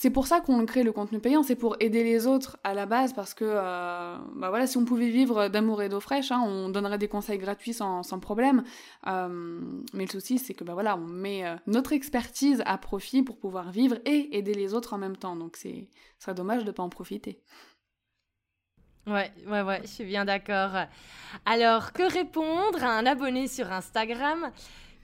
c'est 0.00 0.08
pour 0.08 0.26
ça 0.26 0.40
qu'on 0.40 0.64
crée 0.64 0.82
le 0.82 0.92
contenu 0.92 1.20
payant, 1.20 1.42
c'est 1.42 1.56
pour 1.56 1.76
aider 1.78 2.02
les 2.02 2.26
autres 2.26 2.56
à 2.64 2.72
la 2.72 2.86
base, 2.86 3.12
parce 3.12 3.34
que 3.34 3.44
euh, 3.46 4.16
bah 4.34 4.48
voilà, 4.48 4.66
si 4.66 4.78
on 4.78 4.86
pouvait 4.86 5.10
vivre 5.10 5.48
d'amour 5.48 5.82
et 5.82 5.90
d'eau 5.90 6.00
fraîche, 6.00 6.32
hein, 6.32 6.40
on 6.42 6.70
donnerait 6.70 6.96
des 6.96 7.06
conseils 7.06 7.36
gratuits 7.36 7.74
sans, 7.74 8.02
sans 8.02 8.18
problème. 8.18 8.64
Euh, 9.06 9.60
mais 9.92 10.06
le 10.06 10.10
souci, 10.10 10.38
c'est 10.38 10.54
que 10.54 10.64
bah 10.64 10.72
voilà, 10.72 10.96
on 10.96 11.06
met 11.06 11.44
euh, 11.44 11.54
notre 11.66 11.92
expertise 11.92 12.62
à 12.64 12.78
profit 12.78 13.22
pour 13.22 13.36
pouvoir 13.36 13.72
vivre 13.72 13.98
et 14.06 14.38
aider 14.38 14.54
les 14.54 14.72
autres 14.72 14.94
en 14.94 14.98
même 14.98 15.18
temps. 15.18 15.36
Donc 15.36 15.58
c'est 15.58 15.90
serait 16.18 16.34
dommage 16.34 16.62
de 16.62 16.68
ne 16.68 16.72
pas 16.72 16.82
en 16.82 16.88
profiter. 16.88 17.42
Ouais, 19.06 19.30
ouais, 19.48 19.60
ouais, 19.60 19.80
je 19.82 19.88
suis 19.88 20.04
bien 20.04 20.24
d'accord. 20.24 20.86
Alors, 21.44 21.92
que 21.92 22.10
répondre 22.10 22.82
à 22.82 22.96
un 22.96 23.04
abonné 23.04 23.48
sur 23.48 23.70
Instagram? 23.70 24.50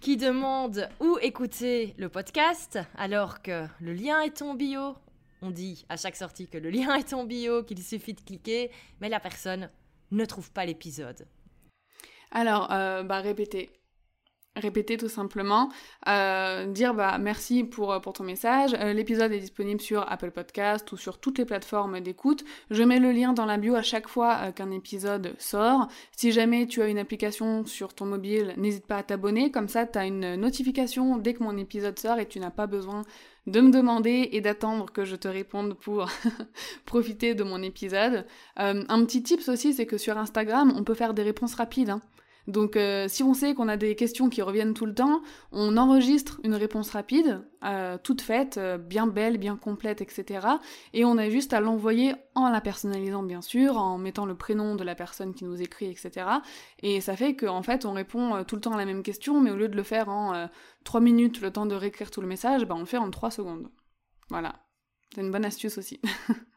Qui 0.06 0.16
demande 0.16 0.88
où 1.00 1.18
écouter 1.20 1.92
le 1.98 2.08
podcast 2.08 2.78
alors 2.96 3.42
que 3.42 3.66
le 3.80 3.92
lien 3.92 4.20
est 4.20 4.40
en 4.40 4.54
bio. 4.54 4.94
On 5.42 5.50
dit 5.50 5.84
à 5.88 5.96
chaque 5.96 6.14
sortie 6.14 6.46
que 6.46 6.58
le 6.58 6.70
lien 6.70 6.94
est 6.94 7.12
en 7.12 7.24
bio, 7.24 7.64
qu'il 7.64 7.82
suffit 7.82 8.14
de 8.14 8.20
cliquer, 8.20 8.70
mais 9.00 9.08
la 9.08 9.18
personne 9.18 9.68
ne 10.12 10.24
trouve 10.24 10.52
pas 10.52 10.64
l'épisode. 10.64 11.26
Alors, 12.30 12.70
euh, 12.70 13.02
bah 13.02 13.18
répétez 13.18 13.68
répéter 14.56 14.96
tout 14.96 15.08
simplement, 15.08 15.68
euh, 16.08 16.66
dire 16.66 16.94
bah 16.94 17.18
merci 17.18 17.62
pour, 17.64 17.92
euh, 17.92 18.00
ton 18.00 18.24
message. 18.24 18.74
Euh, 18.80 18.92
l'épisode 18.92 19.32
est 19.32 19.38
disponible 19.38 19.80
sur 19.80 20.10
Apple 20.10 20.30
Podcast 20.30 20.90
ou 20.92 20.96
sur 20.96 21.18
toutes 21.18 21.38
les 21.38 21.44
plateformes 21.44 22.00
d'écoute. 22.00 22.44
Je 22.70 22.82
mets 22.82 22.98
le 22.98 23.12
lien 23.12 23.32
dans 23.32 23.44
la 23.44 23.58
bio 23.58 23.74
à 23.74 23.82
chaque 23.82 24.08
fois 24.08 24.52
qu'un 24.52 24.70
épisode 24.70 25.34
sort. 25.38 25.88
Si 26.16 26.32
jamais 26.32 26.66
tu 26.66 26.82
as 26.82 26.88
une 26.88 26.98
application 26.98 27.66
sur 27.66 27.94
ton 27.94 28.06
mobile, 28.06 28.54
n'hésite 28.56 28.86
pas 28.86 28.96
à 28.96 29.02
t'abonner. 29.02 29.50
Comme 29.50 29.68
ça, 29.68 29.86
tu 29.86 29.98
as 29.98 30.06
une 30.06 30.36
notification 30.36 31.18
dès 31.18 31.34
que 31.34 31.42
mon 31.42 31.56
épisode 31.56 31.98
sort 31.98 32.18
et 32.18 32.26
tu 32.26 32.40
n'as 32.40 32.50
pas 32.50 32.66
besoin 32.66 33.02
de 33.46 33.60
me 33.60 33.70
demander 33.70 34.30
et 34.32 34.40
d'attendre 34.40 34.90
que 34.90 35.04
je 35.04 35.14
te 35.14 35.28
réponde 35.28 35.74
pour 35.74 36.08
profiter 36.86 37.34
de 37.34 37.44
mon 37.44 37.62
épisode. 37.62 38.26
un 38.56 39.04
petit 39.04 39.22
tips 39.22 39.48
aussi, 39.48 39.72
c'est 39.74 39.86
que 39.86 39.98
sur 39.98 40.18
Instagram, 40.18 40.72
on 40.76 40.82
peut 40.82 40.94
faire 40.94 41.14
des 41.14 41.22
réponses 41.22 41.54
rapides. 41.54 41.90
Hein. 41.90 42.00
Donc 42.46 42.76
euh, 42.76 43.08
si 43.08 43.22
on 43.22 43.34
sait 43.34 43.54
qu'on 43.54 43.68
a 43.68 43.76
des 43.76 43.96
questions 43.96 44.28
qui 44.28 44.42
reviennent 44.42 44.74
tout 44.74 44.86
le 44.86 44.94
temps, 44.94 45.22
on 45.52 45.76
enregistre 45.76 46.40
une 46.44 46.54
réponse 46.54 46.90
rapide, 46.90 47.42
euh, 47.64 47.98
toute 48.02 48.20
faite, 48.20 48.56
euh, 48.58 48.78
bien 48.78 49.06
belle, 49.06 49.38
bien 49.38 49.56
complète, 49.56 50.00
etc. 50.00 50.46
Et 50.92 51.04
on 51.04 51.18
a 51.18 51.28
juste 51.28 51.52
à 51.52 51.60
l'envoyer 51.60 52.14
en 52.34 52.48
la 52.48 52.60
personnalisant 52.60 53.22
bien 53.22 53.42
sûr, 53.42 53.76
en 53.76 53.98
mettant 53.98 54.26
le 54.26 54.36
prénom 54.36 54.76
de 54.76 54.84
la 54.84 54.94
personne 54.94 55.34
qui 55.34 55.44
nous 55.44 55.60
écrit, 55.60 55.86
etc. 55.86 56.26
Et 56.82 57.00
ça 57.00 57.16
fait 57.16 57.34
qu'en 57.34 57.62
fait 57.62 57.84
on 57.84 57.92
répond 57.92 58.44
tout 58.44 58.54
le 58.54 58.60
temps 58.60 58.72
à 58.72 58.78
la 58.78 58.86
même 58.86 59.02
question, 59.02 59.40
mais 59.40 59.50
au 59.50 59.56
lieu 59.56 59.68
de 59.68 59.76
le 59.76 59.82
faire 59.82 60.08
en 60.08 60.48
3 60.84 61.00
minutes, 61.00 61.40
le 61.40 61.50
temps 61.50 61.66
de 61.66 61.74
réécrire 61.74 62.10
tout 62.10 62.20
le 62.20 62.28
message, 62.28 62.64
bah, 62.64 62.74
on 62.76 62.80
le 62.80 62.86
fait 62.86 62.98
en 62.98 63.10
3 63.10 63.30
secondes. 63.30 63.68
Voilà. 64.30 64.54
C'est 65.14 65.20
une 65.20 65.30
bonne 65.30 65.44
astuce 65.44 65.78
aussi. 65.78 66.00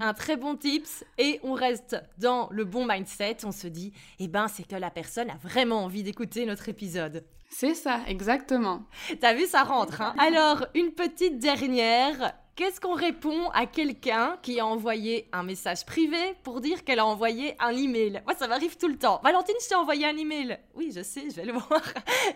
un 0.00 0.14
très 0.14 0.36
bon 0.36 0.56
tips 0.56 1.04
et 1.18 1.40
on 1.42 1.52
reste 1.52 1.96
dans 2.18 2.48
le 2.50 2.64
bon 2.64 2.86
mindset. 2.86 3.38
On 3.44 3.52
se 3.52 3.66
dit, 3.66 3.92
eh 4.18 4.28
ben, 4.28 4.48
c'est 4.48 4.66
que 4.66 4.76
la 4.76 4.90
personne 4.90 5.30
a 5.30 5.36
vraiment 5.36 5.84
envie 5.84 6.02
d'écouter 6.02 6.46
notre 6.46 6.68
épisode. 6.68 7.24
C'est 7.50 7.74
ça, 7.74 8.00
exactement. 8.06 8.82
T'as 9.20 9.34
vu, 9.34 9.46
ça 9.46 9.62
rentre. 9.62 10.02
Hein 10.02 10.14
Alors, 10.18 10.66
une 10.74 10.92
petite 10.92 11.38
dernière. 11.38 12.34
Qu'est-ce 12.58 12.80
qu'on 12.80 12.94
répond 12.94 13.50
à 13.54 13.66
quelqu'un 13.66 14.36
qui 14.42 14.58
a 14.58 14.66
envoyé 14.66 15.28
un 15.32 15.44
message 15.44 15.86
privé 15.86 16.18
pour 16.42 16.60
dire 16.60 16.82
qu'elle 16.82 16.98
a 16.98 17.06
envoyé 17.06 17.54
un 17.60 17.70
email? 17.70 18.20
Moi, 18.26 18.34
ça 18.36 18.48
m'arrive 18.48 18.76
tout 18.76 18.88
le 18.88 18.96
temps. 18.96 19.20
Valentine, 19.22 19.54
je 19.62 19.68
t'ai 19.68 19.76
envoyé 19.76 20.06
un 20.06 20.16
email. 20.16 20.58
Oui, 20.74 20.90
je 20.92 21.04
sais, 21.04 21.30
je 21.30 21.36
vais 21.36 21.44
le 21.44 21.52
voir. 21.68 21.80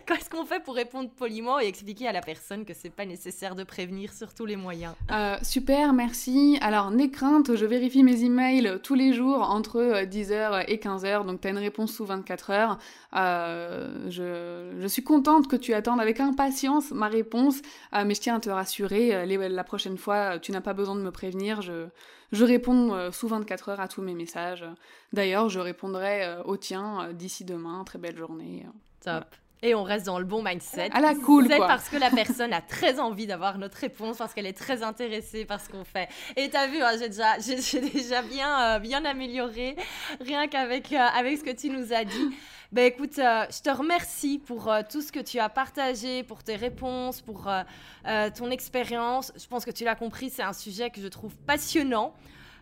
Qu'est-ce 0.07 0.31
qu'on 0.31 0.45
fait 0.45 0.63
pour 0.63 0.77
répondre 0.77 1.11
poliment 1.11 1.59
et 1.59 1.67
expliquer 1.67 2.07
à 2.07 2.13
la 2.13 2.21
personne 2.21 2.65
que 2.65 2.73
c'est 2.73 2.91
pas 2.91 3.05
nécessaire 3.05 3.57
de 3.57 3.65
prévenir 3.65 4.13
sur 4.13 4.33
tous 4.33 4.47
les 4.47 4.55
moyens? 4.55 4.95
Euh, 5.11 5.39
Super, 5.43 5.93
merci. 5.93 6.57
Alors, 6.61 6.93
n'aie 6.93 7.11
crainte, 7.11 7.57
je 7.57 7.67
vérifie 7.67 8.05
mes 8.05 8.23
emails 8.23 8.79
tous 8.85 8.95
les 8.95 9.15
jours 9.15 9.51
entre 9.51 10.05
10h 10.05 10.33
euh, 10.33 10.63
et 10.69 10.77
15h, 10.77 11.27
donc 11.27 11.41
tu 11.41 11.49
as 11.49 11.51
une 11.51 11.59
réponse 11.59 11.95
sous 11.95 12.05
24 12.05 12.51
heures. 12.51 12.79
Euh, 13.17 14.09
je, 14.09 14.81
je, 14.81 14.87
suis 14.87 15.03
contente 15.03 15.49
que 15.49 15.57
tu 15.57 15.75
attendes 15.75 16.01
avec 16.01 16.21
impatience 16.21 16.93
ma 16.93 17.09
réponse, 17.09 17.61
mais 17.93 18.15
je 18.15 18.21
tiens 18.21 18.37
à 18.37 18.41
te 18.41 18.51
rassurer, 18.51 19.27
la 19.27 19.65
prochaine 19.65 19.99
fois, 19.99 20.12
tu 20.41 20.53
n'as 20.53 20.61
pas 20.61 20.75
besoin 20.75 20.95
de 20.95 21.01
me 21.01 21.11
prévenir, 21.11 21.63
je, 21.63 21.89
je 22.33 22.45
réponds 22.47 22.95
euh, 22.95 23.13
sous 23.13 23.29
24 23.29 23.69
heures 23.69 23.81
à 23.81 23.89
tous 23.89 24.01
mes 24.01 24.15
messages. 24.15 24.65
D'ailleurs, 25.13 25.51
je 25.51 25.61
répondrai 25.61 26.25
euh, 26.25 26.43
au 26.45 26.57
tien 26.57 27.03
euh, 27.03 27.13
d'ici 27.13 27.45
demain. 27.45 27.85
Très 27.85 27.99
belle 27.99 28.17
journée. 28.17 28.67
Top. 29.05 29.27
Et 29.65 29.77
on 29.77 29.85
reste 29.85 30.07
dans 30.07 30.19
le 30.19 30.25
bon 30.25 30.43
mindset. 30.43 30.91
À 30.93 31.01
la 31.01 31.15
cool, 31.15 31.47
quoi. 31.47 31.69
parce 31.69 31.89
que 31.89 31.97
la 31.97 32.11
personne 32.11 32.53
a 32.53 32.61
très 32.61 32.99
envie 32.99 33.29
d'avoir 33.29 33.59
notre 33.59 33.77
réponse, 33.77 34.17
parce 34.17 34.35
qu'elle 34.35 34.47
est 34.47 34.59
très 34.59 34.83
intéressée 34.83 35.45
par 35.45 35.61
ce 35.61 35.69
qu'on 35.69 35.85
fait. 35.85 36.09
Et 36.37 36.51
t'as 36.51 36.67
vu, 36.67 36.83
hein, 36.83 36.93
j'ai 36.99 37.09
déjà, 37.09 37.39
j'ai, 37.39 37.81
déjà 37.81 38.23
bien, 38.23 38.81
bien 38.81 39.05
amélioré, 39.05 39.77
rien 40.21 40.49
qu'avec 40.49 40.93
avec 40.93 41.39
ce 41.39 41.45
que 41.45 41.55
tu 41.55 41.71
nous 41.71 41.93
as 41.93 42.05
dit. 42.05 42.35
Ben 42.73 42.87
écoute, 42.87 43.19
euh, 43.19 43.45
je 43.51 43.61
te 43.61 43.69
remercie 43.69 44.39
pour 44.39 44.73
euh, 44.73 44.81
tout 44.91 45.03
ce 45.03 45.13
que 45.13 45.21
tu 45.21 45.39
as 45.39 45.51
partagé, 45.51 46.23
pour 46.23 46.43
tes 46.43 46.57
réponses, 46.57 47.21
pour 47.21 47.47
euh, 47.47 48.31
ton 48.31 48.51
expérience. 48.51 49.31
Je 49.37 49.47
pense 49.47 49.67
que 49.67 49.71
tu 49.71 49.85
l'as 49.85 49.95
compris, 49.95 50.31
c'est 50.31 50.43
un 50.43 50.55
sujet 50.55 50.89
que 50.89 50.99
je 51.03 51.09
trouve 51.09 51.37
passionnant. 51.37 52.15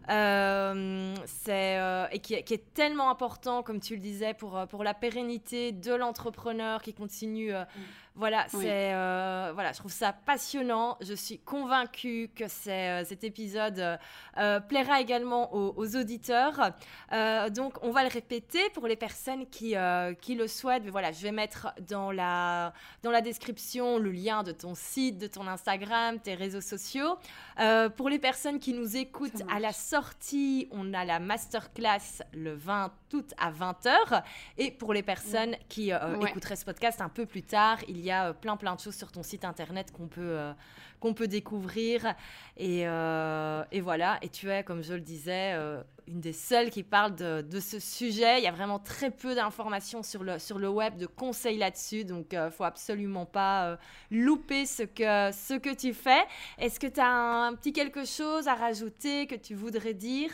c'est 0.08 1.78
et 2.10 2.18
qui, 2.18 2.34
est 2.34 2.74
tellement 2.74 3.08
important, 3.08 3.62
comme 3.62 3.78
tu 3.78 3.94
le 3.94 4.00
disais, 4.00 4.34
pour, 4.34 4.66
pour 4.68 4.82
la 4.82 4.94
pérennité 4.94 5.70
de 5.70 5.94
l'entrepreneur 5.94 6.82
qui 6.82 6.92
continue 6.92 7.52
Voilà, 8.20 8.44
c'est 8.48 8.92
euh, 8.92 9.50
voilà, 9.54 9.72
je 9.72 9.78
trouve 9.78 9.90
ça 9.90 10.12
passionnant. 10.12 10.98
Je 11.00 11.14
suis 11.14 11.38
convaincue 11.38 12.30
que 12.36 12.48
c'est, 12.48 13.02
cet 13.06 13.24
épisode 13.24 13.98
plaira 14.68 15.00
également 15.00 15.54
aux, 15.54 15.96
auditeurs. 15.96 16.72
donc, 17.50 17.82
on 17.82 17.90
va 17.92 18.02
le 18.02 18.10
répéter 18.10 18.60
pour 18.74 18.86
les 18.86 18.96
personnes 18.96 19.46
qui, 19.46 19.74
qui 20.20 20.34
le 20.34 20.48
souhaitent. 20.48 20.84
Mais 20.84 20.90
voilà, 20.90 21.12
je 21.12 21.22
vais 21.22 21.32
mettre 21.32 21.68
dans 21.88 22.12
la, 22.12 22.74
dans 23.02 23.10
la 23.10 23.22
description 23.22 23.98
le 23.98 24.10
lien 24.10 24.42
de 24.42 24.52
ton 24.52 24.74
site, 24.74 25.16
de 25.16 25.26
ton 25.26 25.46
Instagram, 25.46 26.18
tes 26.20 26.34
réseaux 26.34 26.60
sociaux. 26.60 27.16
pour 27.96 28.10
les 28.10 28.18
personnes 28.18 28.58
qui 28.58 28.74
nous 28.74 28.98
écoutent 28.98 29.42
à 29.50 29.60
la 29.60 29.72
sortie, 29.72 30.68
on 30.72 30.92
a 30.92 31.06
la 31.06 31.20
masterclass 31.20 32.22
le 32.34 32.54
20 32.54 32.92
août 33.14 33.32
à 33.38 33.50
20h. 33.50 34.22
Et 34.58 34.70
pour 34.70 34.92
les 34.92 35.02
personnes 35.02 35.56
qui 35.70 35.90
écouteraient 35.90 36.56
ce 36.56 36.66
podcast 36.66 37.00
un 37.00 37.08
peu 37.08 37.24
plus 37.24 37.42
tard, 37.42 37.78
il 37.88 38.00
y 38.00 38.09
a 38.09 38.09
euh, 38.12 38.32
plein 38.32 38.56
plein 38.56 38.74
de 38.74 38.80
choses 38.80 38.94
sur 38.94 39.10
ton 39.12 39.22
site 39.22 39.44
internet 39.44 39.92
qu'on 39.92 40.08
peut, 40.08 40.20
euh, 40.20 40.52
qu'on 41.00 41.14
peut 41.14 41.28
découvrir. 41.28 42.14
Et, 42.56 42.86
euh, 42.86 43.64
et, 43.72 43.80
voilà, 43.80 44.18
et 44.22 44.28
tu 44.28 44.50
es, 44.50 44.64
comme 44.64 44.82
je 44.82 44.94
le 44.94 45.00
disais, 45.00 45.54
une 46.06 46.20
des 46.20 46.32
seules 46.32 46.70
qui 46.70 46.82
parle 46.82 47.14
de, 47.14 47.42
de, 47.42 47.60
ce 47.60 47.78
sujet. 47.78 48.38
Il 48.38 48.44
y 48.44 48.48
a 48.48 48.52
vraiment 48.52 48.78
très 48.78 49.10
peu 49.10 49.34
d'informations 49.34 50.02
sur 50.02 50.22
le, 50.24 50.38
sur 50.38 50.58
le 50.58 50.68
web, 50.68 50.96
de 50.96 51.06
conseils 51.06 51.58
là-dessus, 51.58 52.04
donc 52.04 52.26
il 52.32 52.38
ne 52.38 52.50
faut 52.50 52.64
absolument 52.64 53.26
pas 53.26 53.78
louper 54.10 54.66
ce 54.66 54.82
que, 54.82 55.30
ce 55.32 55.58
que 55.58 55.74
tu 55.74 55.94
fais. 55.94 56.22
Est-ce 56.58 56.78
que 56.80 56.86
tu 56.86 57.00
as 57.00 57.08
un 57.08 57.54
petit 57.54 57.72
quelque 57.72 58.04
chose 58.04 58.48
à 58.48 58.54
rajouter 58.54 59.26
que 59.26 59.36
tu 59.36 59.54
voudrais 59.54 59.94
dire? 59.94 60.30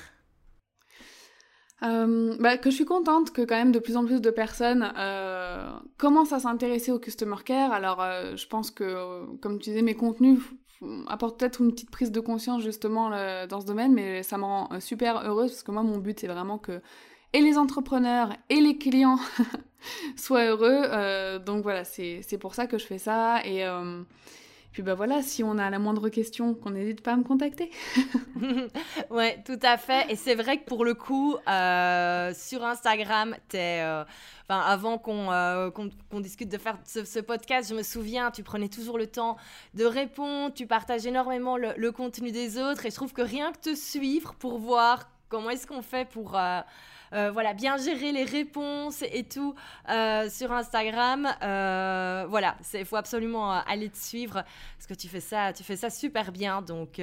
Euh, 1.83 2.37
bah, 2.41 2.57
que 2.57 2.71
je 2.71 2.77
suis 2.77 2.85
contente 2.87 3.33
que 3.33 3.43
quand 3.43 3.57
même 3.57 3.73
de 3.73 3.79
plus 3.79 3.97
en 3.97 4.07
plus 4.07 4.21
de 4.21 4.31
personnes 4.31 4.93
euh, 4.97 5.71
commencent 5.99 6.33
à 6.33 6.41
s'intéresser 6.41 6.91
au 6.91 6.99
customer 6.99 7.37
care. 7.45 7.73
Alors 7.73 8.03
euh, 8.03 8.35
je 8.37 8.47
pense 8.47 8.71
que, 8.71 9.27
comme 9.41 9.59
tu 9.59 9.71
disais, 9.71 9.83
mes 9.83 9.95
contenus 9.95 10.41
apportent 11.07 11.39
peut-être 11.39 11.61
une 11.61 11.73
petite 11.73 11.91
prise 11.91 12.13
de 12.13 12.21
conscience 12.21 12.63
justement 12.63 13.11
dans 13.47 13.61
ce 13.61 13.67
domaine, 13.67 13.93
mais 13.93 14.23
ça 14.23 14.37
me 14.37 14.45
rend 14.45 14.69
super 14.81 15.27
heureuse 15.27 15.51
parce 15.51 15.63
que 15.63 15.71
moi 15.71 15.83
mon 15.83 15.97
but 15.97 16.21
c'est 16.21 16.27
vraiment 16.27 16.59
que 16.59 16.83
et 17.33 17.41
les 17.41 17.57
entrepreneurs 17.57 18.35
et 18.51 18.61
les 18.61 18.77
clients 18.77 19.19
soient 20.17 20.45
heureux. 20.45 21.39
donc 21.39 21.63
voilà, 21.63 21.85
c'est 21.85 22.39
pour 22.39 22.55
ça 22.55 22.67
que 22.67 22.77
je 22.77 22.85
fais 22.85 22.99
ça 22.99 23.41
et 23.47 23.65
puis 24.77 24.83
bah 24.83 24.93
voilà, 24.93 25.23
si 25.23 25.43
on 25.43 25.57
a 25.57 25.71
la 25.71 25.79
moindre 25.79 26.11
question, 26.11 26.53
qu'on 26.53 26.69
n'hésite 26.69 27.01
pas 27.01 27.15
à 27.15 27.17
me 27.17 27.23
contacter. 27.23 27.71
ouais, 29.11 29.43
tout 29.47 29.59
à 29.63 29.79
fait. 29.79 30.05
Et 30.11 30.17
c'est 30.17 30.35
vrai 30.35 30.59
que 30.59 30.67
pour 30.67 30.85
le 30.85 30.93
coup, 30.93 31.35
euh, 31.49 32.35
sur 32.35 32.63
Instagram, 32.63 33.35
t'es, 33.49 33.81
euh, 33.81 34.05
avant 34.51 35.03
euh, 35.09 35.71
qu'on, 35.71 36.21
discute 36.21 36.51
de 36.51 36.59
faire 36.59 36.77
ce, 36.85 37.21
podcast, 37.21 37.71
je 37.71 37.75
me 37.75 37.83
souviens, 37.83 38.31
tu 38.31 38.43
prenais 38.43 38.69
toujours 38.69 38.99
le 38.99 39.07
temps 39.07 39.39
de 39.73 39.87
répondre, 39.87 40.53
tu 40.53 40.67
partages 40.67 41.07
énormément 41.07 41.57
le, 41.57 41.73
le 41.75 41.91
contenu 41.91 42.31
des 42.31 42.59
autres, 42.59 42.85
et 42.85 42.91
je 42.91 42.97
trouve 42.97 43.15
que 43.15 43.23
rien 43.23 43.53
que 43.53 43.71
te 43.71 43.75
suivre 43.75 44.35
pour 44.35 44.59
voir 44.59 45.09
comment 45.31 45.49
est-ce 45.49 45.67
qu'on 45.67 45.81
fait 45.81 46.07
pour 46.07 46.39
euh, 47.13 47.31
voilà, 47.31 47.55
bien 47.55 47.77
gérer 47.77 48.13
les 48.13 48.25
réponses 48.25 49.03
et 49.03 49.25
tout 49.25 49.55
euh, 49.89 50.29
sur 50.29 50.53
Instagram. 50.53 51.29
Euh, 51.43 52.27
voilà, 52.29 52.57
il 52.75 52.85
faut 52.85 52.97
absolument 52.97 53.53
aller 53.53 53.89
te 53.89 53.97
suivre 53.97 54.43
parce 54.77 54.87
que 54.89 54.95
tu 54.95 55.09
fais 55.09 55.21
ça, 55.21 55.53
tu 55.53 55.63
fais 55.65 55.77
ça 55.77 55.91
super 55.91 56.33
bien. 56.33 56.63
Donc, 56.63 57.01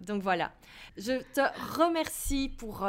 donc 0.00 0.22
voilà. 0.22 0.52
Je 0.96 1.22
te 1.32 1.40
remercie 1.78 2.48
pour, 2.48 2.86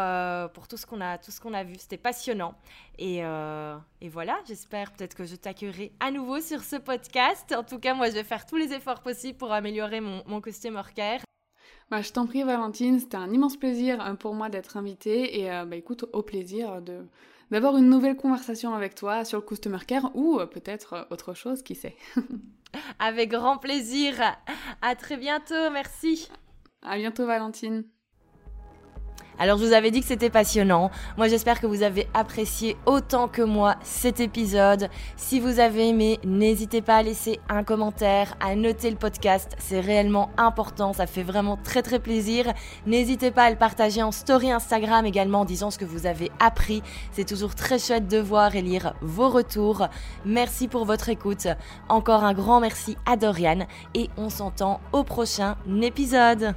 pour 0.53 0.68
tout 0.68 0.78
ce 0.78 0.86
qu'on 0.86 1.01
a, 1.01 1.18
a 1.57 1.64
vu. 1.64 1.76
C'était 1.78 1.97
passionnant. 1.97 2.55
Et, 2.97 3.20
et 3.20 4.10
voilà, 4.10 4.39
j'espère 4.47 4.91
peut-être 4.91 5.16
que 5.16 5.26
je 5.26 5.36
t'accueillerai 5.36 5.91
à 5.99 6.12
nouveau 6.12 6.41
sur 6.41 6.64
ce 6.64 6.76
podcast. 6.76 7.53
En 7.55 7.64
tout 7.64 7.80
cas, 7.80 7.93
moi, 7.93 8.07
je 8.07 8.16
vais 8.16 8.24
faire 8.24 8.45
tous 8.45 8.57
les 8.57 8.74
efforts 8.74 9.01
possibles 9.01 9.38
pour 9.38 9.51
améliorer 9.51 10.01
mon, 10.01 10.24
mon 10.26 10.41
customer 10.41 10.82
care. 10.95 11.29
Bah, 11.90 12.02
je 12.02 12.12
t'en 12.12 12.28
prie 12.28 12.44
Valentine, 12.44 13.00
c'était 13.00 13.18
un 13.18 13.32
immense 13.34 13.58
plaisir 13.58 14.04
euh, 14.06 14.14
pour 14.14 14.36
moi 14.36 14.50
d'être 14.50 14.78
invitée 14.78 15.40
et 15.40 15.52
euh, 15.52 15.66
bah, 15.66 15.76
écoute, 15.76 16.06
au 16.14 16.22
plaisir 16.22 16.82
de 16.82 17.00
d'avoir 17.50 17.78
une 17.78 17.90
nouvelle 17.90 18.16
conversation 18.16 18.76
avec 18.76 18.94
toi 18.94 19.26
sur 19.26 19.40
le 19.40 19.44
Customer 19.44 19.80
Care 19.88 20.12
ou 20.14 20.40
euh, 20.40 20.46
peut-être 20.46 21.08
autre 21.10 21.34
chose, 21.34 21.64
qui 21.64 21.74
sait. 21.74 21.96
avec 23.00 23.32
grand 23.32 23.58
plaisir. 23.58 24.14
À 24.84 24.96
très 24.96 25.18
bientôt, 25.18 25.72
merci. 25.72 26.30
À 26.84 26.98
bientôt 26.98 27.26
Valentine. 27.26 27.86
Alors 29.40 29.58
je 29.58 29.66
vous 29.66 29.74
avais 29.74 29.90
dit 29.90 30.02
que 30.02 30.08
c'était 30.08 30.30
passionnant. 30.30 30.92
Moi 31.18 31.30
j'espère 31.30 31.62
que 31.62 31.66
vous 31.66 31.82
avez 31.82 32.08
apprécié 32.14 32.76
autant 32.86 33.30
que 33.30 33.42
moi 33.42 33.76
cet 33.84 34.20
épisode. 34.20 34.90
Si 35.16 35.40
vous 35.40 35.60
avez 35.60 35.88
aimé, 35.88 36.20
n'hésitez 36.26 36.82
pas 36.82 36.98
à 36.98 37.04
laisser 37.04 37.40
un 37.48 37.64
commentaire, 37.64 38.36
à 38.42 38.56
noter 38.56 38.90
le 38.92 38.98
podcast. 38.98 39.56
C'est 39.58 39.80
réellement 39.80 40.30
important, 40.38 40.92
ça 40.92 41.08
fait 41.08 41.24
vraiment 41.24 41.58
très 41.58 41.82
très 41.82 42.00
plaisir. 42.00 42.54
N'hésitez 42.86 43.32
pas 43.32 43.44
à 43.44 43.50
le 43.50 43.56
partager 43.56 44.04
en 44.04 44.12
story 44.12 44.52
Instagram 44.52 45.06
également 45.06 45.42
en 45.42 45.46
disant 45.46 45.72
ce 45.72 45.80
que 45.80 45.86
vous 45.86 46.06
avez 46.06 46.32
appris. 46.40 46.84
C'est 47.14 47.26
toujours 47.26 47.56
très 47.56 47.80
chouette 47.80 48.08
de 48.08 48.18
voir 48.18 48.56
et 48.56 48.62
lire 48.62 48.94
vos 49.02 49.30
retours. 49.30 49.88
Merci 50.26 50.68
pour 50.68 50.84
votre 50.84 51.08
écoute. 51.08 51.48
Encore 51.88 52.26
un 52.26 52.34
grand 52.34 52.60
merci 52.60 52.98
à 53.06 53.16
Dorian 53.16 53.68
et 53.94 54.10
on 54.18 54.30
s'entend 54.30 54.82
au 54.92 55.04
prochain 55.04 55.56
épisode. 55.82 56.54